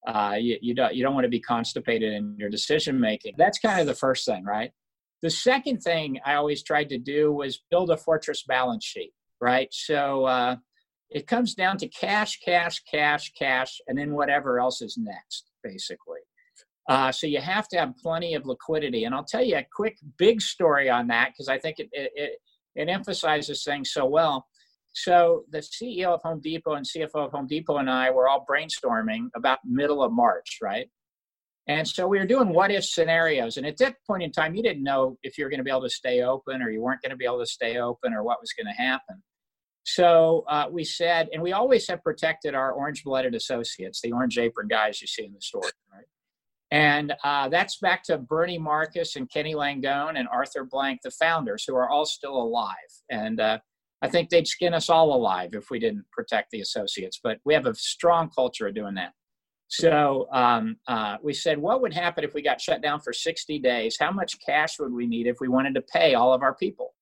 uh, 0.06 0.34
you, 0.36 0.58
you 0.60 0.74
don't 0.74 0.94
you 0.96 1.04
don't 1.04 1.14
want 1.14 1.26
to 1.26 1.30
be 1.30 1.38
constipated 1.38 2.12
in 2.12 2.34
your 2.38 2.50
decision 2.50 2.98
making. 2.98 3.34
That's 3.38 3.60
kind 3.60 3.80
of 3.80 3.86
the 3.86 3.94
first 3.94 4.26
thing, 4.26 4.44
right? 4.44 4.72
The 5.22 5.30
second 5.30 5.82
thing 5.82 6.18
I 6.26 6.34
always 6.34 6.64
tried 6.64 6.88
to 6.88 6.98
do 6.98 7.32
was 7.32 7.62
build 7.70 7.90
a 7.90 7.96
fortress 7.96 8.42
balance 8.42 8.84
sheet, 8.84 9.12
right? 9.40 9.68
So 9.70 10.24
uh, 10.24 10.56
it 11.08 11.28
comes 11.28 11.54
down 11.54 11.76
to 11.78 11.88
cash, 11.88 12.40
cash, 12.44 12.82
cash, 12.90 13.32
cash, 13.38 13.80
and 13.86 13.96
then 13.96 14.14
whatever 14.14 14.58
else 14.58 14.82
is 14.82 14.98
next, 14.98 15.50
basically. 15.62 16.18
Uh, 16.88 17.12
so 17.12 17.26
you 17.26 17.40
have 17.40 17.68
to 17.68 17.78
have 17.78 17.96
plenty 17.96 18.34
of 18.34 18.46
liquidity. 18.46 19.04
And 19.04 19.14
I'll 19.14 19.24
tell 19.24 19.44
you 19.44 19.56
a 19.56 19.66
quick, 19.74 19.98
big 20.18 20.40
story 20.40 20.90
on 20.90 21.06
that 21.08 21.30
because 21.30 21.48
I 21.48 21.58
think 21.58 21.78
it, 21.78 21.88
it, 21.92 22.32
it 22.74 22.88
emphasizes 22.88 23.64
things 23.64 23.92
so 23.92 24.04
well. 24.06 24.46
So 24.94 25.44
the 25.50 25.58
CEO 25.58 26.08
of 26.08 26.20
Home 26.22 26.40
Depot 26.40 26.74
and 26.74 26.84
CFO 26.84 27.26
of 27.26 27.32
Home 27.32 27.46
Depot 27.46 27.78
and 27.78 27.88
I 27.88 28.10
were 28.10 28.28
all 28.28 28.44
brainstorming 28.48 29.28
about 29.34 29.58
middle 29.64 30.02
of 30.02 30.12
March, 30.12 30.58
right? 30.60 30.88
And 31.68 31.86
so 31.86 32.08
we 32.08 32.18
were 32.18 32.26
doing 32.26 32.48
what 32.48 32.72
if 32.72 32.84
scenarios. 32.84 33.56
And 33.56 33.66
at 33.66 33.78
that 33.78 33.94
point 34.06 34.24
in 34.24 34.32
time, 34.32 34.54
you 34.54 34.62
didn't 34.62 34.82
know 34.82 35.16
if 35.22 35.38
you 35.38 35.44
were 35.44 35.50
going 35.50 35.60
to 35.60 35.64
be 35.64 35.70
able 35.70 35.82
to 35.82 35.90
stay 35.90 36.22
open 36.22 36.60
or 36.60 36.70
you 36.70 36.82
weren't 36.82 37.00
going 37.00 37.10
to 37.10 37.16
be 37.16 37.24
able 37.24 37.38
to 37.38 37.46
stay 37.46 37.78
open 37.78 38.12
or 38.12 38.24
what 38.24 38.40
was 38.40 38.52
going 38.52 38.66
to 38.66 38.82
happen. 38.82 39.22
So 39.84 40.44
uh, 40.48 40.66
we 40.70 40.84
said, 40.84 41.28
and 41.32 41.42
we 41.42 41.52
always 41.52 41.88
have 41.88 42.02
protected 42.02 42.54
our 42.54 42.72
orange 42.72 43.04
blooded 43.04 43.34
associates, 43.34 44.00
the 44.00 44.12
orange 44.12 44.38
apron 44.38 44.68
guys 44.68 45.00
you 45.00 45.06
see 45.06 45.24
in 45.24 45.32
the 45.32 45.40
store, 45.40 45.62
right? 45.92 46.04
And 46.72 47.12
uh, 47.22 47.50
that's 47.50 47.76
back 47.76 48.02
to 48.04 48.16
Bernie 48.16 48.58
Marcus 48.58 49.16
and 49.16 49.30
Kenny 49.30 49.54
Langone 49.54 50.18
and 50.18 50.26
Arthur 50.28 50.64
Blank, 50.64 51.00
the 51.04 51.10
founders, 51.10 51.64
who 51.68 51.76
are 51.76 51.90
all 51.90 52.06
still 52.06 52.34
alive. 52.34 52.74
And 53.10 53.40
uh, 53.40 53.58
I 54.00 54.08
think 54.08 54.30
they'd 54.30 54.48
skin 54.48 54.72
us 54.72 54.88
all 54.88 55.14
alive 55.14 55.50
if 55.52 55.68
we 55.70 55.78
didn't 55.78 56.06
protect 56.10 56.50
the 56.50 56.62
associates. 56.62 57.20
But 57.22 57.40
we 57.44 57.52
have 57.52 57.66
a 57.66 57.74
strong 57.74 58.30
culture 58.34 58.68
of 58.68 58.74
doing 58.74 58.94
that. 58.94 59.12
So 59.68 60.28
um, 60.32 60.76
uh, 60.88 61.18
we 61.22 61.34
said, 61.34 61.58
what 61.58 61.82
would 61.82 61.92
happen 61.92 62.24
if 62.24 62.32
we 62.32 62.40
got 62.40 62.58
shut 62.58 62.80
down 62.80 63.00
for 63.00 63.12
60 63.12 63.58
days? 63.58 63.98
How 64.00 64.10
much 64.10 64.38
cash 64.44 64.78
would 64.78 64.94
we 64.94 65.06
need 65.06 65.26
if 65.26 65.36
we 65.40 65.48
wanted 65.48 65.74
to 65.74 65.82
pay 65.82 66.14
all 66.14 66.32
of 66.32 66.42
our 66.42 66.54
people 66.54 66.94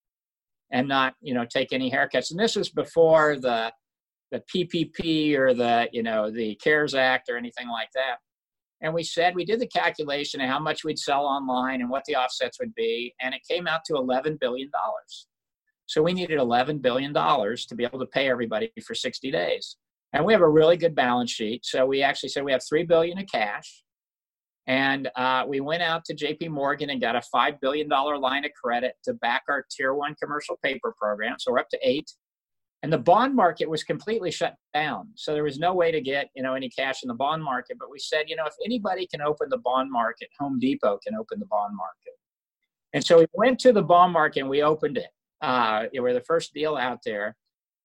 and 0.73 0.89
not, 0.89 1.15
you 1.21 1.33
know, 1.33 1.45
take 1.45 1.73
any 1.73 1.93
haircuts? 1.93 2.33
And 2.33 2.41
this 2.41 2.57
was 2.57 2.71
before 2.71 3.39
the 3.39 3.73
the 4.33 4.43
PPP 4.53 5.37
or 5.37 5.55
the, 5.55 5.89
you 5.93 6.05
know, 6.05 6.31
the 6.31 6.55
CARES 6.57 6.95
Act 6.95 7.29
or 7.29 7.37
anything 7.37 7.69
like 7.69 7.89
that. 7.95 8.19
And 8.83 8.95
we 8.95 9.03
said 9.03 9.35
we 9.35 9.45
did 9.45 9.61
the 9.61 9.67
calculation 9.67 10.41
of 10.41 10.49
how 10.49 10.59
much 10.59 10.85
we'd 10.85 10.99
sell 10.99 11.25
online 11.25 11.81
and 11.81 11.91
what 11.91 12.05
the 12.07 12.17
offsets 12.17 12.59
would 12.61 12.75
be, 12.75 13.15
and 13.21 13.35
it 13.35 13.43
came 13.49 13.67
out 13.67 13.81
to 13.87 13.95
$11 13.95 14.41
billion. 14.41 14.71
So 15.87 16.03
we 16.03 16.13
needed 16.13 16.39
$11 16.39 16.81
billion 16.81 17.13
to 17.13 17.75
be 17.77 17.85
able 17.85 17.99
to 17.99 18.07
pay 18.07 18.31
everybody 18.31 18.73
for 18.87 18.95
60 18.95 19.31
days. 19.31 19.77
And 20.13 20.25
we 20.25 20.33
have 20.33 20.43
a 20.43 20.49
really 20.49 20.77
good 20.77 20.95
balance 20.95 21.31
sheet. 21.31 21.65
So 21.65 21.85
we 21.85 22.03
actually 22.03 22.31
said 22.31 22.45
we 22.45 22.53
have 22.53 22.63
3 22.69 22.85
billion 22.85 23.19
in 23.19 23.27
cash. 23.27 23.83
And 24.67 25.11
uh, 25.17 25.45
we 25.49 25.61
went 25.61 25.83
out 25.83 26.05
to 26.05 26.15
JP 26.15 26.51
Morgan 26.51 26.91
and 26.91 27.01
got 27.01 27.17
a 27.17 27.23
$5 27.35 27.61
billion 27.61 27.89
line 27.89 28.45
of 28.45 28.53
credit 28.53 28.95
to 29.05 29.15
back 29.15 29.43
our 29.49 29.67
tier 29.71 29.95
one 29.95 30.15
commercial 30.23 30.59
paper 30.63 30.95
program. 30.97 31.37
So 31.39 31.53
we're 31.53 31.59
up 31.59 31.69
to 31.71 31.79
eight 31.83 32.11
and 32.83 32.93
the 32.93 32.99
bond 32.99 33.35
market 33.35 33.69
was 33.69 33.85
completely 33.85 34.31
shut 34.31 34.55
down. 34.73 35.09
So 35.15 35.35
there 35.35 35.45
was 35.45 35.59
no 35.59 35.75
way 35.75 35.91
to 35.91 36.01
get 36.01 36.31
you 36.35 36.43
know 36.43 36.55
any 36.55 36.69
cash 36.69 37.03
in 37.03 37.09
the 37.09 37.15
bond 37.15 37.43
market. 37.43 37.77
But 37.79 37.91
we 37.91 37.99
said 37.99 38.25
you 38.29 38.37
know 38.37 38.47
if 38.47 38.55
anybody 38.65 39.07
can 39.07 39.21
open 39.21 39.49
the 39.51 39.59
bond 39.59 39.91
market 39.91 40.29
home 40.39 40.59
depot 40.59 40.99
can 41.07 41.15
open 41.15 41.39
the 41.41 41.47
bond 41.47 41.77
market. 41.77 42.15
And 42.93 43.05
so 43.05 43.19
we 43.19 43.27
went 43.35 43.59
to 43.61 43.73
the 43.73 43.83
bond 43.83 44.13
market 44.13 44.41
and 44.41 44.49
we 44.49 44.63
opened 44.63 44.99
it. 44.99 45.11
Uh, 45.41 45.85
we 45.93 46.01
were 46.01 46.13
the 46.13 46.23
first 46.23 46.53
deal 46.53 46.77
out 46.77 46.99
there. 47.05 47.37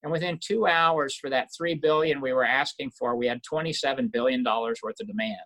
And 0.01 0.11
within 0.11 0.39
two 0.41 0.65
hours 0.67 1.15
for 1.15 1.29
that 1.29 1.49
three 1.55 1.75
billion 1.75 2.21
we 2.21 2.33
were 2.33 2.45
asking 2.45 2.91
for 2.91 3.15
we 3.15 3.27
had 3.27 3.43
27 3.43 4.07
billion 4.07 4.43
dollars 4.43 4.79
worth 4.81 4.99
of 5.01 5.07
demand. 5.07 5.37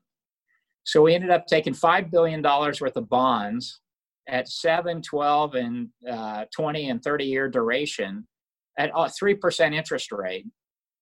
So 0.83 1.01
we 1.01 1.15
ended 1.15 1.31
up 1.31 1.47
taking 1.47 1.73
five 1.73 2.12
billion 2.12 2.41
dollars 2.41 2.81
worth 2.81 2.97
of 2.97 3.09
bonds 3.09 3.81
at 4.27 4.47
7 4.47 5.01
12 5.01 5.55
and 5.55 5.89
uh, 6.09 6.45
20 6.55 6.89
and 6.89 7.03
30 7.03 7.25
year 7.25 7.49
duration 7.49 8.27
at 8.79 8.89
a 8.89 9.11
3% 9.23 9.75
interest 9.75 10.11
rate. 10.11 10.47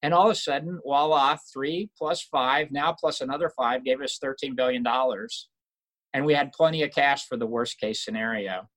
And 0.04 0.14
all 0.14 0.26
of 0.26 0.32
a 0.32 0.36
sudden, 0.36 0.80
voila, 0.84 1.38
three 1.54 1.90
plus 1.98 2.22
five, 2.22 2.72
now 2.72 2.94
plus 2.94 3.22
another 3.22 3.50
five, 3.50 3.86
gave 3.86 4.02
us 4.02 4.20
$13 4.24 4.56
billion. 4.56 4.84
And 6.14 6.26
we 6.26 6.34
had 6.34 6.52
plenty 6.52 6.84
of 6.84 6.92
cash 6.92 7.26
for 7.26 7.38
the 7.38 7.48
worst 7.48 7.80
case 7.80 8.04
scenario. 8.04 8.68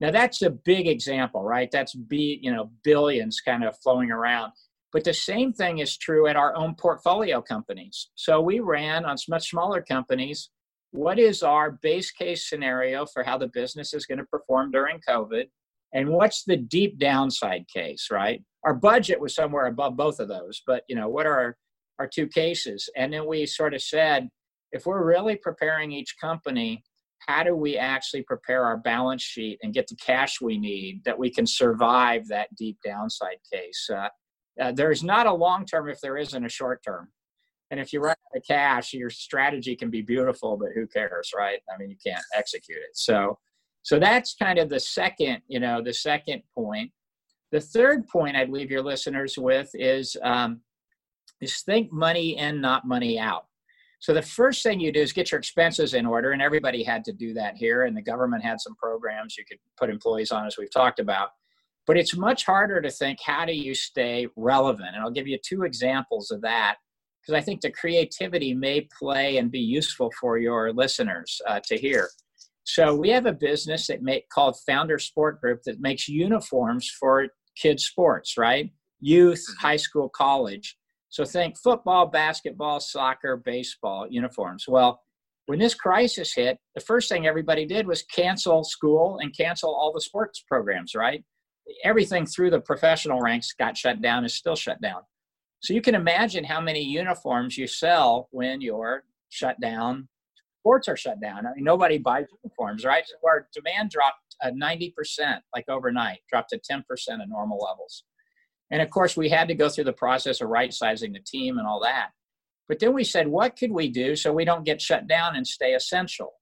Now 0.00 0.10
that's 0.10 0.42
a 0.42 0.50
big 0.50 0.88
example, 0.88 1.44
right? 1.44 1.70
That's 1.70 1.94
be 1.94 2.40
you 2.42 2.52
know 2.52 2.72
billions 2.82 3.40
kind 3.40 3.62
of 3.62 3.78
flowing 3.82 4.10
around. 4.10 4.52
But 4.92 5.04
the 5.04 5.14
same 5.14 5.52
thing 5.52 5.78
is 5.78 5.96
true 5.96 6.26
at 6.26 6.36
our 6.36 6.54
own 6.56 6.74
portfolio 6.74 7.40
companies. 7.40 8.10
So 8.16 8.40
we 8.40 8.58
ran 8.58 9.04
on 9.04 9.16
much 9.28 9.50
smaller 9.50 9.80
companies. 9.80 10.50
What 10.90 11.18
is 11.20 11.42
our 11.42 11.78
base 11.82 12.10
case 12.10 12.48
scenario 12.48 13.06
for 13.06 13.22
how 13.22 13.38
the 13.38 13.46
business 13.46 13.94
is 13.94 14.04
going 14.04 14.18
to 14.18 14.24
perform 14.24 14.72
during 14.72 15.00
COVID? 15.08 15.44
And 15.92 16.08
what's 16.08 16.44
the 16.44 16.56
deep 16.56 16.98
downside 16.98 17.64
case 17.68 18.08
right? 18.10 18.42
Our 18.64 18.74
budget 18.74 19.20
was 19.20 19.34
somewhere 19.34 19.66
above 19.66 19.96
both 19.96 20.20
of 20.20 20.28
those 20.28 20.62
but 20.66 20.84
you 20.88 20.96
know 20.96 21.08
what 21.08 21.26
are 21.26 21.56
our, 21.98 22.08
two 22.08 22.26
cases? 22.26 22.88
And 22.96 23.12
then 23.12 23.26
we 23.26 23.46
sort 23.46 23.74
of 23.74 23.82
said 23.82 24.28
if 24.72 24.86
we're 24.86 25.04
really 25.04 25.36
preparing 25.36 25.92
each 25.92 26.16
company 26.20 26.82
how 27.26 27.44
do 27.44 27.54
we 27.54 27.76
actually 27.76 28.22
prepare 28.22 28.64
our 28.64 28.76
balance 28.76 29.22
sheet 29.22 29.58
and 29.62 29.72
get 29.72 29.86
the 29.86 29.94
cash 29.96 30.40
we 30.40 30.58
need 30.58 31.04
that 31.04 31.16
we 31.16 31.30
can 31.30 31.46
survive 31.46 32.26
that 32.26 32.48
deep 32.56 32.78
downside 32.84 33.36
case? 33.52 33.88
Uh, 33.88 34.08
uh, 34.60 34.72
there's 34.72 35.04
not 35.04 35.26
a 35.26 35.32
long 35.32 35.64
term 35.64 35.88
if 35.88 36.00
there 36.00 36.16
isn't 36.16 36.44
a 36.44 36.48
short 36.48 36.82
term. 36.84 37.08
And 37.70 37.80
if 37.80 37.92
you 37.92 38.00
run 38.00 38.10
out 38.10 38.36
of 38.36 38.42
cash 38.46 38.92
your 38.92 39.10
strategy 39.10 39.76
can 39.76 39.90
be 39.90 40.02
beautiful 40.02 40.56
but 40.56 40.70
who 40.74 40.86
cares 40.86 41.30
right? 41.36 41.60
I 41.72 41.78
mean 41.78 41.90
you 41.90 41.96
can't 42.04 42.24
execute 42.34 42.78
it. 42.78 42.94
So 42.94 43.38
so 43.82 43.98
that's 43.98 44.34
kind 44.34 44.58
of 44.58 44.68
the 44.68 44.80
second, 44.80 45.42
you 45.48 45.60
know, 45.60 45.82
the 45.82 45.92
second 45.92 46.42
point. 46.54 46.90
The 47.50 47.60
third 47.60 48.06
point 48.08 48.36
I'd 48.36 48.48
leave 48.48 48.70
your 48.70 48.82
listeners 48.82 49.34
with 49.36 49.70
is 49.74 50.16
um, 50.22 50.60
is 51.40 51.62
think 51.62 51.92
money 51.92 52.38
in, 52.38 52.60
not 52.60 52.86
money 52.86 53.18
out. 53.18 53.46
So 53.98 54.14
the 54.14 54.22
first 54.22 54.62
thing 54.62 54.80
you 54.80 54.90
do 54.90 55.00
is 55.00 55.12
get 55.12 55.30
your 55.30 55.38
expenses 55.38 55.94
in 55.94 56.06
order, 56.06 56.32
and 56.32 56.42
everybody 56.42 56.82
had 56.82 57.04
to 57.04 57.12
do 57.12 57.34
that 57.34 57.56
here, 57.56 57.84
and 57.84 57.96
the 57.96 58.02
government 58.02 58.42
had 58.42 58.60
some 58.60 58.74
programs 58.76 59.36
you 59.36 59.44
could 59.44 59.58
put 59.78 59.90
employees 59.90 60.32
on, 60.32 60.46
as 60.46 60.56
we've 60.58 60.72
talked 60.72 60.98
about. 60.98 61.30
But 61.86 61.96
it's 61.96 62.16
much 62.16 62.44
harder 62.44 62.80
to 62.80 62.90
think 62.90 63.18
how 63.24 63.44
do 63.44 63.52
you 63.52 63.74
stay 63.74 64.28
relevant, 64.36 64.90
and 64.94 65.02
I'll 65.02 65.10
give 65.10 65.28
you 65.28 65.38
two 65.44 65.64
examples 65.64 66.30
of 66.30 66.40
that 66.42 66.76
because 67.20 67.40
I 67.40 67.44
think 67.44 67.60
the 67.60 67.70
creativity 67.70 68.54
may 68.54 68.88
play 68.98 69.36
and 69.36 69.50
be 69.50 69.60
useful 69.60 70.10
for 70.20 70.38
your 70.38 70.72
listeners 70.72 71.40
uh, 71.46 71.60
to 71.66 71.76
hear. 71.76 72.08
So 72.64 72.94
we 72.94 73.10
have 73.10 73.26
a 73.26 73.32
business 73.32 73.88
that 73.88 74.02
make 74.02 74.28
called 74.28 74.56
Founder 74.66 74.98
Sport 74.98 75.40
Group 75.40 75.62
that 75.64 75.80
makes 75.80 76.08
uniforms 76.08 76.88
for 77.00 77.26
kids 77.56 77.84
sports, 77.84 78.38
right? 78.38 78.70
Youth, 79.00 79.40
mm-hmm. 79.40 79.66
high 79.66 79.76
school, 79.76 80.08
college. 80.08 80.76
So 81.08 81.24
think 81.24 81.58
football, 81.58 82.06
basketball, 82.06 82.80
soccer, 82.80 83.36
baseball 83.36 84.06
uniforms. 84.08 84.66
Well, 84.68 85.02
When 85.46 85.58
this 85.58 85.74
crisis 85.74 86.34
hit, 86.34 86.58
the 86.74 86.80
first 86.80 87.08
thing 87.08 87.26
everybody 87.26 87.66
did 87.66 87.86
was 87.86 88.02
cancel 88.04 88.62
school 88.64 89.18
and 89.20 89.36
cancel 89.36 89.74
all 89.74 89.92
the 89.92 90.00
sports 90.00 90.42
programs, 90.46 90.94
right? 90.94 91.24
Everything 91.84 92.26
through 92.26 92.50
the 92.50 92.60
professional 92.60 93.20
ranks 93.20 93.52
got 93.58 93.76
shut 93.76 94.00
down, 94.00 94.24
is 94.24 94.34
still 94.34 94.56
shut 94.56 94.80
down. 94.80 95.02
So 95.60 95.74
you 95.74 95.82
can 95.82 95.94
imagine 95.94 96.44
how 96.44 96.60
many 96.60 96.82
uniforms 96.82 97.56
you 97.56 97.66
sell 97.66 98.28
when 98.30 98.60
you're 98.60 99.04
shut 99.30 99.60
down. 99.60 100.08
Sports 100.62 100.86
are 100.86 100.96
shut 100.96 101.20
down. 101.20 101.44
I 101.44 101.54
mean, 101.54 101.64
nobody 101.64 101.98
buys 101.98 102.26
uniforms, 102.44 102.84
right? 102.84 103.02
So 103.04 103.16
our 103.26 103.48
demand 103.52 103.90
dropped 103.90 104.36
uh, 104.40 104.50
90%, 104.50 104.92
like 105.52 105.68
overnight, 105.68 106.20
dropped 106.30 106.50
to 106.50 106.60
10% 106.60 106.82
of 107.20 107.28
normal 107.28 107.58
levels. 107.58 108.04
And 108.70 108.80
of 108.80 108.88
course, 108.88 109.16
we 109.16 109.28
had 109.28 109.48
to 109.48 109.56
go 109.56 109.68
through 109.68 109.84
the 109.84 109.92
process 109.92 110.40
of 110.40 110.50
right 110.50 110.72
sizing 110.72 111.12
the 111.12 111.20
team 111.26 111.58
and 111.58 111.66
all 111.66 111.80
that. 111.80 112.10
But 112.68 112.78
then 112.78 112.94
we 112.94 113.02
said, 113.02 113.26
what 113.26 113.56
could 113.58 113.72
we 113.72 113.88
do 113.88 114.14
so 114.14 114.32
we 114.32 114.44
don't 114.44 114.64
get 114.64 114.80
shut 114.80 115.08
down 115.08 115.34
and 115.34 115.44
stay 115.44 115.74
essential? 115.74 116.32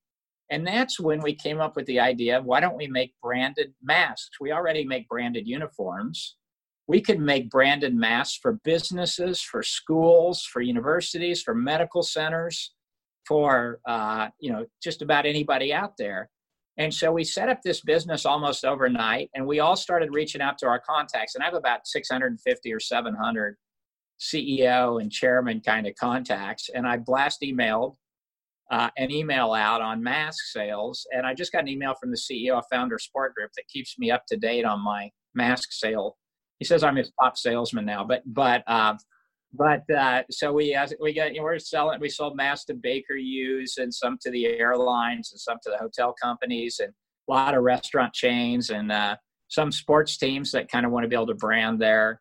And 0.51 0.67
that's 0.67 1.01
when 1.01 1.23
we 1.23 1.35
came 1.35 1.59
up 1.59 1.75
with 1.75 1.87
the 1.87 2.01
idea 2.01 2.37
of 2.37 2.45
why 2.45 2.61
don't 2.61 2.77
we 2.77 2.89
make 2.89 3.15
branded 3.23 3.73
masks? 3.83 4.39
We 4.39 4.53
already 4.53 4.85
make 4.85 5.09
branded 5.09 5.49
uniforms. 5.49 6.37
We 6.87 7.01
could 7.01 7.21
make 7.21 7.49
branded 7.49 7.95
masks 7.95 8.39
for 8.43 8.61
businesses, 8.65 9.41
for 9.41 9.63
schools, 9.63 10.43
for 10.43 10.61
universities, 10.61 11.41
for 11.41 11.55
medical 11.55 12.03
centers, 12.03 12.75
for 13.27 13.81
uh, 13.87 14.29
you 14.41 14.53
know 14.53 14.67
just 14.83 15.03
about 15.03 15.27
anybody 15.27 15.73
out 15.73 15.95
there. 15.99 16.31
And 16.79 16.95
so 16.95 17.13
we 17.13 17.25
set 17.25 17.49
up 17.49 17.61
this 17.63 17.83
business 17.83 18.25
almost 18.25 18.65
overnight, 18.65 19.29
and 19.35 19.47
we 19.47 19.61
all 19.61 19.77
started 19.77 20.15
reaching 20.15 20.41
out 20.41 20.57
to 20.59 20.67
our 20.67 20.81
contacts. 20.81 21.35
And 21.35 21.43
I 21.43 21.47
have 21.47 21.55
about 21.55 21.87
650 21.87 22.73
or 22.73 22.81
700 22.81 23.57
CEO 24.21 25.01
and 25.01 25.11
chairman 25.11 25.61
kind 25.61 25.87
of 25.87 25.95
contacts. 25.97 26.71
And 26.75 26.87
I 26.87 26.97
blast 26.99 27.41
emailed 27.43 27.97
uh, 28.71 28.91
an 28.97 29.11
email 29.11 29.53
out 29.53 29.81
on 29.81 30.03
mask 30.03 30.45
sales. 30.53 31.07
And 31.13 31.27
I 31.27 31.35
just 31.35 31.53
got 31.53 31.63
an 31.63 31.69
email 31.69 31.95
from 32.01 32.11
the 32.11 32.17
CEO 32.17 32.59
of 32.59 32.65
Founder 32.71 32.99
Sport 32.99 33.35
Group 33.35 33.51
that 33.57 33.67
keeps 33.69 33.99
me 33.99 34.11
up 34.11 34.25
to 34.29 34.37
date 34.37 34.65
on 34.65 34.81
my 34.81 35.11
mask 35.35 35.73
sale. 35.73 36.17
He 36.59 36.65
says 36.65 36.85
I'm 36.85 36.97
his 36.97 37.11
top 37.21 37.37
salesman 37.37 37.87
now, 37.87 38.05
but 38.05 38.23
but 38.27 38.63
uh, 38.67 38.95
but 39.53 39.89
uh, 39.91 40.23
so 40.31 40.53
we 40.53 40.75
uh, 40.75 40.87
we 41.01 41.13
got 41.13 41.33
you 41.35 41.41
know, 41.41 41.45
we're 41.45 41.59
selling 41.59 42.01
we 42.01 42.09
sold 42.09 42.37
masks 42.37 42.67
to 42.67 42.75
Baker 42.75 43.17
Hughes 43.17 43.75
and 43.79 43.93
some 43.93 44.17
to 44.23 44.31
the 44.31 44.47
airlines 44.47 45.33
and 45.33 45.41
some 45.41 45.59
to 45.65 45.71
the 45.71 45.79
hotel 45.79 46.15
companies 46.21 46.81
and 46.81 46.93
a 47.29 47.33
lot 47.33 47.55
of 47.55 47.63
restaurant 47.63 48.13
chains 48.13 48.71
and 48.71 48.93
uh, 48.93 49.17
some 49.49 49.73
sports 49.73 50.17
teams 50.17 50.53
that 50.53 50.71
kind 50.71 50.87
of 50.87 50.93
want 50.93 51.05
to 51.05 51.09
be 51.09 51.17
able 51.17 51.27
to 51.27 51.35
brand 51.35 51.81
their 51.81 52.21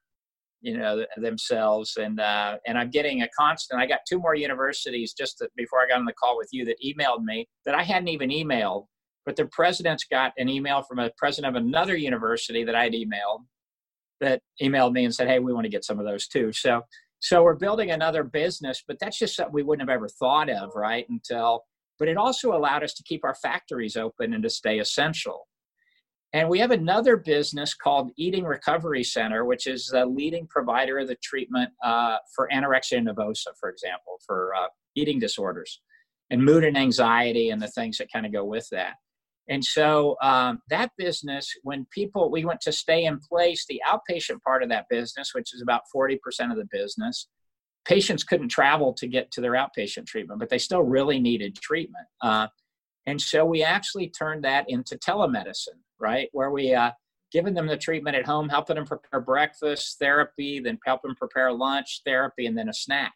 you 0.61 0.77
know 0.77 1.05
themselves 1.17 1.97
and 1.97 2.19
uh, 2.19 2.57
and 2.65 2.77
I'm 2.77 2.89
getting 2.89 3.21
a 3.21 3.29
constant. 3.37 3.79
I 3.79 3.85
got 3.85 3.99
two 4.07 4.19
more 4.19 4.35
universities 4.35 5.13
just 5.13 5.37
to, 5.37 5.49
before 5.55 5.79
I 5.79 5.87
got 5.87 5.99
on 5.99 6.05
the 6.05 6.13
call 6.13 6.35
with 6.35 6.49
you 6.51 6.65
that 6.65 6.77
emailed 6.83 7.23
me 7.23 7.47
that 7.65 7.75
I 7.75 7.83
hadn't 7.83 8.09
even 8.09 8.29
emailed, 8.29 8.87
but 9.25 9.35
the 9.35 9.45
president's 9.45 10.03
got 10.03 10.33
an 10.37 10.49
email 10.49 10.81
from 10.81 10.99
a 10.99 11.11
president 11.17 11.55
of 11.55 11.63
another 11.63 11.95
university 11.95 12.63
that 12.63 12.75
I'd 12.75 12.93
emailed 12.93 13.45
that 14.19 14.41
emailed 14.61 14.93
me 14.93 15.05
and 15.05 15.13
said, 15.13 15.27
"Hey, 15.27 15.39
we 15.39 15.53
want 15.53 15.65
to 15.65 15.69
get 15.69 15.85
some 15.85 15.99
of 15.99 16.05
those 16.05 16.27
too." 16.27 16.51
So 16.51 16.81
so 17.19 17.43
we're 17.43 17.55
building 17.55 17.91
another 17.91 18.23
business, 18.23 18.83
but 18.87 18.97
that's 18.99 19.19
just 19.19 19.35
something 19.35 19.53
we 19.53 19.63
wouldn't 19.63 19.87
have 19.87 19.93
ever 19.93 20.07
thought 20.07 20.49
of, 20.49 20.71
right? 20.75 21.05
Until, 21.09 21.63
but 21.97 22.07
it 22.07 22.17
also 22.17 22.53
allowed 22.53 22.83
us 22.83 22.93
to 22.93 23.03
keep 23.03 23.25
our 23.25 23.35
factories 23.35 23.97
open 23.97 24.33
and 24.33 24.43
to 24.43 24.49
stay 24.49 24.79
essential. 24.79 25.47
And 26.31 26.47
we 26.47 26.59
have 26.59 26.71
another 26.71 27.17
business 27.17 27.73
called 27.73 28.11
Eating 28.15 28.45
Recovery 28.45 29.03
Center, 29.03 29.45
which 29.45 29.67
is 29.67 29.87
the 29.87 30.05
leading 30.05 30.47
provider 30.47 30.99
of 30.99 31.07
the 31.07 31.17
treatment 31.23 31.71
uh, 31.83 32.17
for 32.35 32.47
anorexia 32.53 33.01
nervosa, 33.01 33.47
for 33.59 33.69
example, 33.69 34.17
for 34.25 34.53
uh, 34.55 34.67
eating 34.95 35.19
disorders 35.19 35.81
and 36.29 36.43
mood 36.43 36.63
and 36.63 36.77
anxiety 36.77 37.49
and 37.49 37.61
the 37.61 37.67
things 37.67 37.97
that 37.97 38.11
kind 38.11 38.25
of 38.25 38.31
go 38.31 38.45
with 38.45 38.67
that. 38.71 38.93
And 39.49 39.65
so 39.65 40.15
um, 40.21 40.61
that 40.69 40.91
business, 40.97 41.51
when 41.63 41.85
people, 41.91 42.29
we 42.29 42.45
went 42.45 42.61
to 42.61 42.71
stay 42.71 43.05
in 43.05 43.19
place, 43.19 43.65
the 43.67 43.81
outpatient 43.87 44.41
part 44.43 44.61
of 44.61 44.69
that 44.69 44.85
business, 44.89 45.33
which 45.33 45.55
is 45.55 45.61
about 45.61 45.81
40% 45.93 46.17
of 46.51 46.57
the 46.57 46.67
business, 46.71 47.27
patients 47.83 48.23
couldn't 48.23 48.49
travel 48.49 48.93
to 48.93 49.07
get 49.07 49.31
to 49.31 49.41
their 49.41 49.53
outpatient 49.53 50.05
treatment, 50.05 50.39
but 50.39 50.49
they 50.49 50.59
still 50.59 50.83
really 50.83 51.19
needed 51.19 51.55
treatment. 51.55 52.05
Uh, 52.21 52.47
and 53.07 53.19
so 53.19 53.43
we 53.43 53.63
actually 53.63 54.09
turned 54.09 54.43
that 54.43 54.65
into 54.69 54.95
telemedicine, 54.97 55.79
right? 55.99 56.29
Where 56.31 56.51
we 56.51 56.75
uh, 56.75 56.91
giving 57.31 57.55
them 57.55 57.65
the 57.65 57.77
treatment 57.77 58.15
at 58.15 58.27
home, 58.27 58.49
helping 58.49 58.75
them 58.75 58.85
prepare 58.85 59.19
breakfast, 59.19 59.97
therapy, 59.97 60.59
then 60.59 60.77
help 60.85 61.01
them 61.01 61.15
prepare 61.15 61.51
lunch, 61.51 62.01
therapy, 62.05 62.45
and 62.45 62.55
then 62.55 62.69
a 62.69 62.73
snack. 62.73 63.13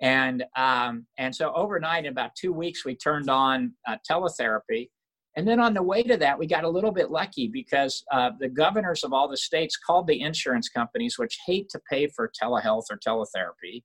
And 0.00 0.44
um, 0.56 1.06
and 1.16 1.34
so 1.34 1.52
overnight, 1.54 2.06
in 2.06 2.10
about 2.10 2.34
two 2.34 2.52
weeks, 2.52 2.84
we 2.84 2.96
turned 2.96 3.30
on 3.30 3.74
uh, 3.86 3.98
teletherapy 4.10 4.88
and 5.36 5.48
then 5.48 5.58
on 5.58 5.74
the 5.74 5.82
way 5.82 6.02
to 6.04 6.16
that, 6.18 6.38
we 6.38 6.46
got 6.46 6.64
a 6.64 6.68
little 6.68 6.92
bit 6.92 7.10
lucky 7.10 7.48
because 7.48 8.04
uh, 8.12 8.30
the 8.38 8.48
governors 8.48 9.02
of 9.02 9.12
all 9.12 9.28
the 9.28 9.36
states 9.36 9.76
called 9.76 10.06
the 10.06 10.20
insurance 10.20 10.68
companies, 10.68 11.18
which 11.18 11.38
hate 11.46 11.68
to 11.70 11.80
pay 11.90 12.06
for 12.06 12.30
telehealth 12.40 12.84
or 12.90 12.98
teletherapy, 12.98 13.82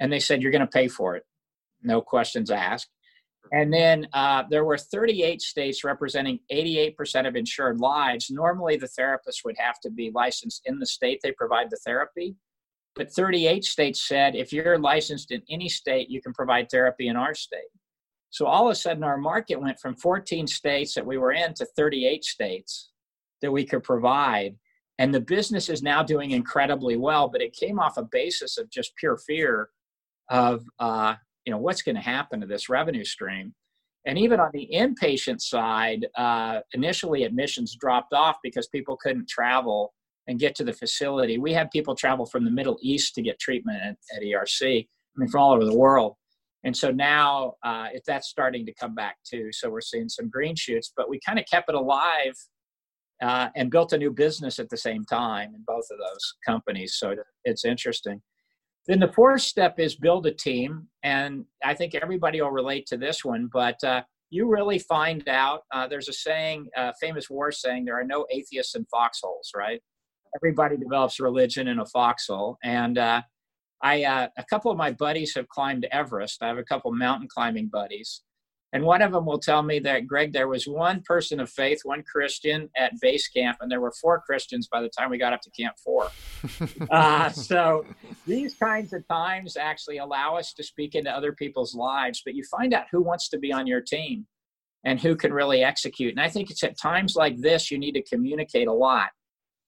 and 0.00 0.12
they 0.12 0.20
said, 0.20 0.42
You're 0.42 0.52
going 0.52 0.60
to 0.60 0.66
pay 0.66 0.88
for 0.88 1.16
it. 1.16 1.24
No 1.82 2.00
questions 2.00 2.50
asked. 2.50 2.88
And 3.52 3.72
then 3.72 4.08
uh, 4.12 4.44
there 4.50 4.64
were 4.64 4.78
38 4.78 5.40
states 5.40 5.84
representing 5.84 6.40
88% 6.52 7.28
of 7.28 7.36
insured 7.36 7.78
lives. 7.78 8.28
Normally, 8.30 8.76
the 8.76 8.88
therapist 8.88 9.42
would 9.44 9.56
have 9.58 9.78
to 9.80 9.90
be 9.90 10.10
licensed 10.12 10.62
in 10.64 10.78
the 10.78 10.86
state 10.86 11.20
they 11.22 11.32
provide 11.32 11.70
the 11.70 11.78
therapy. 11.84 12.34
But 12.96 13.12
38 13.12 13.64
states 13.64 14.06
said 14.06 14.34
if 14.34 14.52
you're 14.52 14.78
licensed 14.78 15.30
in 15.30 15.42
any 15.50 15.68
state, 15.68 16.08
you 16.08 16.20
can 16.20 16.32
provide 16.32 16.70
therapy 16.70 17.08
in 17.08 17.16
our 17.16 17.34
state. 17.34 17.70
So 18.36 18.44
all 18.44 18.66
of 18.66 18.72
a 18.72 18.74
sudden, 18.74 19.02
our 19.02 19.16
market 19.16 19.58
went 19.58 19.80
from 19.80 19.96
14 19.96 20.46
states 20.46 20.92
that 20.92 21.06
we 21.06 21.16
were 21.16 21.32
in 21.32 21.54
to 21.54 21.64
38 21.74 22.22
states 22.22 22.90
that 23.40 23.50
we 23.50 23.64
could 23.64 23.82
provide. 23.82 24.56
And 24.98 25.14
the 25.14 25.22
business 25.22 25.70
is 25.70 25.82
now 25.82 26.02
doing 26.02 26.32
incredibly 26.32 26.98
well, 26.98 27.28
but 27.28 27.40
it 27.40 27.56
came 27.56 27.78
off 27.78 27.96
a 27.96 28.02
basis 28.02 28.58
of 28.58 28.68
just 28.68 28.94
pure 28.96 29.16
fear 29.16 29.70
of, 30.28 30.66
uh, 30.78 31.14
you 31.46 31.50
know, 31.50 31.56
what's 31.56 31.80
going 31.80 31.94
to 31.94 32.02
happen 32.02 32.38
to 32.42 32.46
this 32.46 32.68
revenue 32.68 33.06
stream. 33.06 33.54
And 34.04 34.18
even 34.18 34.38
on 34.38 34.50
the 34.52 34.68
inpatient 34.70 35.40
side, 35.40 36.06
uh, 36.18 36.60
initially 36.74 37.24
admissions 37.24 37.74
dropped 37.80 38.12
off 38.12 38.36
because 38.42 38.68
people 38.68 38.98
couldn't 38.98 39.30
travel 39.30 39.94
and 40.26 40.38
get 40.38 40.54
to 40.56 40.64
the 40.64 40.74
facility. 40.74 41.38
We 41.38 41.54
had 41.54 41.70
people 41.70 41.94
travel 41.94 42.26
from 42.26 42.44
the 42.44 42.50
Middle 42.50 42.76
East 42.82 43.14
to 43.14 43.22
get 43.22 43.38
treatment 43.38 43.78
at, 43.82 43.96
at 44.14 44.22
ERC, 44.22 44.84
I 44.84 44.86
mean, 45.16 45.30
from 45.30 45.40
all 45.40 45.54
over 45.54 45.64
the 45.64 45.74
world. 45.74 46.16
And 46.64 46.76
so 46.76 46.90
now 46.90 47.54
uh, 47.62 47.88
if 47.92 48.02
that's 48.04 48.28
starting 48.28 48.66
to 48.66 48.74
come 48.74 48.94
back 48.94 49.16
too. 49.24 49.50
So 49.52 49.70
we're 49.70 49.80
seeing 49.80 50.08
some 50.08 50.28
green 50.28 50.56
shoots, 50.56 50.92
but 50.96 51.08
we 51.08 51.20
kind 51.24 51.38
of 51.38 51.44
kept 51.50 51.68
it 51.68 51.74
alive 51.74 52.34
uh, 53.22 53.48
and 53.56 53.70
built 53.70 53.92
a 53.92 53.98
new 53.98 54.10
business 54.10 54.58
at 54.58 54.68
the 54.68 54.76
same 54.76 55.04
time 55.04 55.54
in 55.54 55.62
both 55.66 55.86
of 55.90 55.98
those 55.98 56.34
companies. 56.44 56.96
So 56.98 57.14
it's 57.44 57.64
interesting. 57.64 58.20
Then 58.86 59.00
the 59.00 59.12
fourth 59.12 59.42
step 59.42 59.78
is 59.78 59.96
build 59.96 60.26
a 60.26 60.32
team. 60.32 60.88
And 61.02 61.44
I 61.64 61.74
think 61.74 61.94
everybody 61.94 62.40
will 62.40 62.50
relate 62.50 62.86
to 62.86 62.96
this 62.96 63.24
one, 63.24 63.48
but 63.52 63.82
uh, 63.82 64.02
you 64.30 64.48
really 64.48 64.78
find 64.78 65.28
out 65.28 65.62
uh, 65.72 65.86
there's 65.88 66.08
a 66.08 66.12
saying, 66.12 66.68
a 66.76 66.92
famous 67.00 67.30
war 67.30 67.50
saying, 67.52 67.84
there 67.84 67.98
are 67.98 68.04
no 68.04 68.26
atheists 68.30 68.74
in 68.74 68.84
foxholes, 68.90 69.50
right? 69.56 69.80
Everybody 70.36 70.76
develops 70.76 71.18
religion 71.20 71.68
in 71.68 71.78
a 71.78 71.86
foxhole. 71.86 72.58
And 72.62 72.98
uh, 72.98 73.22
I 73.82 74.04
uh, 74.04 74.28
a 74.36 74.44
couple 74.44 74.70
of 74.70 74.78
my 74.78 74.92
buddies 74.92 75.34
have 75.34 75.48
climbed 75.48 75.86
Everest. 75.92 76.42
I 76.42 76.48
have 76.48 76.58
a 76.58 76.64
couple 76.64 76.92
mountain 76.92 77.28
climbing 77.28 77.68
buddies, 77.68 78.22
and 78.72 78.84
one 78.84 79.02
of 79.02 79.12
them 79.12 79.26
will 79.26 79.38
tell 79.38 79.62
me 79.62 79.78
that 79.80 80.06
Greg, 80.06 80.32
there 80.32 80.48
was 80.48 80.66
one 80.66 81.02
person 81.02 81.40
of 81.40 81.48
faith, 81.50 81.80
one 81.84 82.02
Christian 82.02 82.68
at 82.76 82.92
base 83.00 83.28
camp, 83.28 83.58
and 83.60 83.70
there 83.70 83.80
were 83.80 83.92
four 84.00 84.20
Christians 84.20 84.68
by 84.68 84.80
the 84.80 84.88
time 84.88 85.10
we 85.10 85.18
got 85.18 85.32
up 85.32 85.40
to 85.42 85.50
Camp 85.50 85.76
Four. 85.82 86.10
uh, 86.90 87.30
so 87.30 87.86
these 88.26 88.54
kinds 88.54 88.92
of 88.92 89.06
times 89.08 89.56
actually 89.56 89.98
allow 89.98 90.36
us 90.36 90.52
to 90.54 90.62
speak 90.62 90.94
into 90.94 91.10
other 91.10 91.32
people's 91.32 91.74
lives, 91.74 92.22
but 92.24 92.34
you 92.34 92.44
find 92.44 92.74
out 92.74 92.86
who 92.90 93.02
wants 93.02 93.28
to 93.30 93.38
be 93.38 93.52
on 93.52 93.66
your 93.66 93.80
team 93.80 94.26
and 94.84 95.00
who 95.00 95.16
can 95.16 95.32
really 95.32 95.62
execute. 95.62 96.12
And 96.12 96.20
I 96.20 96.28
think 96.28 96.50
it's 96.50 96.62
at 96.62 96.78
times 96.78 97.16
like 97.16 97.38
this 97.38 97.70
you 97.70 97.78
need 97.78 97.92
to 97.92 98.02
communicate 98.02 98.68
a 98.68 98.72
lot 98.72 99.10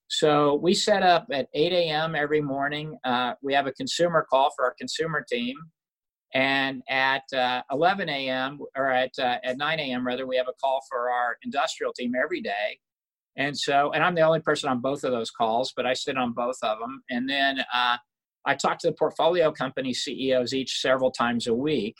so 0.08 0.54
we 0.54 0.74
set 0.74 1.02
up 1.02 1.26
at 1.32 1.48
8 1.52 1.72
a.m. 1.72 2.14
every 2.14 2.40
morning. 2.40 2.96
Uh, 3.04 3.34
we 3.42 3.52
have 3.52 3.66
a 3.66 3.72
consumer 3.72 4.26
call 4.28 4.50
for 4.56 4.64
our 4.64 4.74
consumer 4.78 5.24
team. 5.28 5.56
And 6.34 6.82
at 6.90 7.22
uh, 7.34 7.62
11 7.70 8.08
a.m. 8.08 8.58
or 8.76 8.90
at, 8.90 9.12
uh, 9.18 9.38
at 9.44 9.56
9 9.56 9.80
a.m. 9.80 10.06
rather, 10.06 10.26
we 10.26 10.36
have 10.36 10.48
a 10.48 10.54
call 10.60 10.80
for 10.88 11.10
our 11.10 11.36
industrial 11.42 11.92
team 11.92 12.12
every 12.22 12.42
day. 12.42 12.78
And 13.36 13.56
so, 13.56 13.92
and 13.92 14.02
I'm 14.02 14.14
the 14.14 14.22
only 14.22 14.40
person 14.40 14.68
on 14.68 14.80
both 14.80 15.04
of 15.04 15.12
those 15.12 15.30
calls, 15.30 15.72
but 15.76 15.86
I 15.86 15.94
sit 15.94 16.18
on 16.18 16.32
both 16.32 16.58
of 16.62 16.78
them. 16.80 17.02
And 17.08 17.28
then 17.28 17.60
uh, 17.72 17.96
I 18.44 18.54
talk 18.54 18.78
to 18.80 18.88
the 18.88 18.94
portfolio 18.94 19.52
company 19.52 19.94
CEOs 19.94 20.52
each 20.52 20.80
several 20.80 21.10
times 21.10 21.46
a 21.46 21.54
week 21.54 21.96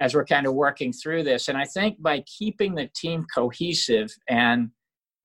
as 0.00 0.14
we're 0.14 0.24
kind 0.24 0.46
of 0.46 0.54
working 0.54 0.92
through 0.92 1.24
this. 1.24 1.48
And 1.48 1.56
I 1.56 1.64
think 1.64 2.00
by 2.00 2.22
keeping 2.38 2.74
the 2.74 2.88
team 2.94 3.26
cohesive 3.34 4.10
and 4.28 4.70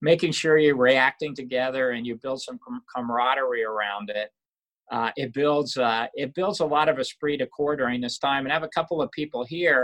making 0.04 0.32
sure 0.32 0.58
you're 0.58 0.76
reacting 0.76 1.34
together 1.34 1.84
and 1.92 2.06
you 2.06 2.14
build 2.22 2.40
some 2.42 2.58
camaraderie 2.94 3.64
around 3.64 4.10
it. 4.10 4.28
Uh, 4.92 5.10
it 5.16 5.32
builds 5.32 5.76
uh, 5.78 6.06
it 6.14 6.34
builds 6.34 6.60
a 6.60 6.66
lot 6.76 6.88
of 6.90 6.98
esprit 6.98 7.38
de 7.38 7.46
corps 7.46 7.76
during 7.76 8.00
this 8.02 8.18
time. 8.18 8.44
And 8.44 8.52
I 8.52 8.54
have 8.54 8.68
a 8.70 8.76
couple 8.78 9.02
of 9.02 9.10
people 9.12 9.42
here 9.44 9.82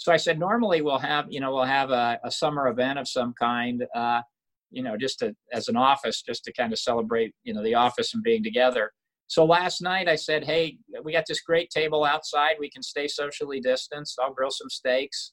So 0.00 0.12
I 0.12 0.16
said, 0.16 0.38
normally 0.38 0.80
we'll 0.80 0.98
have, 0.98 1.26
you 1.28 1.40
know, 1.40 1.54
we'll 1.54 1.64
have 1.64 1.90
a, 1.90 2.18
a 2.24 2.30
summer 2.30 2.68
event 2.68 2.98
of 2.98 3.06
some 3.06 3.34
kind, 3.38 3.84
uh, 3.94 4.22
you 4.70 4.82
know, 4.82 4.96
just 4.96 5.18
to, 5.18 5.34
as 5.52 5.68
an 5.68 5.76
office, 5.76 6.22
just 6.22 6.42
to 6.44 6.52
kind 6.54 6.72
of 6.72 6.78
celebrate, 6.78 7.34
you 7.44 7.52
know, 7.52 7.62
the 7.62 7.74
office 7.74 8.14
and 8.14 8.22
being 8.22 8.42
together. 8.42 8.92
So 9.26 9.44
last 9.44 9.82
night 9.82 10.08
I 10.08 10.16
said, 10.16 10.44
hey, 10.44 10.78
we 11.04 11.12
got 11.12 11.24
this 11.28 11.42
great 11.42 11.68
table 11.68 12.02
outside. 12.04 12.54
We 12.58 12.70
can 12.70 12.82
stay 12.82 13.08
socially 13.08 13.60
distanced. 13.60 14.18
I'll 14.22 14.32
grill 14.32 14.50
some 14.50 14.70
steaks. 14.70 15.32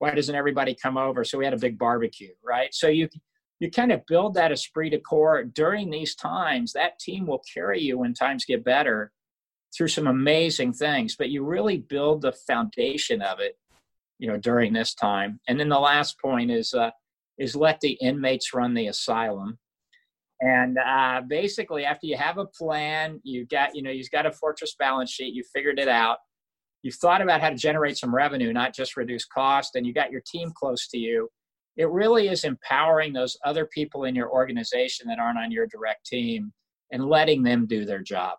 Why 0.00 0.14
doesn't 0.16 0.34
everybody 0.34 0.76
come 0.82 0.96
over? 0.98 1.22
So 1.24 1.38
we 1.38 1.44
had 1.44 1.54
a 1.54 1.58
big 1.58 1.78
barbecue, 1.78 2.32
right? 2.44 2.74
So 2.74 2.88
you 2.88 3.08
you 3.62 3.70
kind 3.70 3.92
of 3.92 4.04
build 4.08 4.34
that 4.34 4.50
esprit 4.50 4.90
de 4.90 4.98
corps 4.98 5.44
during 5.44 5.88
these 5.88 6.16
times. 6.16 6.72
That 6.72 6.98
team 6.98 7.28
will 7.28 7.44
carry 7.54 7.80
you 7.80 7.98
when 7.98 8.12
times 8.12 8.44
get 8.44 8.64
better 8.64 9.12
through 9.72 9.86
some 9.86 10.08
amazing 10.08 10.72
things, 10.72 11.14
but 11.14 11.30
you 11.30 11.44
really 11.44 11.78
build 11.78 12.22
the 12.22 12.32
foundation 12.32 13.22
of 13.22 13.38
it, 13.38 13.56
you 14.18 14.26
know, 14.26 14.36
during 14.36 14.72
this 14.72 14.94
time. 14.94 15.38
And 15.46 15.60
then 15.60 15.68
the 15.68 15.78
last 15.78 16.18
point 16.18 16.50
is 16.50 16.74
uh, 16.74 16.90
is 17.38 17.54
let 17.54 17.78
the 17.78 17.92
inmates 18.00 18.52
run 18.52 18.74
the 18.74 18.88
asylum. 18.88 19.60
And 20.40 20.76
uh, 20.76 21.20
basically, 21.28 21.84
after 21.84 22.08
you 22.08 22.16
have 22.16 22.38
a 22.38 22.46
plan, 22.46 23.20
you've 23.22 23.48
got 23.48 23.76
you 23.76 23.82
know 23.82 23.92
you've 23.92 24.10
got 24.10 24.26
a 24.26 24.32
fortress 24.32 24.74
balance 24.76 25.12
sheet, 25.12 25.34
you 25.34 25.44
figured 25.54 25.78
it 25.78 25.86
out, 25.86 26.18
you've 26.82 26.96
thought 26.96 27.22
about 27.22 27.40
how 27.40 27.50
to 27.50 27.56
generate 27.56 27.96
some 27.96 28.12
revenue, 28.12 28.52
not 28.52 28.74
just 28.74 28.96
reduce 28.96 29.24
cost, 29.24 29.76
and 29.76 29.86
you 29.86 29.94
got 29.94 30.10
your 30.10 30.22
team 30.26 30.50
close 30.52 30.88
to 30.88 30.98
you. 30.98 31.28
It 31.76 31.88
really 31.88 32.28
is 32.28 32.44
empowering 32.44 33.12
those 33.12 33.36
other 33.44 33.66
people 33.66 34.04
in 34.04 34.14
your 34.14 34.30
organization 34.30 35.08
that 35.08 35.18
aren't 35.18 35.38
on 35.38 35.50
your 35.50 35.66
direct 35.66 36.06
team 36.06 36.52
and 36.90 37.06
letting 37.06 37.42
them 37.42 37.66
do 37.66 37.84
their 37.84 38.02
job 38.02 38.36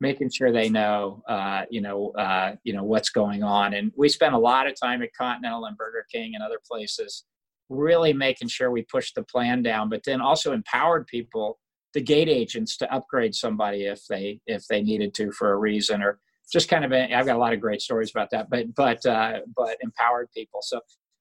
making 0.00 0.30
sure 0.30 0.50
they 0.50 0.68
know, 0.68 1.22
uh, 1.28 1.62
you 1.70 1.80
know, 1.80 2.10
uh, 2.12 2.54
you 2.64 2.72
know 2.72 2.82
what's 2.82 3.10
going 3.10 3.42
on. 3.42 3.74
And 3.74 3.92
we 3.96 4.08
spent 4.08 4.34
a 4.34 4.38
lot 4.38 4.66
of 4.66 4.74
time 4.80 5.02
at 5.02 5.14
Continental 5.14 5.66
and 5.66 5.76
Burger 5.76 6.06
King 6.12 6.34
and 6.34 6.42
other 6.42 6.58
places, 6.66 7.24
really 7.68 8.12
making 8.12 8.48
sure 8.48 8.70
we 8.70 8.82
pushed 8.82 9.14
the 9.14 9.22
plan 9.22 9.62
down. 9.62 9.88
But 9.88 10.02
then 10.04 10.20
also 10.20 10.52
empowered 10.52 11.06
people, 11.06 11.58
the 11.92 12.00
gate 12.00 12.28
agents, 12.28 12.76
to 12.78 12.92
upgrade 12.92 13.34
somebody 13.34 13.84
if 13.84 14.06
they 14.08 14.40
if 14.46 14.66
they 14.68 14.82
needed 14.82 15.14
to 15.14 15.30
for 15.32 15.52
a 15.52 15.58
reason, 15.58 16.02
or 16.02 16.18
just 16.50 16.68
kind 16.68 16.84
of. 16.84 16.92
I've 16.92 17.26
got 17.26 17.36
a 17.36 17.38
lot 17.38 17.52
of 17.52 17.60
great 17.60 17.82
stories 17.82 18.10
about 18.10 18.30
that, 18.30 18.48
but 18.48 18.74
but 18.74 19.04
uh, 19.04 19.40
but 19.54 19.76
empowered 19.82 20.30
people. 20.34 20.60
So 20.62 20.80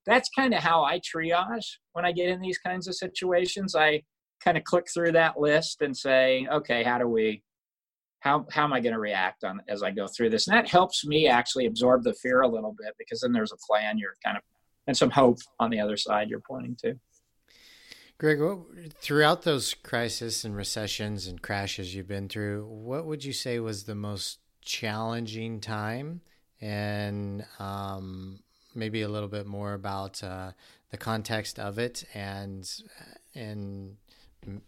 that's 0.10 0.30
kind 0.30 0.54
of 0.54 0.62
how 0.62 0.84
I 0.84 1.00
triage 1.00 1.66
when 1.94 2.06
I 2.06 2.12
get 2.12 2.30
in 2.30 2.42
these 2.42 2.58
kinds 2.58 2.88
of 2.88 2.96
situations. 2.96 3.76
I 3.76 4.02
kind 4.44 4.58
of 4.58 4.64
click 4.64 4.88
through 4.94 5.12
that 5.14 5.40
list 5.40 5.82
and 5.82 5.96
say, 5.96 6.48
okay, 6.52 6.84
how 6.84 6.98
do 6.98 7.08
we 7.08 7.44
how 8.22 8.46
how 8.52 8.64
am 8.64 8.74
I 8.74 8.80
going 8.82 8.94
to 8.94 9.00
react 9.00 9.44
on 9.44 9.62
as 9.70 9.84
I 9.84 9.92
go 9.92 10.08
through 10.08 10.32
this? 10.32 10.48
And 10.48 10.58
that 10.58 10.68
helps 10.68 11.06
me 11.06 11.28
actually 11.28 11.68
absorb 11.68 12.04
the 12.04 12.14
fear 12.16 12.42
a 12.42 12.48
little 12.48 12.76
bit 12.78 12.94
because 12.98 13.22
then 13.22 13.32
there's 13.32 13.52
a 13.52 13.58
plan 13.68 13.98
you're 13.98 14.16
kind 14.26 14.38
of 14.38 14.44
and 14.88 14.98
some 14.98 15.12
hope 15.12 15.38
on 15.60 15.70
the 15.70 15.80
other 15.80 15.98
side 15.98 16.30
you're 16.30 16.42
pointing 16.42 16.76
to. 16.84 16.96
Greg, 18.18 18.42
what, 18.42 18.60
throughout 18.94 19.44
those 19.44 19.74
crises 19.76 20.44
and 20.44 20.56
recessions 20.56 21.28
and 21.28 21.42
crashes 21.42 21.96
you've 21.96 22.08
been 22.08 22.28
through, 22.28 22.66
what 22.66 23.06
would 23.06 23.24
you 23.24 23.32
say 23.32 23.60
was 23.60 23.84
the 23.84 23.96
most 23.96 24.40
challenging 24.62 25.62
time? 25.62 26.22
And 26.60 27.46
um, 27.60 28.40
maybe 28.80 29.02
a 29.04 29.10
little 29.10 29.28
bit 29.28 29.46
more 29.46 29.74
about 29.74 30.24
uh, 30.24 30.52
the 30.90 30.98
context 30.98 31.60
of 31.60 31.78
it 31.78 32.04
and 32.14 32.70
and 33.36 33.98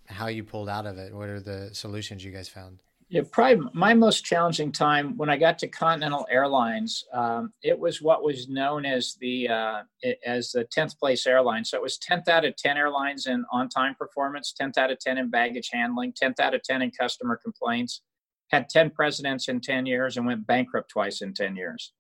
how 0.05 0.27
you 0.27 0.43
pulled 0.43 0.69
out 0.69 0.85
of 0.85 0.97
it. 0.97 1.13
What 1.13 1.29
are 1.29 1.39
the 1.39 1.69
solutions 1.73 2.23
you 2.23 2.31
guys 2.31 2.49
found? 2.49 2.83
Yeah, 3.09 3.23
probably 3.29 3.67
my 3.73 3.93
most 3.93 4.23
challenging 4.23 4.71
time 4.71 5.17
when 5.17 5.29
I 5.29 5.35
got 5.35 5.59
to 5.59 5.67
Continental 5.67 6.25
Airlines. 6.31 7.03
Um, 7.11 7.51
it 7.61 7.77
was 7.77 8.01
what 8.01 8.23
was 8.23 8.47
known 8.47 8.85
as 8.85 9.17
the 9.19 9.49
uh, 9.49 9.81
as 10.25 10.51
the 10.51 10.63
tenth 10.63 10.97
place 10.97 11.27
airline. 11.27 11.65
So 11.65 11.77
it 11.77 11.83
was 11.83 11.97
tenth 11.97 12.29
out 12.29 12.45
of 12.45 12.55
ten 12.55 12.77
airlines 12.77 13.27
in 13.27 13.43
on 13.51 13.67
time 13.67 13.95
performance, 13.95 14.53
tenth 14.53 14.77
out 14.77 14.91
of 14.91 14.99
ten 14.99 15.17
in 15.17 15.29
baggage 15.29 15.69
handling, 15.73 16.13
tenth 16.13 16.39
out 16.39 16.53
of 16.53 16.63
ten 16.63 16.81
in 16.81 16.91
customer 16.91 17.37
complaints. 17.43 18.01
Had 18.49 18.69
ten 18.69 18.89
presidents 18.89 19.49
in 19.49 19.59
ten 19.59 19.85
years 19.85 20.15
and 20.15 20.25
went 20.25 20.47
bankrupt 20.47 20.89
twice 20.89 21.21
in 21.21 21.33
ten 21.33 21.57
years. 21.57 21.91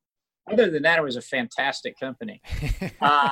Other 0.49 0.69
than 0.69 0.83
that, 0.83 0.97
it 0.97 1.03
was 1.03 1.17
a 1.17 1.21
fantastic 1.21 1.99
company. 1.99 2.41
uh, 3.01 3.29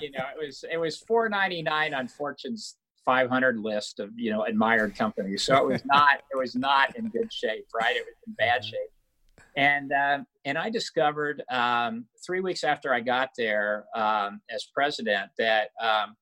you 0.00 0.10
know, 0.12 0.24
it 0.34 0.46
was 0.46 0.64
it 0.70 0.76
was 0.76 0.98
four 0.98 1.28
ninety 1.28 1.62
nine 1.62 1.94
on 1.94 2.08
Fortune's 2.08 2.76
500 3.04 3.58
list 3.58 4.00
of 4.00 4.10
you 4.16 4.30
know 4.30 4.44
admired 4.44 4.96
companies. 4.96 5.42
So 5.42 5.56
it 5.56 5.66
was 5.66 5.82
not 5.86 6.22
it 6.32 6.38
was 6.38 6.54
not 6.54 6.96
in 6.96 7.08
good 7.08 7.32
shape, 7.32 7.66
right? 7.74 7.96
It 7.96 8.04
was 8.04 8.14
in 8.26 8.34
bad 8.34 8.64
shape. 8.64 8.90
And 9.56 9.92
uh, 9.92 10.18
and 10.44 10.58
I 10.58 10.70
discovered 10.70 11.42
um, 11.50 12.06
three 12.24 12.40
weeks 12.40 12.64
after 12.64 12.92
I 12.92 13.00
got 13.00 13.30
there 13.36 13.84
um, 13.94 14.40
as 14.50 14.66
president 14.74 15.30
that 15.38 15.68
um, 15.80 16.16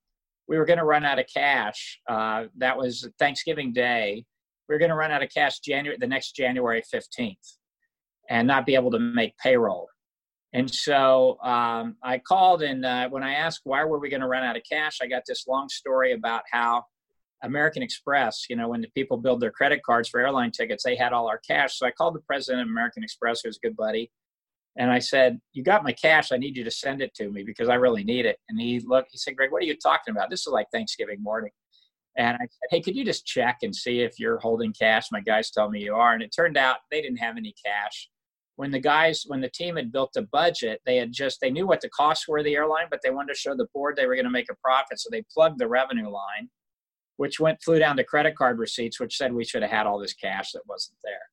we 0.47 0.57
were 0.57 0.65
going 0.65 0.79
to 0.79 0.85
run 0.85 1.03
out 1.03 1.19
of 1.19 1.25
cash. 1.33 1.99
Uh, 2.07 2.45
that 2.57 2.77
was 2.77 3.07
Thanksgiving 3.17 3.73
Day. 3.73 4.25
We 4.69 4.75
were 4.75 4.79
going 4.79 4.89
to 4.89 4.95
run 4.95 5.11
out 5.11 5.23
of 5.23 5.29
cash 5.29 5.59
January 5.59 5.97
the 5.99 6.07
next 6.07 6.33
January 6.33 6.83
15th, 6.93 7.57
and 8.29 8.47
not 8.47 8.65
be 8.65 8.75
able 8.75 8.91
to 8.91 8.99
make 8.99 9.35
payroll. 9.37 9.89
And 10.53 10.71
so 10.71 11.39
um, 11.43 11.95
I 12.03 12.19
called, 12.19 12.61
and 12.61 12.85
uh, 12.85 13.09
when 13.09 13.23
I 13.23 13.33
asked 13.33 13.61
why 13.63 13.83
were 13.85 13.99
we 13.99 14.09
going 14.09 14.21
to 14.21 14.27
run 14.27 14.43
out 14.43 14.55
of 14.55 14.61
cash, 14.71 14.99
I 15.01 15.07
got 15.07 15.23
this 15.27 15.47
long 15.47 15.67
story 15.67 16.13
about 16.13 16.43
how 16.51 16.83
American 17.41 17.81
Express, 17.81 18.45
you 18.49 18.55
know, 18.55 18.69
when 18.69 18.81
the 18.81 18.89
people 18.95 19.17
build 19.17 19.41
their 19.41 19.51
credit 19.51 19.81
cards 19.83 20.09
for 20.09 20.21
airline 20.21 20.51
tickets, 20.51 20.83
they 20.83 20.95
had 20.95 21.11
all 21.11 21.27
our 21.27 21.39
cash. 21.39 21.77
So 21.77 21.87
I 21.87 21.91
called 21.91 22.15
the 22.15 22.21
president 22.21 22.61
of 22.61 22.67
American 22.69 23.03
Express, 23.03 23.41
who's 23.43 23.59
a 23.61 23.67
good 23.67 23.75
buddy, 23.75 24.11
and 24.77 24.91
I 24.91 24.99
said, 24.99 25.39
"You 25.53 25.63
got 25.63 25.83
my 25.83 25.91
cash? 25.91 26.31
I 26.31 26.37
need 26.37 26.55
you 26.55 26.63
to 26.63 26.71
send 26.71 27.01
it 27.01 27.13
to 27.15 27.29
me 27.31 27.43
because 27.43 27.67
I 27.67 27.75
really 27.75 28.03
need 28.03 28.25
it." 28.25 28.37
And 28.47 28.59
he 28.59 28.79
looked, 28.79 29.09
he 29.11 29.17
said, 29.17 29.35
"Greg, 29.35 29.51
what 29.51 29.63
are 29.63 29.65
you 29.65 29.75
talking 29.75 30.11
about? 30.11 30.29
This 30.29 30.41
is 30.41 30.53
like 30.53 30.67
Thanksgiving 30.71 31.21
morning." 31.21 31.51
And 32.15 32.35
I 32.37 32.41
said, 32.41 32.67
"Hey, 32.69 32.81
could 32.81 32.95
you 32.95 33.03
just 33.03 33.25
check 33.25 33.57
and 33.63 33.75
see 33.75 34.01
if 34.01 34.19
you're 34.19 34.39
holding 34.39 34.71
cash?" 34.71 35.07
My 35.11 35.21
guys 35.21 35.49
tell 35.51 35.69
me 35.69 35.81
you 35.83 35.95
are, 35.95 36.13
and 36.13 36.23
it 36.23 36.31
turned 36.35 36.57
out 36.57 36.77
they 36.91 37.01
didn't 37.01 37.17
have 37.17 37.37
any 37.37 37.53
cash 37.65 38.09
when 38.63 38.71
the 38.71 38.79
guys 38.79 39.25
when 39.27 39.41
the 39.41 39.49
team 39.49 39.75
had 39.75 39.91
built 39.91 40.15
a 40.15 40.21
budget 40.21 40.79
they 40.85 40.95
had 40.95 41.11
just 41.11 41.41
they 41.41 41.51
knew 41.51 41.67
what 41.67 41.81
the 41.81 41.89
costs 41.89 42.29
were 42.29 42.37
of 42.37 42.45
the 42.45 42.55
airline 42.55 42.87
but 42.89 43.01
they 43.03 43.09
wanted 43.09 43.33
to 43.33 43.37
show 43.37 43.53
the 43.53 43.67
board 43.73 43.93
they 43.93 44.07
were 44.07 44.15
going 44.15 44.23
to 44.23 44.31
make 44.31 44.49
a 44.49 44.55
profit 44.63 44.97
so 44.97 45.09
they 45.11 45.21
plugged 45.33 45.59
the 45.59 45.67
revenue 45.67 46.09
line 46.09 46.47
which 47.17 47.41
went 47.41 47.61
flew 47.61 47.77
down 47.77 47.97
to 47.97 48.05
credit 48.05 48.37
card 48.37 48.57
receipts 48.57 49.01
which 49.01 49.17
said 49.17 49.33
we 49.33 49.43
should 49.43 49.63
have 49.63 49.69
had 49.69 49.85
all 49.85 49.99
this 49.99 50.13
cash 50.13 50.53
that 50.53 50.61
wasn't 50.65 50.97
there. 51.03 51.27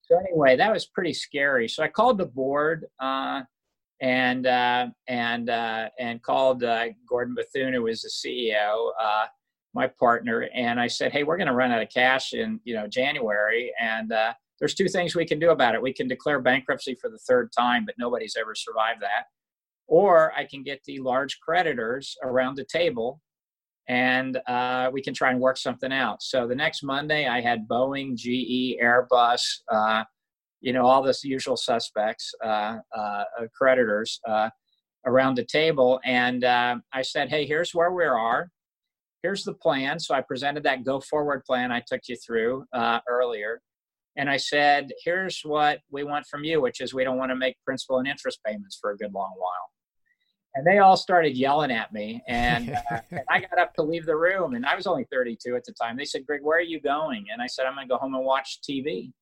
So 0.00 0.18
anyway 0.18 0.56
that 0.56 0.72
was 0.72 0.86
pretty 0.86 1.12
scary. 1.12 1.68
So 1.68 1.82
i 1.82 1.88
called 1.88 2.16
the 2.16 2.24
board 2.24 2.86
uh, 2.98 3.42
and 4.00 4.46
uh, 4.46 4.86
and 5.08 5.50
uh, 5.50 5.90
and 5.98 6.22
called 6.22 6.64
uh, 6.64 6.86
gordon 7.06 7.34
bethune 7.34 7.74
who 7.74 7.82
was 7.82 8.00
the 8.00 8.08
ceo 8.10 8.92
uh, 8.98 9.26
my 9.74 9.86
partner 9.86 10.48
and 10.54 10.80
i 10.80 10.86
said 10.86 11.12
hey 11.12 11.22
we're 11.22 11.36
going 11.36 11.46
to 11.46 11.54
run 11.54 11.70
out 11.70 11.82
of 11.82 11.88
cash 11.88 12.32
in 12.32 12.58
you 12.64 12.74
know 12.74 12.86
january 12.86 13.72
and 13.80 14.12
uh, 14.12 14.32
there's 14.62 14.74
two 14.76 14.86
things 14.86 15.16
we 15.16 15.26
can 15.26 15.40
do 15.40 15.50
about 15.50 15.74
it. 15.74 15.82
We 15.82 15.92
can 15.92 16.06
declare 16.06 16.40
bankruptcy 16.40 16.94
for 16.94 17.10
the 17.10 17.18
third 17.18 17.50
time, 17.50 17.84
but 17.84 17.96
nobody's 17.98 18.36
ever 18.40 18.54
survived 18.54 19.02
that. 19.02 19.24
Or 19.88 20.32
I 20.36 20.44
can 20.44 20.62
get 20.62 20.80
the 20.84 21.00
large 21.00 21.40
creditors 21.40 22.16
around 22.22 22.54
the 22.54 22.64
table 22.64 23.20
and 23.88 24.38
uh, 24.46 24.88
we 24.92 25.02
can 25.02 25.14
try 25.14 25.32
and 25.32 25.40
work 25.40 25.56
something 25.56 25.92
out. 25.92 26.22
So 26.22 26.46
the 26.46 26.54
next 26.54 26.84
Monday, 26.84 27.26
I 27.26 27.40
had 27.40 27.66
Boeing, 27.66 28.14
GE, 28.14 28.80
Airbus, 28.80 29.42
uh, 29.68 30.04
you 30.60 30.72
know, 30.72 30.86
all 30.86 31.02
the 31.02 31.18
usual 31.24 31.56
suspects, 31.56 32.32
uh, 32.44 32.76
uh 32.96 33.24
creditors 33.52 34.20
uh, 34.28 34.48
around 35.06 35.34
the 35.34 35.44
table. 35.44 35.98
And 36.04 36.44
uh, 36.44 36.76
I 36.92 37.02
said, 37.02 37.30
hey, 37.30 37.46
here's 37.46 37.74
where 37.74 37.90
we 37.90 38.04
are. 38.04 38.48
Here's 39.24 39.42
the 39.42 39.54
plan. 39.54 39.98
So 39.98 40.14
I 40.14 40.20
presented 40.20 40.62
that 40.62 40.84
go 40.84 41.00
forward 41.00 41.42
plan 41.44 41.72
I 41.72 41.82
took 41.84 42.02
you 42.06 42.14
through 42.24 42.64
earlier. 43.08 43.60
And 44.16 44.28
I 44.28 44.36
said, 44.36 44.92
here's 45.04 45.40
what 45.42 45.80
we 45.90 46.04
want 46.04 46.26
from 46.26 46.44
you, 46.44 46.60
which 46.60 46.80
is 46.80 46.92
we 46.92 47.04
don't 47.04 47.16
want 47.16 47.30
to 47.30 47.36
make 47.36 47.56
principal 47.64 47.98
and 47.98 48.06
interest 48.06 48.40
payments 48.46 48.78
for 48.80 48.90
a 48.90 48.96
good 48.96 49.12
long 49.12 49.32
while. 49.38 49.70
And 50.54 50.66
they 50.66 50.78
all 50.78 50.98
started 50.98 51.34
yelling 51.34 51.70
at 51.70 51.92
me. 51.92 52.22
And, 52.28 52.76
uh, 52.90 53.00
and 53.10 53.22
I 53.30 53.40
got 53.40 53.58
up 53.58 53.72
to 53.74 53.82
leave 53.82 54.04
the 54.04 54.16
room. 54.16 54.54
And 54.54 54.66
I 54.66 54.76
was 54.76 54.86
only 54.86 55.06
32 55.10 55.56
at 55.56 55.64
the 55.64 55.72
time. 55.72 55.96
They 55.96 56.04
said, 56.04 56.26
Greg, 56.26 56.40
where 56.42 56.58
are 56.58 56.62
you 56.62 56.80
going? 56.80 57.26
And 57.32 57.40
I 57.40 57.46
said, 57.46 57.64
I'm 57.64 57.74
going 57.74 57.88
to 57.88 57.94
go 57.94 57.98
home 57.98 58.14
and 58.14 58.24
watch 58.24 58.58
TV. 58.68 59.12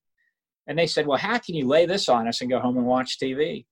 And 0.66 0.78
they 0.78 0.86
said, 0.86 1.07
Well, 1.07 1.18
how 1.18 1.38
can 1.38 1.55
you 1.55 1.66
lay 1.66 1.86
this 1.86 2.09
on 2.09 2.28
us 2.28 2.41
and 2.41 2.51
go 2.51 2.61
home 2.61 2.76
and 2.76 2.86
watch 2.86 3.18
TV? 3.18 3.66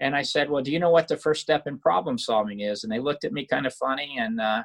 And 0.00 0.14
I 0.14 0.22
said, 0.22 0.48
Well, 0.48 0.62
do 0.62 0.70
you 0.70 0.78
know 0.78 0.90
what 0.90 1.08
the 1.08 1.16
first 1.16 1.42
step 1.42 1.66
in 1.66 1.78
problem 1.78 2.18
solving 2.18 2.60
is? 2.60 2.84
And 2.84 2.92
they 2.92 2.98
looked 2.98 3.24
at 3.24 3.32
me 3.32 3.46
kind 3.46 3.66
of 3.66 3.74
funny. 3.74 4.16
And 4.18 4.40
uh, 4.40 4.62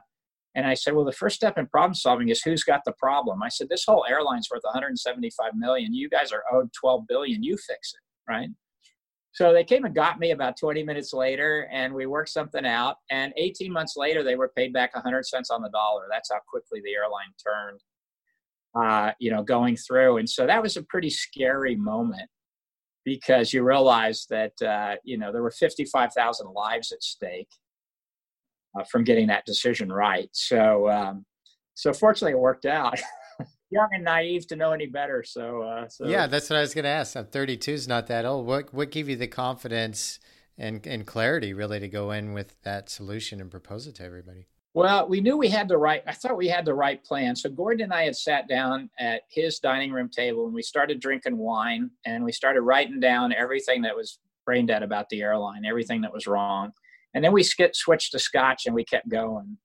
and 0.56 0.66
I 0.66 0.74
said, 0.74 0.94
well, 0.94 1.06
the 1.06 1.12
first 1.12 1.36
step 1.36 1.58
in 1.58 1.68
problem 1.68 1.94
solving 1.94 2.30
is 2.30 2.42
who's 2.42 2.64
got 2.64 2.82
the 2.86 2.94
problem. 2.94 3.44
I 3.44 3.50
said, 3.50 3.68
this 3.70 3.86
whole 3.86 4.06
airline's 4.10 4.48
worth 4.50 4.64
175 4.64 5.52
million. 5.56 5.94
You 5.94 6.10
guys 6.10 6.32
are 6.32 6.44
owed 6.52 6.72
12 6.74 7.04
billion. 7.08 7.44
You 7.44 7.58
fix 7.58 7.94
it, 7.94 8.32
right? 8.32 8.50
So 9.34 9.52
they 9.52 9.66
came 9.66 9.84
and 9.84 9.94
got 9.94 10.18
me 10.18 10.32
about 10.32 10.58
20 10.58 10.82
minutes 10.84 11.14
later, 11.14 11.68
and 11.72 11.94
we 11.94 12.06
worked 12.06 12.30
something 12.30 12.66
out. 12.66 12.96
And 13.12 13.34
18 13.36 13.72
months 13.72 13.96
later, 13.98 14.24
they 14.24 14.36
were 14.36 14.52
paid 14.56 14.72
back 14.72 14.96
100 14.96 15.26
cents 15.26 15.50
on 15.52 15.62
the 15.62 15.70
dollar. 15.70 16.04
That's 16.10 16.32
how 16.32 16.40
quickly 16.48 16.82
the 16.86 16.94
airline 16.94 17.34
turned, 17.46 17.82
uh, 18.82 19.12
you 19.20 19.32
know, 19.32 19.44
going 19.44 19.76
through. 19.76 20.18
And 20.18 20.30
so 20.30 20.48
that 20.48 20.64
was 20.64 20.78
a 20.78 20.84
pretty 20.84 21.10
scary 21.10 21.76
moment. 21.76 22.30
because 23.06 23.54
you 23.54 23.64
realize 23.64 24.26
that 24.30 24.60
uh, 24.62 24.96
you 25.04 25.18
know 25.18 25.32
there 25.32 25.44
were 25.44 25.52
55,000 25.52 26.48
lives 26.54 26.92
at 26.92 27.04
stake 27.04 27.50
uh, 28.78 28.84
from 28.84 29.04
getting 29.04 29.28
that 29.28 29.46
decision 29.46 29.92
right. 29.92 30.30
So 30.32 30.90
um, 30.90 31.26
so 31.76 31.94
fortunately, 31.94 32.32
it 32.32 32.40
worked 32.40 32.66
out. 32.66 33.00
Young 33.70 33.90
and 33.92 34.04
naive 34.04 34.48
to 34.48 34.56
know 34.56 34.72
any 34.72 34.86
better. 34.86 35.24
So, 35.24 35.62
uh, 35.62 35.90
so 35.90 36.08
yeah, 36.08 36.28
that's 36.28 36.50
what 36.50 36.58
I 36.58 36.62
was 36.62 36.74
going 36.74 36.84
to 36.84 36.90
ask. 36.90 37.16
I'm 37.16 37.26
32 37.26 37.72
is 37.72 37.88
not 37.88 38.08
that 38.08 38.26
old. 38.26 38.46
What 38.46 38.74
what 38.74 38.92
gave 38.92 39.10
you 39.10 39.16
the 39.16 39.28
confidence 39.28 40.20
and 40.58 40.86
and 40.88 41.06
clarity 41.06 41.54
really 41.54 41.80
to 41.80 41.88
go 41.88 42.12
in 42.12 42.34
with 42.34 42.56
that 42.64 42.90
solution 42.90 43.42
and 43.42 43.52
propose 43.52 43.88
it 43.88 43.96
to 43.96 44.04
everybody? 44.04 44.48
Well, 44.74 45.08
we 45.08 45.22
knew 45.22 45.38
we 45.38 45.50
had 45.50 45.68
the 45.68 45.78
right. 45.78 46.04
I 46.06 46.14
thought 46.14 46.38
we 46.38 46.48
had 46.48 46.66
the 46.66 46.74
right 46.74 47.04
plan. 47.04 47.36
So 47.36 47.50
Gordon 47.50 47.86
and 47.86 47.94
I 47.94 48.04
had 48.04 48.16
sat 48.16 48.48
down 48.48 48.90
at 49.00 49.22
his 49.30 49.60
dining 49.60 49.92
room 49.92 50.10
table 50.10 50.46
and 50.46 50.54
we 50.54 50.62
started 50.62 51.00
drinking 51.00 51.38
wine 51.38 51.90
and 52.06 52.24
we 52.24 52.32
started 52.32 52.62
writing 52.62 53.00
down 53.00 53.34
everything 53.34 53.82
that 53.82 53.96
was 53.96 54.20
brain 54.46 54.66
dead 54.66 54.84
about 54.84 55.10
the 55.10 55.22
airline, 55.22 55.66
everything 55.66 56.02
that 56.02 56.14
was 56.14 56.28
wrong, 56.28 56.72
and 57.16 57.24
then 57.24 57.32
we 57.32 57.42
skit, 57.42 57.76
switched 57.76 58.12
to 58.12 58.20
scotch 58.20 58.68
and 58.68 58.76
we 58.76 58.84
kept 58.84 59.10
going. 59.10 59.58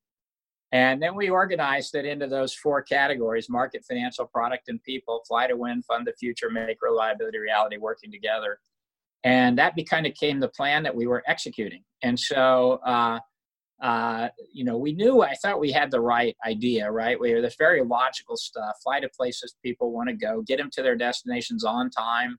And 0.73 1.03
then 1.03 1.17
we 1.17 1.31
organized 1.31 1.97
it 1.97 2.05
into 2.05 2.29
those 2.29 2.55
four 2.55 2.81
categories 2.81 3.51
market, 3.51 3.85
financial, 3.85 4.25
product, 4.25 4.69
and 4.69 4.81
people 4.85 5.21
fly 5.27 5.49
to 5.49 5.57
win, 5.57 5.83
fund 5.83 6.07
the 6.07 6.13
future, 6.13 6.49
make 6.49 6.81
reliability 6.81 7.39
reality 7.39 7.77
working 7.77 8.13
together. 8.13 8.61
And 9.25 9.59
that 9.59 9.75
kind 9.91 10.07
of 10.07 10.13
became 10.13 10.39
the 10.39 10.49
plan 10.49 10.85
that 10.85 10.95
we 10.95 11.09
were 11.09 11.25
executing. 11.27 11.83
And 12.03 12.19
so, 12.19 12.81
uh, 12.87 13.19
uh, 13.83 14.29
you 14.53 14.65
know, 14.65 14.79
we 14.79 14.93
knew, 14.93 15.23
I 15.23 15.35
thought 15.35 15.59
we 15.59 15.73
had 15.73 15.91
the 15.91 16.01
right 16.01 16.37
idea, 16.47 16.91
right? 16.91 17.19
We 17.19 17.35
were 17.35 17.41
this 17.41 17.57
very 17.59 17.83
logical 17.83 18.37
stuff 18.37 18.77
fly 18.83 19.01
to 19.01 19.09
places 19.09 19.57
people 19.63 19.91
want 19.91 20.09
to 20.09 20.15
go, 20.15 20.43
get 20.43 20.59
them 20.59 20.71
to 20.75 20.83
their 20.83 20.97
destinations 20.97 21.65
on 21.65 21.91
time. 21.91 22.37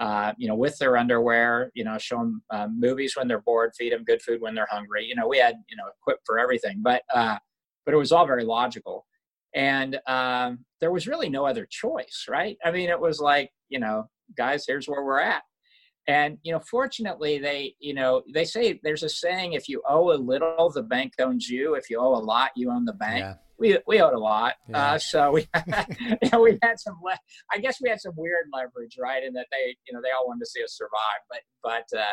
Uh, 0.00 0.32
you 0.38 0.46
know, 0.46 0.54
with 0.54 0.78
their 0.78 0.96
underwear, 0.96 1.72
you 1.74 1.82
know, 1.82 1.98
show 1.98 2.18
them 2.18 2.42
uh, 2.50 2.68
movies 2.72 3.16
when 3.16 3.26
they're 3.26 3.40
bored, 3.40 3.72
feed 3.76 3.92
them 3.92 4.04
good 4.04 4.22
food 4.22 4.40
when 4.40 4.54
they're 4.54 4.68
hungry. 4.70 5.04
You 5.04 5.16
know, 5.16 5.26
we 5.26 5.38
had, 5.38 5.56
you 5.68 5.76
know, 5.76 5.84
equipped 6.00 6.22
for 6.24 6.38
everything. 6.38 6.80
But 6.82 7.02
uh, 7.12 7.38
but 7.84 7.94
it 7.94 7.98
was 7.98 8.12
all 8.12 8.26
very 8.26 8.44
logical. 8.44 9.06
And 9.54 9.98
um, 10.06 10.64
there 10.80 10.92
was 10.92 11.08
really 11.08 11.28
no 11.28 11.46
other 11.46 11.66
choice, 11.68 12.26
right? 12.28 12.56
I 12.64 12.70
mean, 12.70 12.90
it 12.90 13.00
was 13.00 13.18
like, 13.18 13.50
you 13.70 13.80
know, 13.80 14.08
guys, 14.36 14.64
here's 14.68 14.86
where 14.86 15.04
we're 15.04 15.20
at. 15.20 15.42
And, 16.06 16.38
you 16.42 16.52
know, 16.52 16.60
fortunately, 16.60 17.38
they, 17.38 17.74
you 17.80 17.94
know, 17.94 18.22
they 18.32 18.44
say 18.44 18.78
there's 18.82 19.02
a 19.02 19.08
saying 19.08 19.54
if 19.54 19.68
you 19.68 19.82
owe 19.88 20.12
a 20.12 20.16
little, 20.16 20.70
the 20.70 20.82
bank 20.82 21.14
owns 21.18 21.48
you. 21.48 21.74
If 21.74 21.90
you 21.90 21.98
owe 21.98 22.14
a 22.14 22.22
lot, 22.22 22.50
you 22.56 22.70
own 22.70 22.84
the 22.84 22.92
bank. 22.92 23.20
Yeah. 23.20 23.34
We, 23.58 23.78
we 23.86 24.00
owed 24.00 24.14
a 24.14 24.18
lot. 24.18 24.54
Yeah. 24.68 24.92
Uh, 24.92 24.98
so 24.98 25.32
we, 25.32 25.48
you 26.22 26.30
know, 26.32 26.42
we 26.42 26.58
had 26.62 26.78
some, 26.78 26.98
le- 27.02 27.18
I 27.52 27.58
guess 27.58 27.78
we 27.82 27.88
had 27.88 28.00
some 28.00 28.14
weird 28.16 28.46
leverage, 28.52 28.96
right? 29.00 29.22
In 29.24 29.32
that 29.34 29.46
they, 29.50 29.76
you 29.86 29.92
know, 29.92 30.00
they 30.02 30.10
all 30.10 30.26
wanted 30.26 30.40
to 30.40 30.46
see 30.46 30.62
us 30.62 30.76
survive. 30.76 31.20
But, 31.30 31.40
but, 31.62 31.98
uh, 31.98 32.12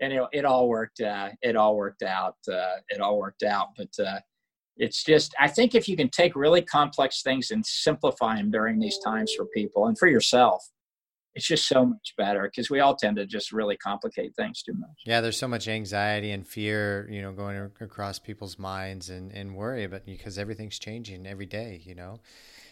and 0.00 0.12
it, 0.12 0.22
it 0.32 0.44
all 0.44 0.68
worked, 0.68 1.00
uh, 1.00 1.30
it 1.40 1.56
all 1.56 1.76
worked 1.76 2.02
out. 2.02 2.36
Uh, 2.50 2.76
it 2.88 3.00
all 3.00 3.18
worked 3.18 3.42
out. 3.42 3.68
But, 3.76 4.04
uh, 4.04 4.20
it's 4.78 5.04
just 5.04 5.34
i 5.38 5.46
think 5.46 5.74
if 5.74 5.86
you 5.86 5.96
can 5.96 6.08
take 6.08 6.34
really 6.34 6.62
complex 6.62 7.22
things 7.22 7.50
and 7.50 7.64
simplify 7.64 8.36
them 8.36 8.50
during 8.50 8.78
these 8.78 8.98
times 9.04 9.32
for 9.34 9.44
people 9.46 9.86
and 9.86 9.98
for 9.98 10.08
yourself 10.08 10.66
it's 11.34 11.46
just 11.46 11.66
so 11.66 11.86
much 11.86 12.14
better 12.18 12.42
because 12.42 12.70
we 12.70 12.80
all 12.80 12.94
tend 12.94 13.16
to 13.16 13.26
just 13.26 13.52
really 13.52 13.76
complicate 13.76 14.34
things 14.36 14.62
too 14.62 14.74
much. 14.74 14.90
Yeah 15.04 15.20
there's 15.20 15.38
so 15.38 15.48
much 15.48 15.68
anxiety 15.68 16.30
and 16.30 16.46
fear 16.46 17.08
you 17.10 17.22
know 17.22 17.32
going 17.32 17.70
across 17.80 18.18
people's 18.18 18.58
minds 18.58 19.10
and, 19.10 19.32
and 19.32 19.54
worry 19.54 19.84
about 19.84 20.06
because 20.06 20.38
everything's 20.38 20.78
changing 20.78 21.26
every 21.26 21.46
day 21.46 21.82
you 21.84 21.94
know? 21.94 22.20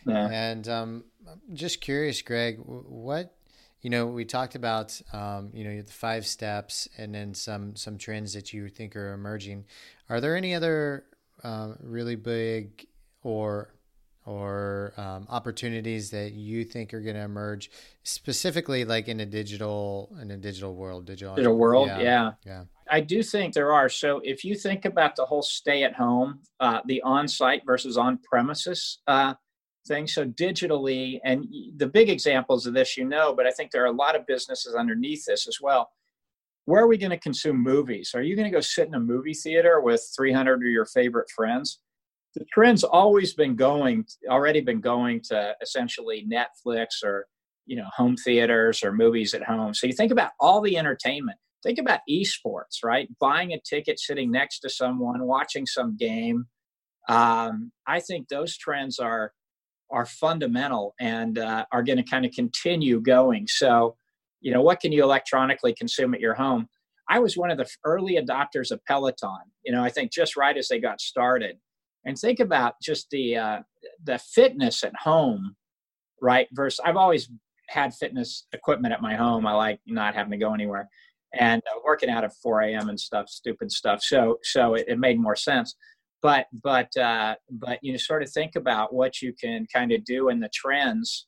Yeah. 0.07 0.29
and 0.31 0.67
um, 0.67 1.05
i'm 1.31 1.55
just 1.55 1.83
curious 1.83 2.23
greg 2.23 2.59
what 2.65 3.35
you 3.83 3.91
know 3.91 4.07
we 4.07 4.25
talked 4.25 4.55
about 4.55 5.01
um, 5.13 5.51
you 5.53 5.65
know 5.65 5.83
the 5.83 5.93
five 5.93 6.27
steps 6.27 6.89
and 6.99 7.15
then 7.15 7.35
some 7.35 7.77
some 7.77 7.99
trends 7.99 8.35
that 8.35 8.53
you 8.53 8.69
think 8.69 8.95
are 8.97 9.13
emerging. 9.13 9.65
Are 10.09 10.21
there 10.21 10.37
any 10.37 10.55
other 10.55 11.05
um, 11.43 11.77
really 11.81 12.17
big 12.17 12.87
or 13.23 13.75
or 14.27 14.93
um, 14.97 15.27
opportunities 15.29 16.11
that 16.11 16.33
you 16.33 16.65
think 16.65 16.93
are 16.93 17.01
going 17.01 17.17
to 17.17 17.23
emerge 17.23 17.71
specifically 18.03 18.85
like 18.85 19.09
in 19.09 19.21
a 19.21 19.27
digital 19.27 20.15
in 20.21 20.31
a 20.31 20.37
digital 20.37 20.75
world 20.75 21.07
digital, 21.07 21.35
digital 21.35 21.57
world 21.57 21.89
yeah. 21.89 22.01
yeah. 22.01 22.33
yeah 22.45 22.65
i 22.91 23.01
do 23.01 23.23
think 23.23 23.55
there 23.55 23.73
are 23.73 23.89
so 23.89 24.21
if 24.25 24.45
you 24.45 24.55
think 24.55 24.85
about 24.85 25.17
the 25.17 25.25
whole 25.25 25.43
stay 25.43 25.83
at 25.83 25.95
home 25.95 26.39
uh, 26.61 26.81
the 26.87 27.01
on-site 27.03 27.63
versus 27.65 27.97
on 27.97 28.19
premises 28.19 28.99
uh, 29.07 29.35
thing 29.89 30.07
so 30.07 30.25
digitally 30.25 31.19
and 31.25 31.47
the 31.77 31.87
big 31.87 32.11
examples 32.11 32.67
of 32.67 32.75
this 32.75 32.97
you 32.97 33.05
know 33.05 33.35
but 33.35 33.47
i 33.47 33.51
think 33.51 33.71
there 33.71 33.83
are 33.83 33.87
a 33.87 33.93
lot 33.93 34.15
of 34.15 34.27
businesses 34.27 34.75
underneath 34.75 35.25
this 35.25 35.49
as 35.49 35.59
well 35.61 35.91
where 36.67 36.85
are 36.85 36.87
we 36.87 36.99
going 36.99 37.11
to 37.11 37.19
consume 37.19 37.61
movies? 37.61 38.13
Are 38.15 38.23
you 38.23 38.37
going 38.37 38.51
to 38.51 38.57
go 38.57 38.61
sit 38.61 38.87
in 38.87 38.95
a 38.95 39.01
movie 39.01 39.35
theater 39.35 39.81
with 39.81 40.09
300 40.17 40.55
of 40.55 40.63
your 40.63 40.85
favorite 40.85 41.29
friends? 41.31 41.81
The 42.37 42.45
trend's 42.53 42.85
always 42.85 43.35
been 43.35 43.57
going, 43.57 44.05
already 44.29 44.61
been 44.61 44.81
going 44.81 45.21
to 45.31 45.55
essentially 45.63 46.27
Netflix 46.31 47.03
or 47.05 47.27
you 47.67 47.77
know 47.77 47.87
home 47.97 48.17
theaters 48.17 48.83
or 48.83 48.93
movies 48.93 49.35
at 49.35 49.43
home. 49.43 49.75
So 49.75 49.87
you 49.87 49.93
think 49.93 50.13
about 50.13 50.33
all 50.41 50.61
the 50.61 50.77
entertainment. 50.77 51.39
Think 51.63 51.79
about 51.79 52.01
esports, 52.09 52.83
right? 52.83 53.09
Buying 53.21 53.53
a 53.53 53.61
ticket, 53.61 54.01
sitting 54.01 54.31
next 54.31 54.61
to 54.61 54.71
someone, 54.71 55.25
watching 55.25 55.67
some 55.67 55.97
game. 55.97 56.47
Um, 57.09 57.73
I 57.87 58.01
think 58.01 58.29
those 58.29 58.57
trends 58.57 58.99
are 58.99 59.33
are 59.91 60.07
fundamental 60.07 60.95
and 61.01 61.39
uh, 61.39 61.65
are 61.73 61.83
going 61.83 61.99
to 61.99 62.05
kind 62.05 62.25
of 62.25 62.31
continue 62.33 63.01
going. 63.01 63.49
So 63.49 63.97
you 64.41 64.53
know 64.53 64.63
what 64.63 64.81
can 64.81 64.93
you 64.93 65.03
electronically 65.03 65.75
consume 65.75 66.15
at 66.15 66.21
your 66.21 66.35
home 66.35 66.69
i 67.09 67.19
was 67.19 67.37
one 67.37 67.51
of 67.51 67.59
the 67.59 67.69
early 67.85 68.17
adopters 68.17 68.71
of 68.71 68.85
peloton 68.87 69.41
you 69.65 69.73
know 69.73 69.83
i 69.83 69.91
think 69.91 70.13
just 70.13 70.37
right 70.37 70.57
as 70.57 70.69
they 70.69 70.81
got 70.81 71.01
started 71.01 71.57
and 72.05 72.19
think 72.19 72.41
about 72.41 72.75
just 72.83 73.09
the 73.11 73.37
uh, 73.37 73.59
the 74.05 74.19
fitness 74.19 74.85
at 74.85 74.95
home 74.97 75.55
right 76.23 76.49
versus 76.53 76.81
i've 76.85 76.97
always 76.97 77.31
had 77.69 77.95
fitness 77.95 78.47
equipment 78.53 78.93
at 78.93 79.03
my 79.03 79.15
home 79.15 79.47
i 79.47 79.53
like 79.53 79.81
not 79.87 80.15
having 80.15 80.33
to 80.33 80.37
go 80.37 80.53
anywhere 80.53 80.89
and 81.39 81.63
uh, 81.71 81.79
working 81.85 82.11
out 82.11 82.25
at 82.25 82.35
4 82.43 82.63
a.m 82.63 82.89
and 82.89 82.99
stuff 82.99 83.29
stupid 83.29 83.71
stuff 83.71 84.03
so 84.03 84.39
so 84.43 84.75
it, 84.75 84.87
it 84.89 84.99
made 84.99 85.21
more 85.21 85.37
sense 85.37 85.77
but 86.23 86.47
but 86.63 86.95
uh, 86.97 87.35
but 87.51 87.79
you 87.83 87.93
know 87.93 87.99
sort 87.99 88.23
of 88.23 88.31
think 88.31 88.57
about 88.57 88.93
what 88.93 89.23
you 89.23 89.33
can 89.33 89.67
kind 89.73 89.93
of 89.93 90.05
do 90.05 90.29
in 90.29 90.41
the 90.41 90.51
trends 90.55 91.27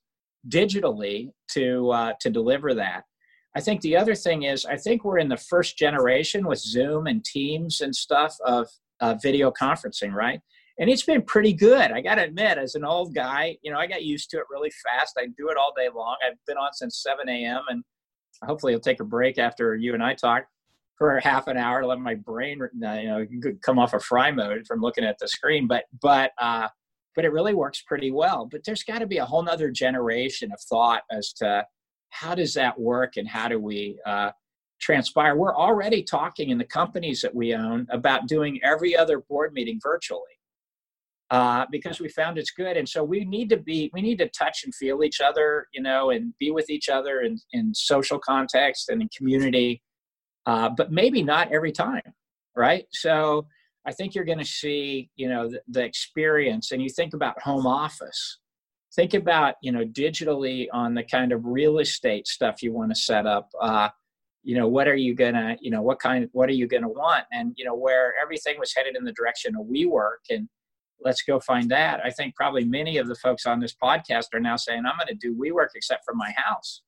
digitally 0.49 1.31
to 1.53 1.91
uh, 1.91 2.13
to 2.21 2.31
deliver 2.31 2.75
that. 2.75 3.05
I 3.55 3.61
think 3.61 3.81
the 3.83 3.97
other 3.97 4.15
thing 4.15 4.45
is 4.45 4.65
I 4.65 4.77
think 4.77 5.05
we're 5.05 5.19
in 5.19 5.29
the 5.29 5.37
first 5.37 5.77
generation 5.77 6.47
with 6.47 6.59
Zoom 6.59 7.07
and 7.07 7.25
Teams 7.25 7.81
and 7.81 7.95
stuff 7.95 8.37
of 8.47 8.69
uh, 9.01 9.15
video 9.23 9.51
conferencing, 9.51 10.13
right? 10.13 10.41
And 10.83 10.91
it's 10.91 11.05
been 11.05 11.23
pretty 11.23 11.53
good. 11.53 11.93
I 11.93 12.01
got 12.01 12.17
to 12.17 12.25
admit, 12.25 12.59
as 12.59 12.75
an 12.75 12.85
old 12.85 13.15
guy, 13.15 13.57
you 13.63 13.71
know, 13.71 13.79
I 13.79 13.87
got 13.87 14.03
used 14.03 14.31
to 14.31 14.39
it 14.39 14.47
really 14.51 14.73
fast. 14.83 15.17
I 15.17 15.27
do 15.39 15.49
it 15.49 15.57
all 15.57 15.73
day 15.77 15.89
long. 15.95 16.17
I've 16.27 16.37
been 16.45 16.57
on 16.57 16.73
since 16.73 17.01
7 17.05 17.29
a.m. 17.29 17.61
and 17.69 17.85
hopefully 18.45 18.75
I'll 18.75 18.81
take 18.81 18.99
a 18.99 19.05
break 19.05 19.39
after 19.39 19.77
you 19.77 19.95
and 19.95 20.03
I 20.03 20.15
talk 20.15 20.43
for 20.99 21.21
half 21.21 21.47
an 21.47 21.57
hour 21.57 21.83
to 21.83 21.87
let 21.87 22.01
my 22.01 22.17
brain, 22.17 22.59
you 22.75 22.81
know, 22.81 23.25
come 23.65 23.79
off 23.79 23.93
a 23.93 23.99
of 23.99 24.03
fry 24.03 24.33
mode 24.33 24.67
from 24.67 24.81
looking 24.81 25.05
at 25.05 25.21
the 25.21 25.29
screen. 25.29 25.69
But, 25.69 25.85
but, 26.01 26.33
uh, 26.41 26.67
but 27.15 27.25
it 27.25 27.33
really 27.33 27.55
works 27.55 27.85
pretty 27.87 28.11
well. 28.11 28.49
But 28.51 28.65
there's 28.65 28.83
got 28.83 28.99
to 28.99 29.07
be 29.07 29.19
a 29.19 29.25
whole 29.25 29.45
nother 29.45 29.71
generation 29.71 30.51
of 30.51 30.61
thought 30.63 31.03
as 31.13 31.33
to 31.35 31.65
how 32.11 32.35
does 32.35 32.55
that 32.55 32.77
work 32.77 33.19
and 33.19 33.29
how 33.29 33.47
do 33.47 33.61
we 33.61 34.01
uh, 34.05 34.33
transpire. 34.81 35.37
We're 35.37 35.57
already 35.57 36.03
talking 36.03 36.51
in 36.51 36.59
the 36.59 36.65
companies 36.65 37.21
that 37.21 37.33
we 37.33 37.55
own 37.55 37.87
about 37.91 38.27
doing 38.27 38.59
every 38.65 38.97
other 38.97 39.21
board 39.21 39.53
meeting 39.53 39.79
virtually. 39.81 40.32
Uh, 41.33 41.65
because 41.71 41.99
we 41.99 42.11
found 42.11 42.37
it's 42.37 42.51
good, 42.51 42.77
and 42.77 42.87
so 42.87 43.03
we 43.03 43.25
need 43.25 43.49
to 43.49 43.57
be 43.57 43.91
we 43.95 44.03
need 44.03 44.19
to 44.19 44.29
touch 44.29 44.65
and 44.65 44.75
feel 44.75 45.03
each 45.03 45.19
other, 45.19 45.67
you 45.73 45.81
know, 45.81 46.11
and 46.11 46.35
be 46.39 46.51
with 46.51 46.69
each 46.69 46.91
other 46.91 47.23
in, 47.23 47.39
in 47.53 47.73
social 47.75 48.19
context 48.19 48.91
and 48.91 49.01
in 49.01 49.09
community, 49.17 49.81
uh, 50.45 50.69
but 50.69 50.93
maybe 50.93 51.23
not 51.23 51.51
every 51.51 51.73
time, 51.73 52.03
right? 52.55 52.85
So 52.93 53.47
I 53.87 53.93
think 53.93 54.15
you're 54.15 54.27
going 54.27 54.41
to 54.41 54.45
see, 54.45 55.09
you 55.17 55.27
know, 55.27 55.49
the, 55.49 55.63
the, 55.69 55.83
experience. 55.83 56.71
And 56.71 56.83
you 56.83 56.91
think 56.91 57.15
about 57.15 57.41
home 57.41 57.67
office. 57.67 58.39
Think 58.95 59.15
about, 59.15 59.55
you 59.63 59.73
know, 59.73 59.87
digitally 59.87 60.67
on 60.71 60.93
the 60.93 61.03
kind 61.03 61.33
of 61.33 61.47
real 61.47 61.79
estate 61.79 62.29
stuff 62.29 62.63
you 62.63 62.75
want 62.75 62.95
to 62.95 63.01
set 63.01 63.27
up. 63.27 63.49
Uh, 63.59 63.89
you 64.43 64.55
know, 64.55 64.69
what 64.69 64.87
are 64.87 64.97
you 64.97 65.15
gonna, 65.15 65.57
you 65.63 65.71
know, 65.71 65.81
what 65.81 65.99
kind, 65.99 66.29
what 66.33 66.51
are 66.51 66.55
you 66.61 66.67
gonna 66.67 66.91
want? 66.91 67.25
And 67.33 67.55
you 67.57 67.65
know, 67.65 67.75
where 67.75 68.13
everything 68.23 68.59
was 68.59 68.75
headed 68.75 68.97
in 68.97 69.05
the 69.05 69.13
direction 69.13 69.57
of 69.57 69.65
WeWork, 69.67 70.29
and 70.29 70.47
let's 71.05 71.23
go 71.23 71.41
find 71.41 71.71
that. 71.71 72.01
I 72.05 72.11
think 72.11 72.35
probably 72.35 72.65
many 72.65 72.99
of 72.99 73.07
the 73.09 73.15
folks 73.17 73.47
on 73.47 73.61
this 73.61 73.75
podcast 73.75 74.27
are 74.35 74.41
now 74.41 74.57
saying, 74.57 74.85
I'm 74.87 74.97
going 74.97 75.09
to 75.09 75.15
do 75.15 75.35
WeWork 75.35 75.71
except 75.75 76.05
for 76.05 76.15
my 76.15 76.33
house 76.37 76.83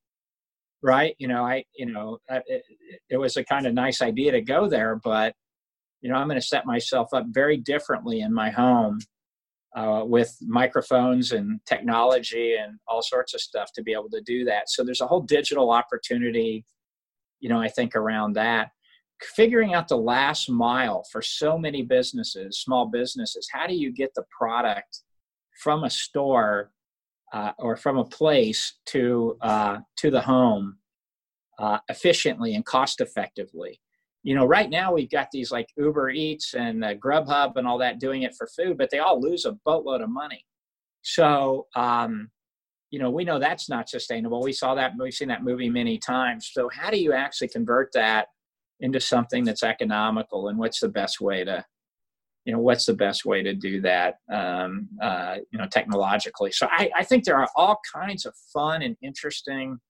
right 0.83 1.15
you 1.19 1.27
know 1.27 1.43
i 1.45 1.65
you 1.75 1.87
know 1.87 2.19
it, 2.29 2.63
it, 3.09 3.17
was 3.17 3.39
a 3.39 3.45
kind 3.45 3.67
of 3.67 3.73
nice 3.73 4.03
idea 4.03 4.31
to 4.31 4.43
go 4.43 4.69
there 4.69 5.01
but 5.03 5.35
you 6.05 6.11
know, 6.11 6.17
I'm 6.17 6.29
going 6.29 6.39
to 6.39 6.47
set 6.47 6.67
myself 6.67 7.15
up 7.15 7.25
very 7.31 7.57
differently 7.57 8.21
in 8.21 8.33
my 8.33 8.51
home 8.51 8.99
uh, 9.75 10.03
with 10.05 10.37
microphones 10.43 11.33
and 11.33 11.61
technology 11.67 12.57
and 12.63 12.79
all 12.87 13.01
sorts 13.01 13.33
of 13.33 13.41
stuff 13.41 13.73
to 13.73 13.83
be 13.83 13.95
able 13.95 14.11
to 14.11 14.21
do 14.21 14.45
that. 14.45 14.69
So 14.69 14.85
there's 14.85 15.01
a 15.01 15.07
whole 15.07 15.23
digital 15.23 15.71
opportunity 15.71 16.67
you 17.41 17.51
know, 17.51 17.61
I 17.61 17.69
think 17.69 17.95
around 17.95 18.37
that. 18.37 18.71
Figuring 19.23 19.75
out 19.75 19.89
the 19.89 19.97
last 19.97 20.51
mile 20.51 21.05
for 21.11 21.23
so 21.23 21.57
many 21.57 21.83
businesses, 21.83 22.59
small 22.59 22.87
businesses, 22.87 23.49
how 23.53 23.67
do 23.67 23.75
you 23.75 23.93
get 23.93 24.11
the 24.15 24.25
product 24.37 25.03
from 25.63 25.85
a 25.85 25.91
store 25.91 26.73
uh, 27.33 27.53
or 27.59 27.77
from 27.77 27.99
a 27.99 28.05
place 28.05 28.75
to 28.87 29.37
uh, 29.41 29.79
to 29.97 30.11
the 30.11 30.21
home 30.21 30.77
uh, 31.59 31.79
efficiently 31.89 32.55
and 32.55 32.65
cost 32.65 33.01
effectively? 33.01 33.81
You 34.25 34.35
know, 34.35 34.47
right 34.47 34.71
now 34.71 34.93
we've 34.93 35.11
got 35.11 35.31
these 35.31 35.53
like 35.53 35.69
Uber 35.77 36.11
Eats 36.11 36.55
and 36.55 36.85
uh, 36.85 36.95
Grubhub 36.95 37.57
and 37.57 37.67
all 37.67 37.79
that 37.79 38.01
doing 38.01 38.23
it 38.23 38.35
for 38.35 38.49
food, 38.49 38.79
but 38.79 38.91
they 38.91 38.99
all 38.99 39.21
lose 39.21 39.45
a 39.45 39.53
boatload 39.65 40.01
of 40.01 40.11
money. 40.11 40.45
So, 41.03 41.67
um, 41.77 42.31
you 42.91 42.99
know, 42.99 43.11
we 43.11 43.25
know 43.25 43.39
that's 43.39 43.69
not 43.69 43.89
sustainable. 43.89 44.43
We 44.43 44.53
saw 44.53 44.75
that, 44.77 44.93
we've 44.99 45.13
seen 45.13 45.29
that 45.29 45.45
movie 45.45 45.69
many 45.69 45.99
times. 45.99 46.51
So, 46.53 46.71
how 46.73 46.91
do 46.91 46.97
you 46.97 47.13
actually 47.13 47.49
convert 47.49 47.91
that 47.93 48.29
into 48.85 49.01
something 49.01 49.45
that's 49.45 49.63
economical? 49.75 50.49
And 50.49 50.59
what's 50.59 50.81
the 50.81 50.95
best 51.01 51.17
way 51.21 51.39
to, 51.45 51.65
you 52.45 52.53
know, 52.53 52.63
what's 52.69 52.87
the 52.87 52.99
best 53.07 53.25
way 53.25 53.43
to 53.43 53.55
do 53.55 53.81
that, 53.81 54.13
um, 54.41 54.89
uh, 55.01 55.37
you 55.51 55.59
know, 55.59 55.69
technologically? 55.79 56.53
So, 56.53 56.69
I, 56.71 56.91
I 57.01 57.05
think 57.05 57.25
there 57.25 57.41
are 57.43 57.49
all 57.57 57.79
kinds 58.01 58.27
of 58.27 58.35
fun 58.53 58.83
and 58.83 58.97
interesting 59.01 59.81